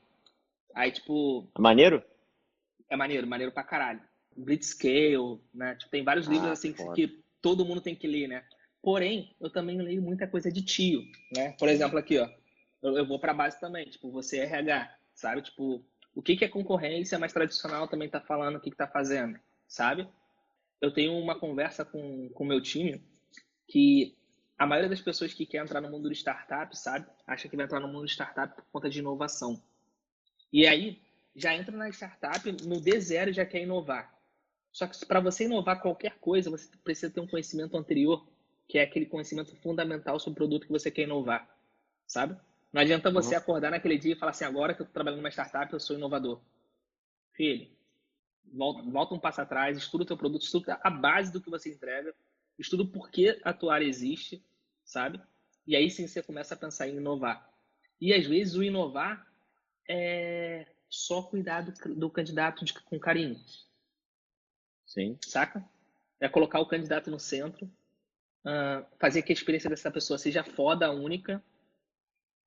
aí 0.75 0.93
tipo... 0.93 1.49
É 1.57 1.61
maneiro? 1.61 2.03
É 2.89 2.97
maneiro, 2.97 3.27
maneiro 3.27 3.53
pra 3.53 3.63
caralho. 3.63 4.01
Blitzscale, 4.37 5.41
né? 5.53 5.75
Tipo, 5.75 5.91
tem 5.91 6.05
vários 6.05 6.27
livros, 6.27 6.49
ah, 6.49 6.53
assim, 6.53 6.73
que, 6.73 6.93
que 6.93 7.23
todo 7.41 7.65
mundo 7.65 7.81
tem 7.81 7.95
que 7.95 8.07
ler, 8.07 8.29
né? 8.29 8.45
Porém, 8.83 9.35
eu 9.41 9.51
também 9.51 9.81
leio 9.81 10.03
muita 10.03 10.27
coisa 10.27 10.51
de 10.51 10.63
tio, 10.63 11.03
né? 11.35 11.55
Por 11.59 11.69
exemplo, 11.69 11.99
aqui, 11.99 12.19
ó. 12.19 12.29
Eu, 12.83 12.97
eu 12.97 13.07
vou 13.07 13.19
pra 13.19 13.35
base 13.35 13.61
também, 13.61 13.89
tipo, 13.89 14.11
você 14.11 14.39
é 14.39 14.45
RH, 14.45 14.95
sabe? 15.15 15.43
Tipo, 15.43 15.85
o 16.15 16.23
que, 16.23 16.37
que 16.37 16.45
a 16.45 16.49
é 16.49 16.51
concorrência 16.51 17.19
mais 17.19 17.33
tradicional 17.33 17.87
também 17.89 18.09
tá 18.09 18.21
falando, 18.21 18.57
o 18.57 18.61
que, 18.61 18.71
que 18.71 18.77
tá 18.77 18.87
fazendo, 18.87 19.39
sabe? 19.69 20.09
Eu 20.81 20.93
tenho 20.93 21.13
uma 21.19 21.39
conversa 21.39 21.85
com 21.85 22.31
o 22.35 22.45
meu 22.45 22.61
time 22.61 23.03
que 23.67 24.17
a 24.59 24.67
maioria 24.67 24.91
das 24.91 25.01
pessoas 25.01 25.33
que 25.33 25.47
quer 25.47 25.63
entrar 25.63 25.81
no 25.81 25.91
mundo 25.91 26.09
de 26.11 26.17
startup, 26.17 26.77
sabe, 26.77 27.07
acha 27.27 27.49
que 27.49 27.57
vai 27.57 27.65
entrar 27.65 27.81
no 27.81 27.89
mundo 27.89 28.07
de 28.07 28.13
startup 28.13 28.55
por 28.55 28.65
conta 28.73 28.91
de 28.91 28.99
inovação. 28.99 29.63
E 30.53 30.67
aí, 30.67 31.01
já 31.35 31.55
entra 31.55 31.75
na 31.75 31.89
startup 31.89 32.51
no 32.67 32.81
D0 32.81 33.29
e 33.29 33.33
já 33.33 33.47
quer 33.47 33.63
inovar. 33.63 34.15
Só 34.73 34.87
que 34.87 35.07
para 35.07 35.21
você 35.21 35.45
inovar 35.45 35.81
qualquer 35.81 36.19
coisa, 36.19 36.51
você 36.51 36.69
precisa 36.85 37.11
ter 37.11 37.21
um 37.21 37.27
conhecimento 37.27 37.77
anterior, 37.77 38.27
que 38.69 38.79
é 38.79 38.83
aquele 38.83 39.07
conhecimento 39.07 39.55
fundamental 39.57 40.19
sobre 40.19 40.33
o 40.33 40.37
produto 40.37 40.67
que 40.67 40.73
você 40.73 40.91
quer 40.91 41.03
inovar, 41.03 41.49
sabe? 42.07 42.39
Não 42.73 42.81
adianta 42.83 43.11
você 43.11 43.35
uhum. 43.35 43.41
acordar 43.41 43.71
naquele 43.71 43.99
dia 43.99 44.13
e 44.13 44.17
falar 44.17 44.31
assim, 44.31 44.45
agora 44.45 44.75
que 44.75 44.81
eu 44.81 44.85
estou 44.85 44.95
trabalhando 44.95 45.21
numa 45.21 45.31
startup, 45.31 45.73
eu 45.73 45.81
sou 45.81 45.97
inovador. 45.97 46.41
Filho, 47.33 47.69
volta, 48.53 48.83
volta 48.83 49.15
um 49.15 49.19
passo 49.19 49.41
atrás, 49.41 49.77
estuda 49.77 50.05
o 50.05 50.07
teu 50.07 50.17
produto, 50.17 50.43
estuda 50.43 50.79
a 50.83 50.91
base 50.91 51.33
do 51.33 51.41
que 51.41 51.51
você 51.51 51.71
entrega, 51.71 52.15
estuda 52.59 52.85
por 52.85 53.11
que 53.11 53.41
a 53.45 53.53
tua 53.53 53.75
área 53.75 53.87
existe, 53.87 54.45
sabe? 54.85 55.21
E 55.67 55.77
aí 55.77 55.91
sim 55.91 56.07
você 56.07 56.23
começa 56.23 56.55
a 56.55 56.59
pensar 56.59 56.89
em 56.89 56.97
inovar. 56.97 57.49
E 58.01 58.13
às 58.13 58.27
vezes 58.27 58.55
o 58.55 58.63
inovar 58.63 59.27
é 59.89 60.67
só 60.89 61.23
cuidar 61.23 61.63
do, 61.63 61.95
do 61.95 62.11
candidato 62.11 62.65
de, 62.65 62.73
com 62.73 62.99
carinho. 62.99 63.39
Sim. 64.87 65.17
Saca? 65.25 65.65
É 66.19 66.29
colocar 66.29 66.61
o 66.61 66.67
candidato 66.67 67.11
no 67.11 67.19
centro, 67.19 67.67
uh, 68.45 68.85
fazer 68.99 69.23
que 69.23 69.33
a 69.33 69.35
experiência 69.35 69.71
dessa 69.71 69.91
pessoa 69.91 70.19
seja 70.19 70.43
foda, 70.43 70.91
única. 70.91 71.43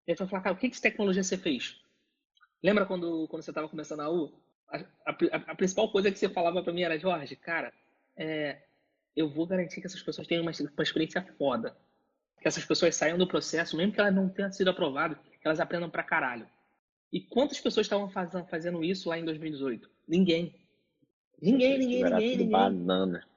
E 0.05 0.11
aí 0.11 0.17
vai 0.17 0.27
falar, 0.27 0.43
cara, 0.43 0.55
o 0.55 0.59
que, 0.59 0.69
que 0.69 0.81
tecnologia 0.81 1.23
você 1.23 1.37
fez? 1.37 1.81
Lembra 2.61 2.85
quando, 2.85 3.27
quando 3.29 3.43
você 3.43 3.51
estava 3.51 3.69
começando 3.69 4.01
a 4.01 4.09
U? 4.09 4.42
A, 4.69 4.77
a, 5.05 5.51
a, 5.51 5.55
principal 5.55 5.91
coisa 5.91 6.11
que 6.11 6.17
você 6.17 6.29
falava 6.29 6.63
para 6.63 6.73
mim 6.73 6.81
era, 6.81 6.97
Jorge, 6.97 7.35
cara, 7.35 7.71
é, 8.15 8.61
eu 9.15 9.29
vou 9.29 9.45
garantir 9.45 9.81
que 9.81 9.87
essas 9.87 10.01
pessoas 10.01 10.27
tenham 10.27 10.41
uma, 10.41 10.51
uma, 10.51 10.83
experiência 10.83 11.21
foda. 11.37 11.75
Que 12.41 12.47
essas 12.47 12.65
pessoas 12.65 12.95
saiam 12.95 13.17
do 13.17 13.27
processo, 13.27 13.77
mesmo 13.77 13.93
que 13.93 13.99
elas 13.99 14.13
não 14.13 14.27
tenham 14.27 14.51
sido 14.51 14.69
aprovadas, 14.69 15.17
que 15.17 15.47
elas 15.47 15.59
aprendam 15.59 15.89
pra 15.89 16.03
caralho. 16.03 16.47
E 17.11 17.21
quantas 17.21 17.59
pessoas 17.59 17.85
estavam 17.85 18.09
fazendo, 18.09 18.45
fazendo 18.47 18.83
isso 18.83 19.07
lá 19.09 19.17
em 19.17 19.25
2018? 19.25 19.89
Ninguém. 20.07 20.55
Ninguém, 21.41 21.77
ninguém, 21.77 22.03
ninguém, 22.03 22.29
ninguém. 22.29 22.49
Banana. 22.49 23.27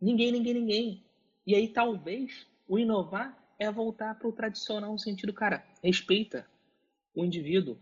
Ninguém, 0.00 0.32
ninguém, 0.32 0.54
ninguém. 0.54 1.04
E 1.46 1.54
aí 1.54 1.68
talvez 1.68 2.46
o 2.68 2.78
inovar 2.78 3.36
é 3.58 3.70
voltar 3.70 4.14
para 4.18 4.28
o 4.28 4.32
tradicional 4.32 4.92
no 4.92 4.98
sentido, 4.98 5.32
cara, 5.32 5.64
respeita 5.82 6.46
o 7.14 7.24
indivíduo. 7.24 7.78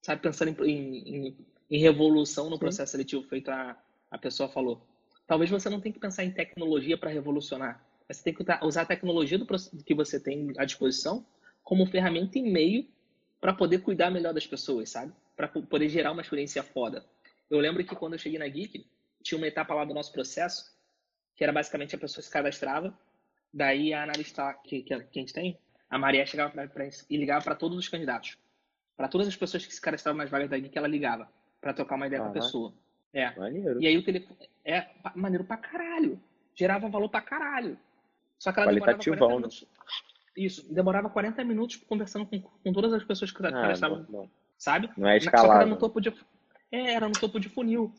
Sabe, 0.00 0.22
pensando 0.22 0.64
em, 0.64 1.28
em, 1.28 1.46
em 1.72 1.78
revolução 1.78 2.50
no 2.50 2.58
processo 2.58 2.90
Sim. 2.90 2.98
seletivo 2.98 3.22
feito 3.22 3.50
a, 3.50 3.74
a 4.10 4.18
pessoa 4.18 4.46
falou. 4.46 4.86
Talvez 5.26 5.50
você 5.50 5.70
não 5.70 5.80
tenha 5.80 5.94
que 5.94 5.98
pensar 5.98 6.22
em 6.22 6.30
tecnologia 6.30 6.98
para 6.98 7.08
revolucionar. 7.08 7.82
Você 8.06 8.22
tem 8.22 8.34
que 8.34 8.44
usar 8.62 8.82
a 8.82 8.84
tecnologia 8.86 9.38
do 9.38 9.46
que 9.82 9.94
você 9.94 10.20
tem 10.20 10.52
à 10.58 10.66
disposição 10.66 11.24
como 11.62 11.86
ferramenta 11.86 12.38
e 12.38 12.42
meio 12.42 12.86
para 13.40 13.54
poder 13.54 13.78
cuidar 13.78 14.10
melhor 14.10 14.34
das 14.34 14.46
pessoas, 14.46 14.90
sabe? 14.90 15.14
Para 15.34 15.48
poder 15.48 15.88
gerar 15.88 16.12
uma 16.12 16.20
experiência 16.20 16.62
foda. 16.62 17.06
Eu 17.48 17.58
lembro 17.58 17.82
que 17.82 17.96
quando 17.96 18.12
eu 18.12 18.18
cheguei 18.18 18.38
na 18.38 18.46
Geek, 18.46 18.86
tinha 19.22 19.38
uma 19.38 19.46
etapa 19.46 19.72
lá 19.72 19.86
do 19.86 19.94
nosso 19.94 20.12
processo, 20.12 20.76
que 21.34 21.42
era 21.42 21.54
basicamente 21.54 21.96
a 21.96 21.98
pessoa 21.98 22.22
se 22.22 22.30
cadastrava, 22.30 22.92
daí 23.50 23.94
a 23.94 24.02
analista 24.02 24.52
que, 24.62 24.82
que, 24.82 24.92
a 24.92 24.98
gente 25.10 25.32
tem, 25.32 25.58
a 25.88 25.98
Maria 25.98 26.26
chegava 26.26 26.52
pra, 26.52 26.68
pra, 26.68 26.86
e 27.08 27.16
ligava 27.16 27.42
para 27.42 27.54
todos 27.54 27.78
os 27.78 27.88
candidatos. 27.88 28.36
Para 28.94 29.08
todas 29.08 29.26
as 29.26 29.36
pessoas 29.36 29.64
que 29.64 29.74
se 29.74 29.80
cadastravam 29.80 30.18
nas 30.18 30.28
vagas 30.28 30.50
da 30.50 30.58
Geek, 30.58 30.76
ela 30.76 30.88
ligava 30.88 31.30
para 31.62 31.72
trocar 31.72 31.94
uma 31.94 32.08
ideia 32.08 32.20
com 32.20 32.28
a 32.28 32.32
pessoa. 32.32 32.74
É. 33.14 33.34
Maneiro. 33.38 33.80
E 33.80 33.86
aí 33.86 33.96
o 33.96 34.04
telefone. 34.04 34.50
É 34.64 34.88
maneiro 35.14 35.44
pra 35.44 35.56
caralho. 35.56 36.20
gerava 36.54 36.88
valor 36.88 37.08
pra 37.08 37.22
caralho. 37.22 37.78
Só 38.38 38.52
que 38.52 38.60
ela 38.60 38.72
demorava 38.72 38.98
40 38.98 39.26
né? 39.26 39.34
minutos. 39.34 39.66
Isso, 40.36 40.74
demorava 40.74 41.08
40 41.08 41.44
minutos 41.44 41.76
conversando 41.76 42.26
com, 42.26 42.40
com 42.40 42.72
todas 42.72 42.92
as 42.92 43.04
pessoas 43.04 43.30
que 43.30 43.46
Ah, 43.46 43.72
estavam, 43.72 44.04
não, 44.08 44.22
não. 44.22 44.30
sabe? 44.58 44.90
Não 44.96 45.08
é 45.08 45.20
Só 45.20 45.30
que 45.30 45.36
era 45.36 45.66
no 45.66 45.76
topo 45.76 46.00
de. 46.00 46.12
É, 46.70 46.94
era 46.94 47.06
no 47.06 47.14
topo 47.14 47.38
de 47.38 47.48
funil. 47.48 47.94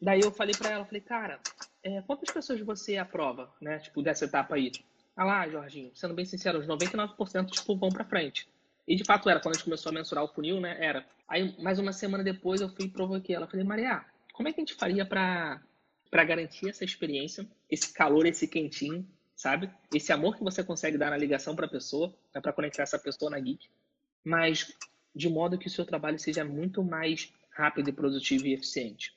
Daí 0.00 0.20
eu 0.20 0.30
falei 0.30 0.54
pra 0.54 0.70
ela, 0.70 0.84
falei, 0.84 1.00
cara, 1.00 1.40
é, 1.82 2.02
quantas 2.02 2.30
pessoas 2.30 2.60
você 2.60 2.98
aprova, 2.98 3.50
né? 3.60 3.78
Tipo, 3.78 4.02
dessa 4.02 4.26
etapa 4.26 4.56
aí? 4.56 4.70
Ah 5.16 5.24
lá, 5.24 5.48
Jorginho, 5.48 5.90
sendo 5.94 6.12
bem 6.12 6.26
sincero, 6.26 6.58
os 6.58 6.66
99% 6.66 7.46
tipo, 7.50 7.76
vão 7.76 7.88
pra 7.88 8.04
frente. 8.04 8.46
E 8.86 8.94
de 8.94 9.04
fato 9.04 9.28
era, 9.28 9.40
quando 9.40 9.54
a 9.54 9.56
gente 9.56 9.64
começou 9.64 9.90
a 9.90 9.94
mensurar 9.94 10.24
o 10.24 10.28
funil, 10.28 10.60
né? 10.60 10.76
Era. 10.78 11.06
Aí, 11.28 11.60
mais 11.60 11.78
uma 11.78 11.92
semana 11.92 12.22
depois, 12.22 12.60
eu 12.60 12.68
fui 12.68 12.86
e 12.86 12.90
provoquei 12.90 13.34
ela. 13.34 13.48
Falei, 13.48 13.64
Maria, 13.64 14.04
como 14.32 14.48
é 14.48 14.52
que 14.52 14.60
a 14.60 14.64
gente 14.64 14.74
faria 14.74 15.04
pra 15.04 15.60
garantir 16.12 16.68
essa 16.68 16.84
experiência, 16.84 17.46
esse 17.70 17.92
calor, 17.92 18.26
esse 18.26 18.46
quentinho, 18.46 19.06
sabe? 19.34 19.70
Esse 19.92 20.12
amor 20.12 20.36
que 20.36 20.44
você 20.44 20.62
consegue 20.62 20.96
dar 20.96 21.10
na 21.10 21.16
ligação 21.16 21.56
pra 21.56 21.66
pessoa, 21.66 22.14
né? 22.34 22.40
pra 22.40 22.52
conectar 22.52 22.84
essa 22.84 22.98
pessoa 22.98 23.30
na 23.30 23.40
Geek, 23.40 23.68
mas 24.24 24.72
de 25.14 25.28
modo 25.28 25.58
que 25.58 25.66
o 25.66 25.70
seu 25.70 25.84
trabalho 25.84 26.18
seja 26.18 26.44
muito 26.44 26.82
mais 26.84 27.32
rápido 27.50 27.88
e 27.88 27.92
produtivo 27.92 28.46
e 28.46 28.52
eficiente. 28.52 29.16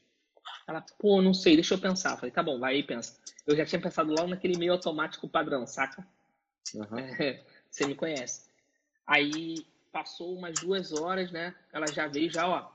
Ela, 0.67 0.81
pô, 0.97 1.21
não 1.21 1.33
sei, 1.33 1.55
deixa 1.55 1.73
eu 1.73 1.79
pensar. 1.79 2.15
Falei, 2.15 2.31
tá 2.31 2.41
bom, 2.41 2.59
vai 2.59 2.75
aí 2.75 2.83
pensa. 2.83 3.19
Eu 3.45 3.55
já 3.55 3.65
tinha 3.65 3.81
pensado 3.81 4.11
logo 4.11 4.27
naquele 4.27 4.57
meio 4.57 4.71
automático 4.71 5.27
padrão, 5.27 5.67
saca? 5.67 6.07
Aham. 6.75 6.99
É, 6.99 7.43
você 7.69 7.85
me 7.85 7.95
conhece. 7.95 8.48
Aí 9.09 9.65
passou 9.91 10.37
umas 10.37 10.59
duas 10.59 10.93
horas, 10.93 11.31
né? 11.31 11.55
Ela 11.73 11.89
já 11.89 12.07
veio, 12.07 12.29
já, 12.29 12.47
ó. 12.47 12.69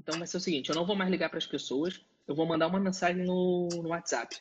Então 0.00 0.18
vai 0.18 0.26
ser 0.26 0.36
o 0.38 0.40
seguinte: 0.40 0.68
eu 0.68 0.74
não 0.74 0.84
vou 0.84 0.96
mais 0.96 1.08
ligar 1.08 1.28
para 1.30 1.38
as 1.38 1.46
pessoas, 1.46 2.00
eu 2.26 2.34
vou 2.34 2.44
mandar 2.44 2.66
uma 2.66 2.80
mensagem 2.80 3.24
no, 3.24 3.68
no 3.68 3.90
WhatsApp. 3.90 4.36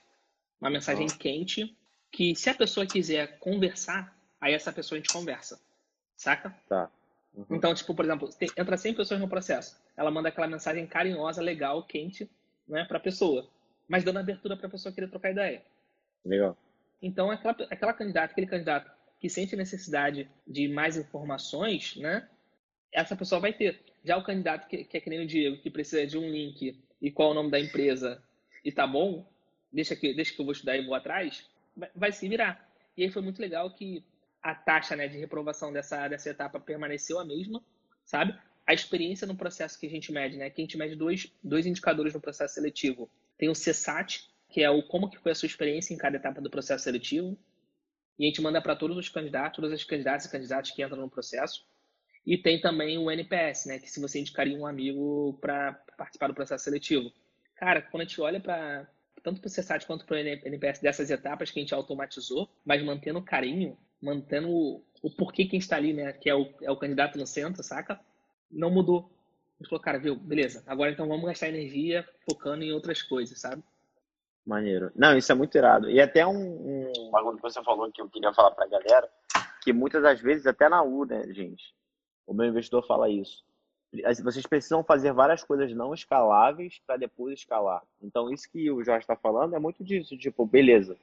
Uma 0.60 0.72
mensagem 0.72 1.08
quente, 1.08 1.78
que 2.12 2.36
se 2.36 2.50
a 2.50 2.56
pessoa 2.56 2.88
quiser 2.88 3.38
conversar, 3.38 4.18
aí 4.42 4.56
essa 4.56 4.74
pessoa 4.74 4.98
a 4.98 5.00
gente 5.00 5.14
conversa. 5.14 5.62
Saca? 6.18 6.50
Tá. 6.68 6.90
Uhum. 7.32 7.46
Então, 7.52 7.76
tipo, 7.76 7.94
por 7.94 8.06
exemplo, 8.06 8.28
tem- 8.34 8.50
entra 8.58 8.76
100 8.76 8.96
pessoas 8.96 9.20
no 9.20 9.28
processo. 9.28 9.80
Ela 9.96 10.10
manda 10.10 10.30
aquela 10.30 10.48
mensagem 10.48 10.88
carinhosa, 10.88 11.44
legal, 11.44 11.84
quente, 11.84 12.28
né, 12.68 12.86
pra 12.86 13.00
pessoa. 13.00 13.48
Mas 13.88 14.04
dando 14.04 14.18
abertura 14.18 14.58
pra 14.58 14.70
pessoa 14.70 14.92
querer 14.96 15.10
trocar 15.10 15.30
ideia. 15.32 15.64
Legal. 16.26 16.58
Então, 17.02 17.30
aquela, 17.30 17.56
aquela 17.70 17.94
candidata, 17.94 18.32
aquele 18.32 18.48
candidato 18.48 18.90
que 19.26 19.30
sente 19.32 19.56
necessidade 19.56 20.30
de 20.46 20.68
mais 20.68 20.96
informações, 20.96 21.96
né? 21.96 22.30
Essa 22.94 23.16
pessoa 23.16 23.42
vai 23.42 23.52
ter. 23.52 23.82
Já 24.04 24.18
o 24.18 24.24
candidato 24.24 24.68
que, 24.68 24.84
que 24.84 24.98
é 24.98 25.02
que 25.02 25.10
nem 25.10 25.20
o 25.20 25.26
Diego, 25.26 25.58
que 25.58 25.72
precisa 25.72 26.06
de 26.06 26.16
um 26.16 26.30
link 26.30 26.80
e 27.02 27.10
qual 27.10 27.30
é 27.30 27.32
o 27.32 27.34
nome 27.34 27.50
da 27.50 27.60
empresa 27.60 28.22
e 28.64 28.72
tá 28.72 28.86
bom, 28.86 29.28
deixa 29.74 29.96
que, 29.96 30.14
deixa 30.14 30.32
que 30.32 30.40
eu 30.40 30.46
vou 30.46 30.52
estudar 30.52 30.78
e 30.78 30.86
vou 30.86 30.94
atrás, 30.94 31.44
vai, 31.76 31.90
vai 31.96 32.12
se 32.12 32.30
virar. 32.30 32.72
E 32.96 33.02
aí 33.02 33.10
foi 33.10 33.24
muito 33.24 33.42
legal 33.42 33.72
que 33.72 34.04
a 34.44 34.54
taxa 34.54 34.96
né, 34.96 35.08
de 35.08 35.18
reprovação 35.18 35.74
dessa, 35.74 36.08
dessa 36.08 36.30
etapa 36.30 36.60
permaneceu 36.60 37.18
a 37.18 37.26
mesma, 37.26 37.64
sabe? 38.06 38.38
A 38.68 38.76
experiência 38.76 39.26
no 39.26 39.36
processo 39.36 39.80
que 39.80 39.88
a 39.88 39.90
gente 39.90 40.12
mede, 40.12 40.38
né? 40.38 40.52
Que 40.52 40.62
a 40.62 40.64
gente 40.66 40.78
mede 40.78 40.96
dois, 40.96 41.34
dois 41.44 41.66
indicadores 41.66 42.14
no 42.14 42.22
processo 42.22 42.54
seletivo. 42.54 43.10
Tem 43.40 43.50
o 43.50 43.54
CSAT, 43.54 44.30
que 44.50 44.62
é 44.62 44.70
o 44.70 44.84
como 44.84 45.10
que 45.10 45.18
foi 45.18 45.32
a 45.32 45.36
sua 45.36 45.48
experiência 45.48 45.96
em 45.96 45.98
cada 45.98 46.18
etapa 46.18 46.40
do 46.40 46.50
processo 46.52 46.84
seletivo. 46.84 47.36
E 48.18 48.24
a 48.24 48.28
gente 48.28 48.42
manda 48.42 48.62
para 48.62 48.76
todos 48.76 48.98
os 48.98 49.10
candidatos, 49.10 49.58
todas 49.58 49.74
as 49.74 49.84
candidatas 49.84 50.26
e 50.26 50.32
candidatos 50.32 50.72
que 50.72 50.84
entram 50.84 51.02
no 51.02 51.10
processo. 51.10 51.66
E 52.26 52.38
tem 52.38 52.60
também 52.60 52.98
o 52.98 53.12
NPS, 53.12 53.66
né? 53.68 53.80
Que 53.80 53.90
se 53.90 54.00
você 54.00 54.20
indicaria 54.20 54.58
um 54.58 54.66
amigo 54.66 55.38
para 55.40 55.74
participar 55.98 56.28
do 56.28 56.34
processo 56.34 56.64
seletivo. 56.64 57.12
Cara, 57.56 57.82
quando 57.82 58.02
a 58.02 58.06
gente 58.06 58.20
olha 58.20 58.40
para 58.40 58.88
tanto 59.24 59.42
para 59.42 59.48
o 59.48 59.52
CSAT 59.52 59.88
quanto 59.88 60.06
para 60.06 60.18
o 60.18 60.20
NPS 60.20 60.80
dessas 60.80 61.10
etapas 61.10 61.50
que 61.50 61.60
a 61.60 61.62
gente 61.62 61.74
automatizou, 61.74 62.48
mas 62.64 62.84
mantendo 62.84 63.18
o 63.18 63.24
carinho, 63.24 63.76
mantendo 64.00 64.50
o, 64.50 64.84
o 65.02 65.10
porquê 65.10 65.46
quem 65.46 65.58
está 65.58 65.78
ali, 65.78 65.94
né? 65.94 66.14
Que 66.14 66.30
é 66.30 66.36
o, 66.36 66.48
é 66.62 66.70
o 66.70 66.78
candidato 66.78 67.18
no 67.18 67.26
centro, 67.26 67.64
saca? 67.64 68.00
Não 68.52 68.70
mudou. 68.70 69.12
A 69.60 69.64
gente 69.64 69.70
falou, 69.70 69.84
cara, 69.84 69.98
viu? 69.98 70.16
Beleza. 70.16 70.64
Agora 70.68 70.92
então 70.92 71.08
vamos 71.08 71.26
gastar 71.26 71.50
energia 71.50 72.08
focando 72.30 72.64
em 72.64 72.72
outras 72.72 73.02
coisas, 73.02 73.40
sabe? 73.40 73.64
Maneiro. 74.46 74.92
Não, 74.96 75.18
isso 75.18 75.32
é 75.32 75.36
muito 75.36 75.58
irado. 75.58 75.90
E 75.90 76.00
até 76.00 76.26
um, 76.26 76.92
um 76.96 77.12
bagulho 77.12 77.38
que 77.38 77.42
você 77.42 77.64
falou 77.64 77.92
que 77.92 78.02
eu 78.02 78.10
queria 78.10 78.34
falar 78.34 78.52
pra 78.52 78.68
galera, 78.68 79.10
que 79.64 79.74
muitas 79.74 80.04
das 80.04 80.22
vezes, 80.22 80.46
até 80.46 80.70
na 80.70 80.84
U, 80.84 81.04
né, 81.06 81.24
gente? 81.34 81.74
O 82.28 82.34
meu 82.34 82.46
investidor 82.46 82.86
fala 82.86 83.10
isso. 83.10 83.44
Vocês 84.24 84.46
precisam 84.46 84.84
fazer 84.84 85.14
várias 85.14 85.44
coisas 85.44 85.74
não 85.74 85.94
escaláveis 85.94 86.80
para 86.86 86.98
depois 86.98 87.40
escalar. 87.40 87.82
Então, 88.02 88.32
isso 88.32 88.50
que 88.52 88.70
o 88.70 88.84
Jorge 88.84 89.04
está 89.04 89.16
falando 89.16 89.56
é 89.56 89.60
muito 89.60 89.84
disso. 89.84 90.18
Tipo, 90.18 90.46
beleza, 90.46 90.96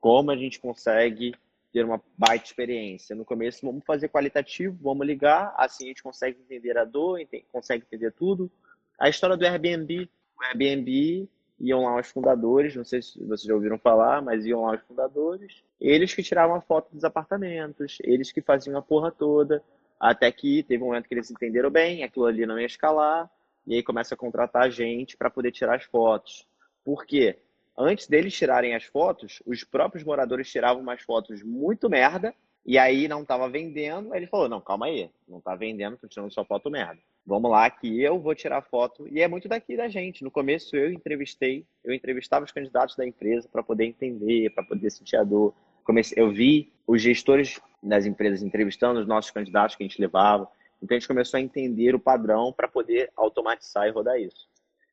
como 0.00 0.30
a 0.30 0.36
gente 0.36 0.60
consegue 0.60 1.34
ter 1.72 1.84
uma 1.84 2.00
baita 2.16 2.44
experiência? 2.44 3.16
No 3.16 3.24
começo, 3.24 3.66
vamos 3.66 3.84
fazer 3.84 4.08
qualitativo, 4.08 4.78
vamos 4.80 5.06
ligar, 5.06 5.52
assim 5.56 5.84
a 5.84 5.88
gente 5.88 6.02
consegue 6.02 6.38
entender 6.38 6.76
a 6.78 6.84
dor, 6.84 7.18
consegue 7.50 7.84
entender 7.84 8.12
tudo. 8.12 8.50
A 8.98 9.08
história 9.08 9.36
do 9.36 9.44
Airbnb. 9.44 10.08
O 10.38 10.44
Airbnb 10.44 11.28
iam 11.58 11.84
lá 11.84 11.98
os 11.98 12.08
fundadores, 12.08 12.74
não 12.74 12.84
sei 12.84 13.02
se 13.02 13.18
vocês 13.20 13.42
já 13.42 13.54
ouviram 13.54 13.78
falar, 13.78 14.20
mas 14.22 14.44
iam 14.44 14.62
lá 14.62 14.74
os 14.74 14.82
fundadores. 14.82 15.62
Eles 15.80 16.14
que 16.14 16.22
tiravam 16.22 16.56
a 16.56 16.60
foto 16.60 16.92
dos 16.92 17.04
apartamentos, 17.04 17.98
eles 18.02 18.32
que 18.32 18.42
faziam 18.42 18.76
a 18.76 18.82
porra 18.82 19.10
toda, 19.10 19.62
até 19.98 20.30
que 20.30 20.62
teve 20.62 20.82
um 20.82 20.86
momento 20.86 21.08
que 21.08 21.14
eles 21.14 21.30
entenderam 21.30 21.70
bem, 21.70 22.02
aquilo 22.02 22.26
ali 22.26 22.44
não 22.46 22.58
ia 22.58 22.66
escalar, 22.66 23.30
e 23.66 23.74
aí 23.74 23.82
começa 23.82 24.14
a 24.14 24.18
contratar 24.18 24.70
gente 24.70 25.16
para 25.16 25.30
poder 25.30 25.52
tirar 25.52 25.76
as 25.76 25.84
fotos. 25.84 26.46
Por 26.84 27.06
quê? 27.06 27.38
Antes 27.76 28.06
deles 28.06 28.34
tirarem 28.34 28.74
as 28.74 28.84
fotos, 28.84 29.42
os 29.46 29.64
próprios 29.64 30.04
moradores 30.04 30.50
tiravam 30.50 30.82
umas 30.82 31.02
fotos 31.02 31.42
muito 31.42 31.88
merda, 31.88 32.34
e 32.66 32.78
aí 32.78 33.08
não 33.08 33.22
estava 33.22 33.48
vendendo, 33.48 34.12
aí 34.12 34.20
ele 34.20 34.26
falou, 34.26 34.48
não, 34.48 34.60
calma 34.60 34.86
aí, 34.86 35.10
não 35.28 35.38
está 35.38 35.54
vendendo, 35.54 35.96
tô 35.96 36.08
tirando 36.08 36.32
só 36.32 36.44
foto 36.44 36.70
merda. 36.70 37.00
Vamos 37.26 37.50
lá 37.50 37.70
que 37.70 38.02
eu 38.02 38.18
vou 38.18 38.34
tirar 38.34 38.60
foto. 38.60 39.08
E 39.08 39.20
é 39.20 39.28
muito 39.28 39.48
daqui 39.48 39.76
da 39.76 39.88
gente. 39.88 40.22
No 40.22 40.30
começo 40.30 40.76
eu 40.76 40.92
entrevistei, 40.92 41.66
eu 41.82 41.94
entrevistava 41.94 42.44
os 42.44 42.52
candidatos 42.52 42.96
da 42.96 43.06
empresa 43.06 43.48
para 43.48 43.62
poder 43.62 43.86
entender, 43.86 44.50
para 44.50 44.62
poder 44.62 44.90
sentir 44.90 45.16
a 45.16 45.24
dor. 45.24 45.54
Comecei, 45.84 46.22
eu 46.22 46.30
vi 46.30 46.72
os 46.86 47.00
gestores 47.00 47.60
das 47.82 48.04
empresas 48.04 48.42
entrevistando 48.42 49.00
os 49.00 49.06
nossos 49.06 49.30
candidatos 49.30 49.74
que 49.74 49.82
a 49.82 49.86
gente 49.86 50.00
levava. 50.00 50.48
Então 50.82 50.94
a 50.94 50.98
gente 50.98 51.08
começou 51.08 51.38
a 51.38 51.40
entender 51.40 51.94
o 51.94 52.00
padrão 52.00 52.52
para 52.52 52.68
poder 52.68 53.10
automatizar 53.16 53.86
e 53.86 53.90
rodar 53.90 54.20
isso. 54.20 54.48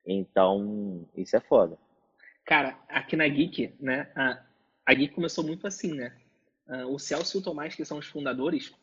Então, 0.05 1.05
isso 1.15 1.35
é 1.35 1.39
foda. 1.39 1.77
Cara, 2.45 2.77
aqui 2.87 3.15
na 3.15 3.27
Geek, 3.27 3.75
né? 3.79 4.09
A, 4.15 4.41
a 4.85 4.93
Geek 4.93 5.13
começou 5.13 5.43
muito 5.43 5.67
assim, 5.67 5.93
né? 5.93 6.15
Ah, 6.67 6.87
o 6.87 6.97
Celso 6.97 7.37
e 7.37 7.39
o 7.39 7.43
Tomás, 7.43 7.75
que 7.75 7.85
são 7.85 7.97
os 7.97 8.07
fundadores, 8.07 8.73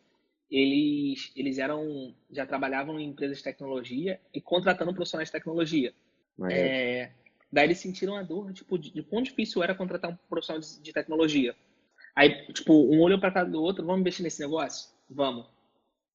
eles, 0.50 1.32
eles 1.36 1.58
eram 1.58 2.14
já 2.30 2.46
trabalhavam 2.46 2.98
em 2.98 3.08
empresas 3.08 3.38
de 3.38 3.44
tecnologia 3.44 4.20
e 4.32 4.40
contratando 4.40 4.94
profissionais 4.94 5.28
de 5.28 5.32
tecnologia. 5.32 5.94
Mas, 6.36 6.52
É, 6.52 7.12
daí 7.52 7.66
eles 7.66 7.78
sentiram 7.78 8.16
a 8.16 8.22
dor 8.22 8.52
tipo, 8.52 8.78
de, 8.78 8.90
de 8.90 9.02
quão 9.02 9.22
difícil 9.22 9.62
era 9.62 9.74
contratar 9.74 10.10
um 10.10 10.16
profissional 10.28 10.60
de, 10.60 10.80
de 10.80 10.92
tecnologia. 10.92 11.54
Aí, 12.14 12.46
tipo, 12.52 12.72
um 12.72 13.00
olhou 13.00 13.18
para 13.20 13.30
casa 13.32 13.50
do 13.50 13.62
outro, 13.62 13.84
vamos 13.84 14.00
investir 14.00 14.24
nesse 14.24 14.40
negócio? 14.40 14.90
Vamos. 15.08 15.46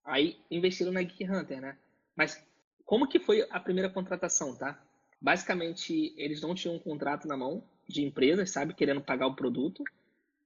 Aí 0.05 0.37
investiram 0.51 0.91
na 0.91 1.01
Geek 1.01 1.23
Hunter, 1.29 1.61
né? 1.61 1.77
Mas 2.15 2.43
como 2.85 3.07
que 3.07 3.19
foi 3.19 3.47
a 3.49 3.59
primeira 3.59 3.89
contratação, 3.89 4.55
tá? 4.55 4.81
Basicamente, 5.21 6.13
eles 6.17 6.41
não 6.41 6.53
tinham 6.53 6.75
um 6.75 6.79
contrato 6.79 7.27
na 7.27 7.37
mão 7.37 7.63
de 7.87 8.03
empresas, 8.03 8.51
sabe? 8.51 8.73
Querendo 8.73 9.01
pagar 9.01 9.27
o 9.27 9.35
produto. 9.35 9.83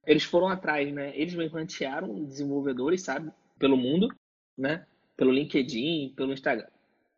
Eles 0.06 0.24
foram 0.24 0.48
atrás, 0.48 0.94
né? 0.94 1.12
Eles 1.18 1.34
rantearam 1.52 2.24
desenvolvedores, 2.24 3.02
sabe? 3.02 3.32
Pelo 3.60 3.78
mundo, 3.78 4.14
né? 4.58 4.86
Pelo 5.16 5.32
LinkedIn, 5.32 6.14
pelo 6.16 6.34
Instagram, 6.34 6.68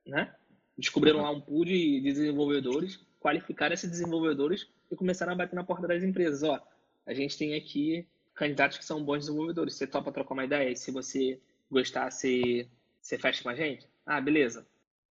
né? 0.05 0.33
Descobriram 0.77 1.21
lá 1.21 1.31
um 1.31 1.41
pool 1.41 1.65
de 1.65 1.99
desenvolvedores, 2.01 2.99
qualificaram 3.19 3.73
esses 3.73 3.89
desenvolvedores 3.89 4.67
e 4.89 4.95
começaram 4.95 5.33
a 5.33 5.35
bater 5.35 5.55
na 5.55 5.63
porta 5.63 5.87
das 5.87 6.03
empresas. 6.03 6.41
Ó, 6.43 6.59
a 7.05 7.13
gente 7.13 7.37
tem 7.37 7.55
aqui 7.55 8.07
candidatos 8.33 8.77
que 8.77 8.85
são 8.85 9.03
bons 9.03 9.19
desenvolvedores. 9.19 9.75
Você 9.75 9.85
topa 9.85 10.11
trocar 10.11 10.33
uma 10.33 10.45
ideia? 10.45 10.69
E 10.69 10.77
se 10.77 10.91
você 10.91 11.41
gostar, 11.69 12.09
você, 12.09 12.67
você 13.01 13.17
fecha 13.17 13.43
com 13.43 13.49
a 13.49 13.55
gente? 13.55 13.87
Ah, 14.05 14.21
beleza. 14.21 14.65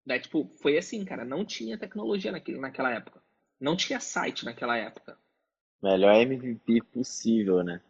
Daí, 0.06 0.20
tipo, 0.20 0.50
foi 0.56 0.78
assim, 0.78 1.04
cara. 1.04 1.24
Não 1.24 1.44
tinha 1.44 1.76
tecnologia 1.76 2.32
naquele, 2.32 2.58
naquela 2.58 2.90
época. 2.90 3.22
Não 3.60 3.76
tinha 3.76 4.00
site 4.00 4.44
naquela 4.44 4.76
época. 4.76 5.18
melhor 5.82 6.14
MVP 6.14 6.82
possível, 6.92 7.62
né? 7.62 7.82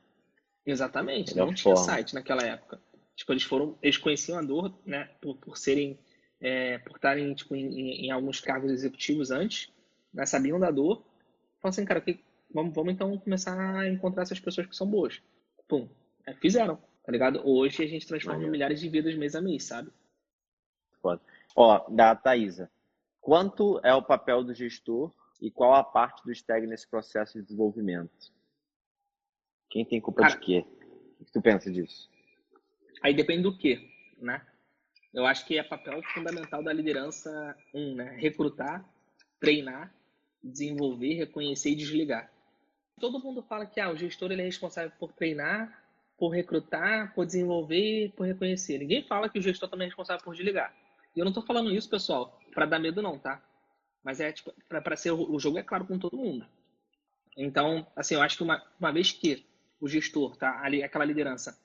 Exatamente. 0.66 1.32
Melhor 1.32 1.46
não 1.46 1.54
tinha 1.54 1.74
forma. 1.74 1.92
site 1.92 2.14
naquela 2.14 2.42
época. 2.42 2.80
Tipo, 3.18 3.32
eles 3.32 3.42
foram, 3.42 3.76
eles 3.82 3.96
conheciam 3.98 4.38
a 4.38 4.42
dor, 4.42 4.72
né? 4.86 5.06
Por, 5.20 5.36
por 5.38 5.58
serem, 5.58 5.98
é, 6.40 6.78
por 6.78 6.94
estarem, 6.94 7.34
tipo, 7.34 7.56
em, 7.56 7.66
em- 7.66 8.06
em 8.06 8.10
alguns 8.12 8.38
cargos 8.40 8.70
executivos 8.70 9.32
antes, 9.32 9.72
né? 10.14 10.24
Sabiam 10.24 10.60
da 10.60 10.70
dor. 10.70 10.98
Falaram 11.60 11.70
assim, 11.74 11.84
cara, 11.84 12.00
que, 12.00 12.20
vamos, 12.48 12.72
vamos 12.72 12.94
então 12.94 13.18
começar 13.18 13.58
a 13.58 13.88
encontrar 13.88 14.22
essas 14.22 14.38
pessoas 14.38 14.68
que 14.68 14.76
são 14.76 14.88
boas. 14.88 15.20
Pum. 15.66 15.88
É, 16.24 16.32
fizeram, 16.34 16.76
tá 17.04 17.10
ligado? 17.10 17.42
Hoje 17.44 17.82
a 17.82 17.88
gente 17.88 18.06
transforma 18.06 18.46
milhares 18.46 18.78
de 18.78 18.88
vidas 18.88 19.16
mês 19.16 19.34
a 19.34 19.40
mês, 19.40 19.64
sabe? 19.64 19.90
Ó, 21.56 21.88
da 21.90 22.14
Thaisa. 22.14 22.70
Quanto 23.20 23.80
é 23.82 23.92
o 23.92 24.02
papel 24.02 24.44
do 24.44 24.54
gestor 24.54 25.12
e 25.42 25.50
qual 25.50 25.74
a 25.74 25.82
parte 25.82 26.24
do 26.24 26.32
STEG 26.32 26.68
nesse 26.68 26.86
processo 26.88 27.36
de 27.36 27.44
desenvolvimento? 27.44 28.32
Quem 29.68 29.84
tem 29.84 30.00
culpa 30.00 30.22
Cara, 30.22 30.34
de 30.34 30.40
quê? 30.40 30.64
O 31.18 31.24
que 31.24 31.32
tu 31.32 31.42
pensa 31.42 31.68
disso? 31.68 32.08
Aí 33.02 33.14
depende 33.14 33.42
do 33.42 33.56
quê, 33.56 33.88
né? 34.18 34.44
Eu 35.12 35.26
acho 35.26 35.46
que 35.46 35.58
é 35.58 35.62
papel 35.62 36.02
fundamental 36.14 36.62
da 36.62 36.72
liderança, 36.72 37.56
um, 37.74 37.94
né? 37.94 38.16
Recrutar, 38.18 38.84
treinar, 39.40 39.92
desenvolver, 40.42 41.14
reconhecer 41.14 41.70
e 41.70 41.76
desligar. 41.76 42.30
Todo 43.00 43.20
mundo 43.20 43.42
fala 43.42 43.66
que 43.66 43.80
ah, 43.80 43.90
o 43.90 43.96
gestor 43.96 44.32
ele 44.32 44.42
é 44.42 44.44
responsável 44.44 44.90
por 44.98 45.12
treinar, 45.12 45.84
por 46.18 46.30
recrutar, 46.30 47.14
por 47.14 47.24
desenvolver, 47.24 48.12
por 48.16 48.26
reconhecer. 48.26 48.78
Ninguém 48.78 49.04
fala 49.04 49.28
que 49.28 49.38
o 49.38 49.42
gestor 49.42 49.68
também 49.68 49.86
é 49.86 49.88
responsável 49.88 50.22
por 50.24 50.34
desligar. 50.34 50.74
E 51.14 51.20
eu 51.20 51.24
não 51.24 51.30
estou 51.30 51.44
falando 51.44 51.70
isso, 51.72 51.88
pessoal, 51.88 52.38
para 52.52 52.66
dar 52.66 52.78
medo 52.78 53.00
não, 53.00 53.18
tá? 53.18 53.42
Mas 54.02 54.20
é 54.20 54.32
tipo, 54.32 54.52
para 54.68 54.96
ser 54.96 55.12
o 55.12 55.38
jogo 55.38 55.58
é 55.58 55.62
claro 55.62 55.86
com 55.86 55.98
todo 55.98 56.16
mundo. 56.16 56.46
Então, 57.36 57.86
assim, 57.94 58.14
eu 58.14 58.22
acho 58.22 58.36
que 58.36 58.42
uma, 58.42 58.62
uma 58.80 58.92
vez 58.92 59.12
que 59.12 59.46
o 59.80 59.88
gestor, 59.88 60.36
tá, 60.36 60.60
ali, 60.60 60.82
aquela 60.82 61.04
liderança, 61.04 61.56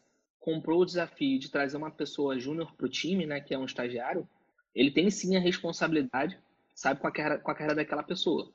comprou 0.43 0.81
o 0.81 0.85
desafio 0.85 1.39
de 1.39 1.49
trazer 1.49 1.77
uma 1.77 1.89
pessoa 1.89 2.37
júnior 2.37 2.75
para 2.75 2.85
o 2.85 2.89
time, 2.89 3.25
né, 3.25 3.39
que 3.39 3.53
é 3.53 3.57
um 3.57 3.63
estagiário, 3.63 4.27
ele 4.75 4.91
tem 4.91 5.09
sim 5.09 5.37
a 5.37 5.39
responsabilidade, 5.39 6.37
sabe, 6.75 6.99
com 6.99 7.07
a 7.07 7.11
carreira, 7.11 7.39
com 7.39 7.49
a 7.49 7.53
carreira 7.53 7.75
daquela 7.75 8.03
pessoa. 8.03 8.51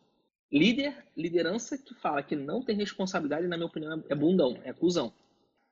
Líder, 0.53 1.07
liderança 1.17 1.79
que 1.79 1.95
fala 1.95 2.23
que 2.23 2.37
não 2.37 2.63
tem 2.63 2.77
responsabilidade, 2.77 3.47
na 3.47 3.57
minha 3.57 3.67
opinião, 3.67 4.05
é 4.07 4.15
bundão, 4.15 4.61
é 4.65 4.73
cuzão. 4.73 5.15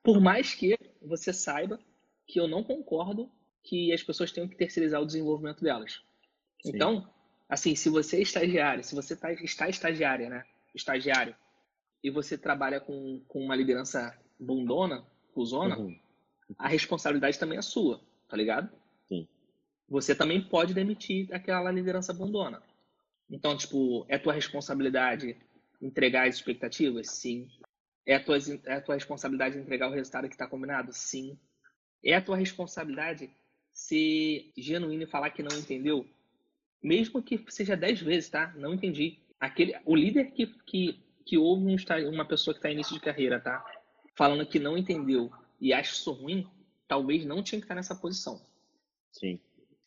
Por 0.03 0.19
mais 0.19 0.55
que 0.55 0.79
você 1.03 1.35
saiba 1.35 1.79
que 2.27 2.41
eu 2.41 2.49
não 2.49 2.65
concordo 2.65 3.31
que 3.63 3.93
as 3.93 4.03
pessoas 4.03 4.33
tenham 4.33 4.49
que 4.49 4.57
terceirizar 4.57 5.03
o 5.03 5.07
desenvolvimento 5.07 5.63
delas. 5.63 6.01
Sim. 6.63 6.73
Então, 6.75 7.07
assim, 7.47 7.75
se 7.75 7.91
você 7.91 8.17
é 8.17 8.23
estagiário, 8.23 8.83
se 8.83 8.95
você 8.95 9.15
tá, 9.15 9.33
está 9.35 9.69
estagiária, 9.69 10.31
né? 10.31 10.45
Estagiário, 10.75 11.37
e 12.03 12.11
você 12.11 12.39
trabalha 12.39 12.81
com, 12.81 13.21
com 13.29 13.45
uma 13.45 13.55
liderança 13.55 14.17
bundona, 14.41 15.05
cuzona, 15.35 15.77
uhum. 15.77 16.06
A 16.59 16.69
responsabilidade 16.69 17.39
também 17.39 17.59
é 17.59 17.63
sua, 17.63 18.01
tá 18.29 18.37
ligado? 18.37 18.71
Sim. 19.09 19.27
Você 19.89 20.15
também 20.15 20.41
pode 20.41 20.75
demitir 20.75 21.33
aquela 21.33 21.71
liderança 21.71 22.13
bundona. 22.13 22.63
Então, 23.31 23.57
tipo, 23.57 24.07
é 24.09 24.19
tua 24.19 24.33
responsabilidade 24.33 25.37
entregar 25.81 26.29
as 26.29 26.37
expectativas? 26.37 27.09
Sim. 27.09 27.49
É 28.05 28.19
tua, 28.19 28.37
é 28.67 28.81
tua 28.81 28.95
responsabilidade 28.95 29.59
entregar 29.59 29.89
o 29.89 29.93
resultado 29.93 30.29
que 30.29 30.35
está 30.35 30.47
combinado? 30.47 30.93
Sim. 30.93 31.39
É 32.05 32.15
a 32.15 32.23
tua 32.23 32.37
responsabilidade 32.37 33.31
ser 33.73 34.53
genuíno 34.57 35.03
e 35.03 35.07
falar 35.07 35.31
que 35.31 35.43
não 35.43 35.57
entendeu? 35.57 36.07
Mesmo 36.83 37.23
que 37.23 37.45
seja 37.49 37.77
dez 37.77 38.01
vezes, 38.01 38.31
tá? 38.31 38.55
Não 38.57 38.73
entendi. 38.73 39.19
Aquele, 39.41 39.77
o 39.85 39.95
líder 39.95 40.31
que, 40.31 40.47
que, 40.65 41.01
que 41.25 41.37
ouve 41.37 41.65
um, 41.67 42.09
uma 42.09 42.25
pessoa 42.25 42.55
que 42.55 42.59
está 42.59 42.71
início 42.71 42.95
de 42.95 43.01
carreira, 43.01 43.41
tá? 43.41 43.65
Falando 44.15 44.47
que 44.47 44.59
não 44.59 44.79
entendeu 44.79 45.31
e 45.61 45.73
acha 45.73 45.93
isso 45.93 46.13
ruim, 46.13 46.49
talvez 46.87 47.25
não 47.25 47.43
tinha 47.43 47.61
que 47.61 47.65
estar 47.65 47.75
nessa 47.75 47.95
posição. 47.95 48.41
Sim. 49.13 49.41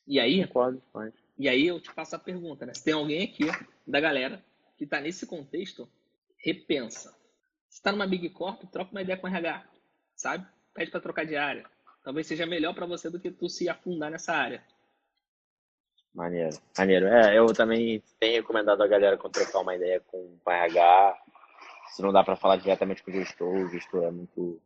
E 0.08 0.20
aí, 0.20 0.46
Concordo, 0.48 0.82
pode. 0.92 1.14
E 1.38 1.48
aí 1.48 1.68
eu 1.68 1.80
te 1.80 1.92
faço 1.92 2.16
a 2.16 2.20
pergunta, 2.20 2.66
né? 2.66 2.74
Se 2.74 2.84
tem 2.84 2.94
alguém 2.94 3.24
aqui 3.24 3.46
da 3.88 4.00
galera 4.00 4.44
que 4.78 4.84
está 4.84 5.00
nesse 5.00 5.26
contexto, 5.26 5.88
repensa. 6.38 7.12
Se 7.70 7.78
está 7.78 7.92
numa 7.92 8.08
Big 8.08 8.30
Corp, 8.30 8.64
troca 8.72 8.92
uma 8.92 9.02
ideia 9.02 9.18
com 9.18 9.28
o 9.28 9.30
RH, 9.30 9.64
sabe? 10.16 10.48
Pede 10.74 10.92
para 10.92 11.00
trocar 11.00 11.26
de 11.26 11.36
área. 11.36 11.66
Talvez 12.04 12.28
seja 12.28 12.46
melhor 12.46 12.74
para 12.74 12.86
você 12.86 13.10
do 13.10 13.20
que 13.20 13.30
tu 13.30 13.48
se 13.48 13.70
afundar 13.70 14.10
nessa 14.10 14.34
área. 14.34 14.64
Maneiro, 16.14 16.58
maneiro. 16.78 17.08
É, 17.08 17.38
eu 17.38 17.46
também 17.54 18.02
tenho 18.20 18.42
recomendado 18.42 18.82
a 18.82 18.88
galera 18.88 19.18
quando 19.18 19.34
trocar 19.34 19.60
uma 19.60 19.76
ideia 19.76 20.02
com 20.08 20.18
o 20.44 20.52
RH. 20.52 21.22
Se 21.92 22.02
não 22.02 22.12
dá 22.12 22.24
para 22.24 22.36
falar 22.36 22.58
diretamente 22.58 23.04
com 23.04 23.12
o 23.12 23.14
gestor, 23.14 23.54
o 23.54 23.70
gestor 23.70 24.04
é 24.04 24.12
muito 24.12 24.60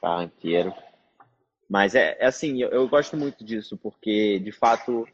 carranqueiro. 0.00 0.72
Mas 1.68 1.94
é, 1.94 2.16
é 2.18 2.26
assim, 2.26 2.60
eu, 2.60 2.68
eu 2.70 2.88
gosto 2.88 3.16
muito 3.16 3.44
disso, 3.44 3.76
porque 3.76 4.38
de 4.40 4.52
fato 4.52 5.06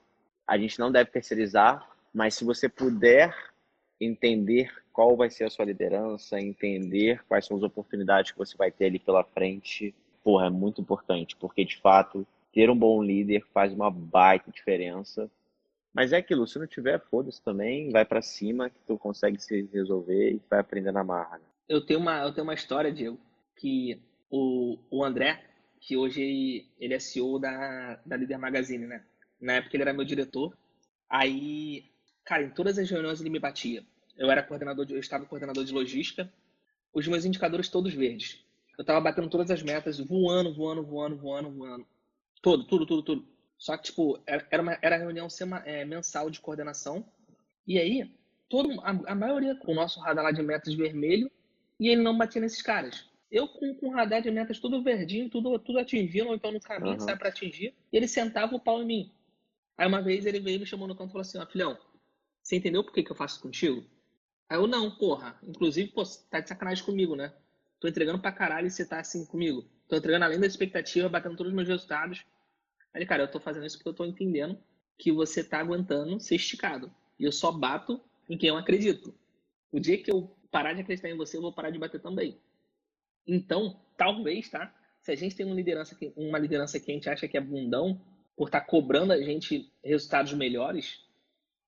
a 0.47 0.57
gente 0.57 0.79
não 0.79 0.91
deve 0.91 1.11
terceirizar, 1.11 1.87
mas 2.15 2.35
se 2.35 2.45
você 2.45 2.69
puder 2.69 3.35
entender 4.01 4.73
qual 4.93 5.17
vai 5.17 5.29
ser 5.29 5.45
a 5.45 5.51
sua 5.51 5.65
liderança, 5.65 6.41
entender 6.41 7.23
quais 7.29 7.45
são 7.45 7.57
as 7.57 7.63
oportunidades 7.63 8.31
que 8.31 8.39
você 8.39 8.57
vai 8.57 8.71
ter 8.71 8.87
ali 8.87 8.99
pela 8.99 9.25
frente, 9.25 9.95
porra, 10.25 10.47
é 10.47 10.51
muito 10.51 10.81
importante, 10.81 11.37
porque 11.37 11.65
de 11.65 11.77
fato 11.77 12.27
ter 12.53 12.71
um 12.71 12.79
bom 12.79 13.03
líder 13.03 13.45
faz 13.53 13.73
uma 13.73 13.91
baita 13.91 14.51
diferença. 14.51 15.31
Mas 15.93 16.13
é 16.13 16.17
aquilo, 16.17 16.47
se 16.47 16.59
não 16.59 16.67
tiver, 16.67 16.99
foda-se 17.11 17.43
também, 17.43 17.91
vai 17.91 18.05
para 18.05 18.23
cima 18.23 18.71
que 18.71 18.79
tu 18.87 18.99
consegue 18.99 19.39
se 19.39 19.69
resolver 19.73 20.33
e 20.33 20.41
vai 20.49 20.61
aprender 20.61 20.93
na 20.93 21.05
marra. 21.05 21.39
Né? 21.39 21.45
Eu 21.69 21.85
tenho 21.85 22.01
uma, 22.01 22.23
eu 22.23 22.33
tenho 22.33 22.45
uma 22.45 22.55
história, 22.55 22.93
Diego, 22.93 23.19
que 23.57 24.01
o, 24.31 24.79
o 24.91 25.05
André, 25.05 25.45
que 25.81 25.97
hoje 25.97 26.69
ele 26.79 26.95
é 26.95 26.99
CEO 26.99 27.39
da, 27.39 28.01
da 28.05 28.17
Líder 28.17 28.39
Magazine, 28.39 28.87
né? 28.87 29.05
Na 29.41 29.55
época 29.55 29.77
ele 29.77 29.83
era 29.83 29.93
meu 29.93 30.05
diretor. 30.05 30.57
Aí, 31.09 31.85
cara, 32.25 32.43
em 32.43 32.51
todas 32.51 32.79
as 32.79 32.91
reuniões 32.91 33.21
ele 33.21 33.31
me 33.31 33.39
batia. 33.39 33.85
Eu 34.17 34.31
era 34.31 34.43
coordenador, 34.43 34.87
de, 34.87 34.95
eu 34.95 35.01
estava 35.01 35.27
coordenador 35.27 35.65
de 35.65 35.73
logística. 35.73 36.33
Os 36.93 37.07
meus 37.07 37.25
indicadores 37.25 37.69
todos 37.69 37.93
verdes. 37.93 38.45
Eu 38.79 38.83
estava 38.83 39.01
batendo 39.01 39.29
todas 39.29 39.51
as 39.51 39.63
metas, 39.63 39.99
voando, 39.99 40.55
voando, 40.55 40.83
voando, 40.83 41.17
voando, 41.17 41.51
voando. 41.51 41.87
Tudo, 42.43 42.65
tudo, 42.65 42.87
tudo, 42.87 43.03
tudo. 43.03 43.29
Só 43.59 43.77
que, 43.77 43.85
tipo, 43.85 44.21
era, 44.27 44.63
uma, 44.63 44.79
era 44.83 44.97
reunião 44.97 45.31
sema, 45.31 45.63
é, 45.65 45.85
mensal 45.85 46.29
de 46.31 46.41
coordenação. 46.41 47.07
E 47.67 47.79
aí, 47.79 48.11
todo, 48.49 48.81
a, 48.81 48.91
a 49.13 49.15
maioria 49.15 49.55
com 49.57 49.73
o 49.73 49.75
nosso 49.75 50.01
radar 50.01 50.25
lá 50.25 50.31
de 50.31 50.43
metas 50.43 50.75
vermelho, 50.75 51.31
e 51.81 51.89
ele 51.89 52.03
não 52.03 52.17
batia 52.17 52.41
nesses 52.41 52.63
caras. 52.63 53.09
Eu 53.31 53.49
com, 53.49 53.75
com 53.75 53.91
radar 53.91 54.23
de 54.23 54.31
metas 54.31 54.59
tudo 54.59 54.83
verdinho, 54.83 55.29
tudo, 55.29 55.59
tudo 55.59 55.79
atingindo, 55.79 56.29
ou 56.29 56.35
então 56.35 56.53
no 56.53 56.61
caminho, 56.61 56.95
uhum. 56.95 57.01
sai 57.01 57.17
para 57.17 57.29
atingir. 57.29 57.75
E 57.93 57.97
ele 57.97 58.07
sentava 58.07 58.55
o 58.55 58.61
pau 58.61 58.83
em 58.83 58.87
mim. 58.87 59.13
Aí 59.77 59.87
uma 59.87 60.01
vez 60.01 60.25
ele 60.25 60.41
veio 60.41 60.57
e 60.57 60.59
me 60.61 60.67
chamou 60.67 60.87
no 60.87 60.95
canto 60.95 61.11
e 61.11 61.13
falou 61.13 61.23
assim, 61.23 61.39
ó, 61.39 61.47
filhão, 61.47 61.77
você 62.43 62.57
entendeu 62.57 62.85
por 62.85 62.93
que, 62.93 63.03
que 63.03 63.11
eu 63.11 63.17
faço 63.17 63.41
contigo? 63.41 63.85
Aí 64.49 64.57
eu, 64.57 64.67
não, 64.67 64.91
porra. 64.91 65.39
Inclusive, 65.43 65.91
pô, 65.91 66.03
tá 66.31 66.41
de 66.41 66.49
sacanagem 66.49 66.85
comigo, 66.85 67.17
né? 67.17 67.33
Tô 67.81 67.89
entregando 67.89 68.21
pra 68.21 68.33
caralho 68.33 68.69
e 68.69 68.71
você 68.71 68.87
tá 68.87 69.01
assim 69.01 69.27
comigo. 69.27 69.69
Tô 69.89 69.97
entregando 69.97 70.25
além 70.25 70.39
da 70.39 70.47
expectativa, 70.47 71.09
batendo 71.09 71.37
todos 71.37 71.51
os 71.51 71.57
meus 71.57 71.69
resultados. 71.69 72.25
Aí 72.95 73.05
cara, 73.05 73.25
eu 73.25 73.31
tô 73.31 73.41
fazendo 73.41 73.67
isso 73.67 73.77
porque 73.77 73.89
eu 73.89 73.95
tô 73.95 74.05
entendendo 74.05 74.59
que 74.97 75.13
você 75.13 75.45
tá 75.45 75.59
aguentando 75.59 76.19
ser 76.21 76.37
esticado. 76.37 76.93
E 77.19 77.25
eu 77.25 77.33
só 77.33 77.53
bato 77.53 78.01
em 78.29 78.39
quem 78.39 78.49
eu 78.49 78.57
acredito. 78.57 79.15
O 79.71 79.79
dia 79.79 80.01
que 80.03 80.11
eu 80.11 80.35
parar 80.51 80.73
de 80.73 80.81
acreditar 80.81 81.11
em 81.11 81.17
você, 81.17 81.37
eu 81.37 81.43
vou 81.43 81.53
parar 81.53 81.71
de 81.71 81.79
bater 81.79 82.01
também. 82.01 82.41
Então, 83.27 83.81
talvez, 83.97 84.49
tá? 84.49 84.73
Se 85.01 85.13
a 85.13 85.17
gente 85.17 85.37
tem 85.37 85.47
uma 85.47 85.55
liderança 85.55 85.95
que, 85.95 86.13
uma 86.17 86.39
liderança 86.39 86.79
que 86.79 86.91
a 86.91 86.95
gente 86.95 87.09
acha 87.09 87.29
que 87.29 87.37
é 87.37 87.41
bundão, 87.41 88.01
por 88.37 88.49
estar 88.49 88.61
tá 88.61 88.67
cobrando 88.67 89.13
a 89.13 89.21
gente 89.21 89.73
resultados 89.83 90.33
melhores, 90.35 91.01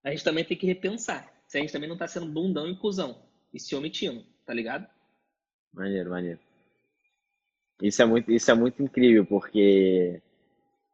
a 0.05 0.11
gente 0.11 0.25
também 0.25 0.45
tem 0.45 0.57
que 0.57 0.67
repensar 0.67 1.33
se 1.47 1.57
a 1.57 1.61
gente 1.61 1.73
também 1.73 1.89
não 1.89 1.97
está 1.97 2.07
sendo 2.07 2.27
bundão 2.27 2.69
e 2.69 2.77
cuzão 2.77 3.23
e 3.53 3.59
se 3.59 3.75
omitindo, 3.75 4.25
tá 4.45 4.53
ligado? 4.53 4.87
Maneiro, 5.73 6.11
maneiro. 6.11 6.39
Isso 7.81 8.03
é 8.03 8.05
muito, 8.05 8.31
isso 8.31 8.51
é 8.51 8.55
muito 8.55 8.83
incrível, 8.83 9.25
porque 9.25 10.21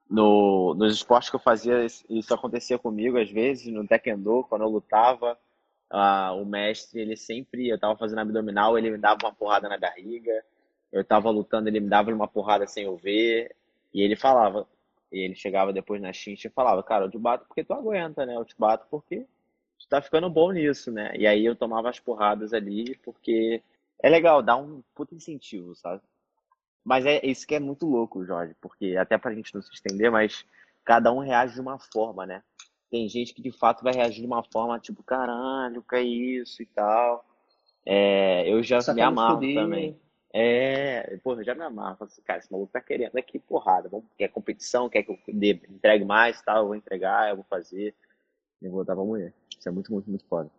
no, 0.08 0.74
nos 0.74 0.94
esportes 0.94 1.28
que 1.28 1.36
eu 1.36 1.40
fazia, 1.40 1.84
isso 1.84 2.32
acontecia 2.32 2.78
comigo 2.78 3.18
às 3.18 3.30
vezes, 3.30 3.66
no 3.72 3.86
Taekwondo, 3.86 4.44
quando 4.44 4.62
eu 4.62 4.68
lutava, 4.68 5.36
uh, 5.92 6.40
o 6.40 6.44
mestre, 6.44 7.00
ele 7.00 7.16
sempre, 7.16 7.68
eu 7.68 7.74
estava 7.74 7.96
fazendo 7.96 8.20
abdominal, 8.20 8.78
ele 8.78 8.90
me 8.90 8.98
dava 8.98 9.18
uma 9.24 9.34
porrada 9.34 9.68
na 9.68 9.78
barriga, 9.78 10.44
eu 10.94 11.00
estava 11.00 11.28
lutando, 11.28 11.68
ele 11.68 11.80
me 11.80 11.88
dava 11.88 12.12
uma 12.12 12.28
porrada 12.28 12.68
sem 12.68 12.84
eu 12.84 12.96
ver, 12.96 13.54
e 13.92 14.00
ele 14.00 14.14
falava, 14.14 14.66
e 15.12 15.18
ele 15.18 15.34
chegava 15.34 15.72
depois 15.72 16.00
na 16.00 16.12
chincha 16.12 16.46
e 16.46 16.52
falava, 16.52 16.84
cara, 16.84 17.04
eu 17.04 17.10
te 17.10 17.18
bato 17.18 17.46
porque 17.46 17.64
tu 17.64 17.74
aguenta, 17.74 18.24
né? 18.24 18.36
Eu 18.36 18.44
te 18.44 18.54
bato 18.56 18.86
porque 18.88 19.26
tu 19.78 19.88
tá 19.88 20.00
ficando 20.00 20.30
bom 20.30 20.52
nisso, 20.52 20.92
né? 20.92 21.12
E 21.16 21.26
aí 21.26 21.44
eu 21.44 21.56
tomava 21.56 21.90
as 21.90 21.98
porradas 21.98 22.54
ali 22.54 22.96
porque 23.02 23.60
é 24.00 24.08
legal, 24.08 24.40
dá 24.40 24.56
um 24.56 24.82
puto 24.94 25.16
incentivo, 25.16 25.74
sabe? 25.74 26.00
Mas 26.84 27.04
é 27.04 27.20
isso 27.26 27.44
que 27.44 27.56
é 27.56 27.60
muito 27.60 27.86
louco, 27.86 28.24
Jorge, 28.24 28.54
porque 28.60 28.96
até 28.96 29.18
pra 29.18 29.34
gente 29.34 29.52
não 29.52 29.62
se 29.62 29.72
estender, 29.72 30.12
mas 30.12 30.44
cada 30.84 31.12
um 31.12 31.18
reage 31.18 31.54
de 31.54 31.60
uma 31.60 31.78
forma, 31.78 32.24
né? 32.24 32.40
Tem 32.88 33.08
gente 33.08 33.34
que 33.34 33.42
de 33.42 33.50
fato 33.50 33.82
vai 33.82 33.94
reagir 33.94 34.20
de 34.20 34.26
uma 34.26 34.44
forma 34.44 34.78
tipo, 34.78 35.02
caralho, 35.02 35.82
que 35.82 35.96
é 35.96 36.02
isso 36.02 36.62
e 36.62 36.66
tal. 36.66 37.24
É, 37.84 38.48
eu 38.48 38.62
já 38.62 38.80
Só 38.80 38.94
me 38.94 39.00
amarro 39.00 39.40
também. 39.52 39.98
É, 40.36 41.16
porra, 41.18 41.42
eu 41.42 41.44
já 41.44 41.54
me 41.54 41.62
amarro. 41.62 41.96
Assim, 42.00 42.20
cara, 42.22 42.40
esse 42.40 42.50
maluco 42.50 42.72
tá 42.72 42.80
querendo 42.80 43.16
aqui 43.16 43.38
porrada. 43.38 43.88
Vamos, 43.88 44.06
quer 44.18 44.26
competição, 44.26 44.88
quer 44.88 45.04
que 45.04 45.12
eu 45.12 45.18
dê, 45.28 45.50
entregue 45.68 46.04
mais 46.04 46.42
tal, 46.42 46.62
eu 46.62 46.66
vou 46.66 46.74
entregar, 46.74 47.30
eu 47.30 47.36
vou 47.36 47.44
fazer. 47.44 47.94
Eu 48.60 48.72
vou 48.72 48.84
dar 48.84 48.96
pra 48.96 49.04
mulher. 49.04 49.32
Isso 49.56 49.68
é 49.68 49.70
muito, 49.70 49.92
muito, 49.92 50.10
muito 50.10 50.24
foda. 50.24 50.50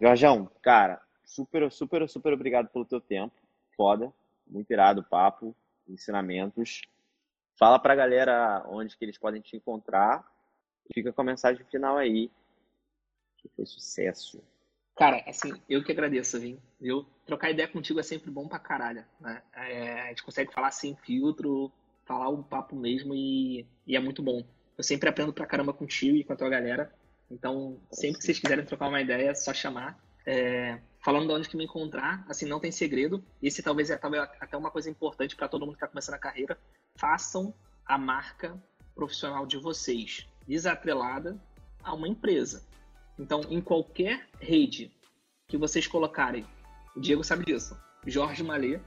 Jorjão, 0.00 0.50
cara, 0.62 1.02
super, 1.22 1.70
super, 1.70 2.08
super 2.08 2.32
obrigado 2.32 2.68
pelo 2.68 2.86
teu 2.86 2.98
tempo. 2.98 3.34
Foda. 3.76 4.10
Muito 4.46 4.70
irado 4.70 5.02
o 5.02 5.04
papo, 5.04 5.54
ensinamentos. 5.86 6.80
Fala 7.58 7.78
pra 7.78 7.94
galera 7.94 8.64
onde 8.68 8.96
que 8.96 9.04
eles 9.04 9.18
podem 9.18 9.42
te 9.42 9.54
encontrar. 9.54 10.26
Fica 10.94 11.12
com 11.12 11.20
a 11.20 11.24
mensagem 11.24 11.64
final 11.66 11.98
aí. 11.98 12.30
Que 13.36 13.50
foi 13.50 13.66
sucesso. 13.66 14.42
Cara, 15.00 15.24
assim, 15.26 15.54
eu 15.66 15.82
que 15.82 15.92
agradeço, 15.92 16.38
viu? 16.78 17.06
Trocar 17.24 17.50
ideia 17.50 17.66
contigo 17.66 17.98
é 17.98 18.02
sempre 18.02 18.30
bom 18.30 18.46
pra 18.46 18.58
caralho, 18.58 19.02
né? 19.18 19.40
É, 19.54 20.02
a 20.02 20.08
gente 20.08 20.22
consegue 20.22 20.52
falar 20.52 20.70
sem 20.72 20.94
filtro, 20.94 21.72
falar 22.04 22.28
o 22.28 22.42
papo 22.42 22.76
mesmo 22.76 23.14
e, 23.14 23.66
e, 23.86 23.96
é 23.96 23.98
muito 23.98 24.22
bom. 24.22 24.44
Eu 24.76 24.84
sempre 24.84 25.08
aprendo 25.08 25.32
pra 25.32 25.46
caramba 25.46 25.72
contigo 25.72 26.18
e 26.18 26.22
com 26.22 26.34
a 26.34 26.36
tua 26.36 26.50
galera. 26.50 26.92
Então, 27.30 27.78
sempre 27.90 28.18
que 28.18 28.26
vocês 28.26 28.38
quiserem 28.38 28.66
trocar 28.66 28.88
uma 28.88 29.00
ideia, 29.00 29.30
é 29.30 29.34
só 29.34 29.54
chamar. 29.54 29.98
É, 30.26 30.78
falando 31.02 31.28
de 31.28 31.32
onde 31.32 31.48
que 31.48 31.56
me 31.56 31.64
encontrar, 31.64 32.22
assim, 32.28 32.44
não 32.44 32.60
tem 32.60 32.70
segredo. 32.70 33.24
Esse 33.42 33.62
talvez 33.62 33.88
é 33.88 33.96
talvez, 33.96 34.22
até 34.38 34.54
uma 34.54 34.70
coisa 34.70 34.90
importante 34.90 35.34
para 35.34 35.48
todo 35.48 35.62
mundo 35.62 35.76
que 35.76 35.78
está 35.78 35.88
começando 35.88 36.16
a 36.16 36.18
carreira. 36.18 36.58
Façam 36.96 37.54
a 37.86 37.96
marca 37.96 38.62
profissional 38.94 39.46
de 39.46 39.56
vocês 39.56 40.28
desatrelada 40.46 41.40
a 41.82 41.94
uma 41.94 42.06
empresa. 42.06 42.68
Então, 43.20 43.42
em 43.50 43.60
qualquer 43.60 44.26
rede 44.40 44.90
que 45.46 45.58
vocês 45.58 45.86
colocarem, 45.86 46.46
o 46.96 47.00
Diego 47.00 47.22
sabe 47.22 47.44
disso, 47.44 47.78
Jorge 48.06 48.42
Malê, 48.42 48.80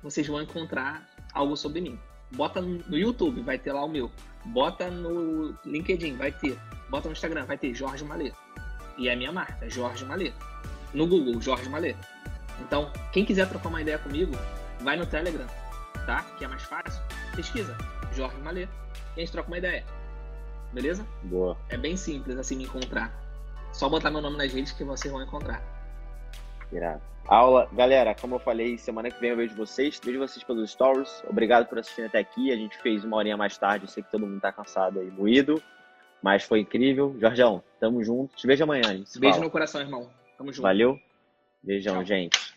vocês 0.00 0.28
vão 0.28 0.40
encontrar 0.40 1.04
algo 1.34 1.56
sobre 1.56 1.80
mim. 1.80 1.98
Bota 2.30 2.62
no 2.62 2.96
YouTube, 2.96 3.42
vai 3.42 3.58
ter 3.58 3.72
lá 3.72 3.84
o 3.84 3.88
meu. 3.88 4.12
Bota 4.44 4.88
no 4.88 5.58
LinkedIn, 5.64 6.14
vai 6.14 6.30
ter. 6.30 6.56
Bota 6.88 7.08
no 7.08 7.12
Instagram, 7.14 7.46
vai 7.46 7.58
ter 7.58 7.74
Jorge 7.74 8.04
Malê. 8.04 8.32
E 8.96 9.08
é 9.08 9.14
a 9.14 9.16
minha 9.16 9.32
marca, 9.32 9.68
Jorge 9.68 10.04
Malê. 10.04 10.32
No 10.94 11.08
Google, 11.08 11.40
Jorge 11.40 11.68
Malê. 11.68 11.96
Então, 12.60 12.92
quem 13.12 13.24
quiser 13.24 13.48
trocar 13.48 13.70
uma 13.70 13.82
ideia 13.82 13.98
comigo, 13.98 14.36
vai 14.82 14.96
no 14.96 15.04
Telegram, 15.04 15.46
tá? 16.06 16.22
Que 16.38 16.44
é 16.44 16.48
mais 16.48 16.62
fácil. 16.62 17.02
Pesquisa, 17.34 17.76
Jorge 18.12 18.38
Malê. 18.38 18.62
E 18.62 18.68
a 19.16 19.20
gente 19.20 19.32
troca 19.32 19.48
uma 19.48 19.58
ideia. 19.58 19.84
Beleza? 20.72 21.04
Boa. 21.24 21.58
É 21.68 21.76
bem 21.76 21.96
simples 21.96 22.38
assim 22.38 22.56
me 22.56 22.64
encontrar. 22.64 23.27
Só 23.78 23.88
botar 23.88 24.10
meu 24.10 24.20
nome 24.20 24.36
nas 24.36 24.52
redes 24.52 24.72
que 24.72 24.82
vocês 24.82 25.12
vão 25.12 25.22
encontrar. 25.22 25.62
Irado. 26.72 27.00
Aula, 27.28 27.68
galera, 27.72 28.12
como 28.12 28.34
eu 28.34 28.38
falei, 28.40 28.76
semana 28.76 29.08
que 29.08 29.20
vem 29.20 29.30
eu 29.30 29.36
vejo 29.36 29.54
vocês. 29.54 30.00
Vejo 30.04 30.18
vocês 30.18 30.42
pelos 30.42 30.72
stories. 30.72 31.22
Obrigado 31.28 31.68
por 31.68 31.78
assistir 31.78 32.02
até 32.02 32.18
aqui. 32.18 32.50
A 32.50 32.56
gente 32.56 32.76
fez 32.78 33.04
uma 33.04 33.16
horinha 33.16 33.36
mais 33.36 33.56
tarde. 33.56 33.84
Eu 33.84 33.88
sei 33.88 34.02
que 34.02 34.10
todo 34.10 34.26
mundo 34.26 34.40
tá 34.40 34.50
cansado 34.50 34.98
aí, 34.98 35.08
moído. 35.12 35.62
Mas 36.20 36.42
foi 36.42 36.58
incrível. 36.58 37.14
Jorjão, 37.20 37.62
tamo 37.78 38.02
junto. 38.02 38.34
Te 38.34 38.48
vejo 38.48 38.64
amanhã. 38.64 38.82
Beijo 38.90 39.06
fala. 39.20 39.44
no 39.44 39.50
coração, 39.50 39.80
irmão. 39.80 40.10
Tamo 40.36 40.52
junto. 40.52 40.62
Valeu. 40.62 40.98
Beijão, 41.62 41.94
Tchau. 41.98 42.04
gente. 42.04 42.47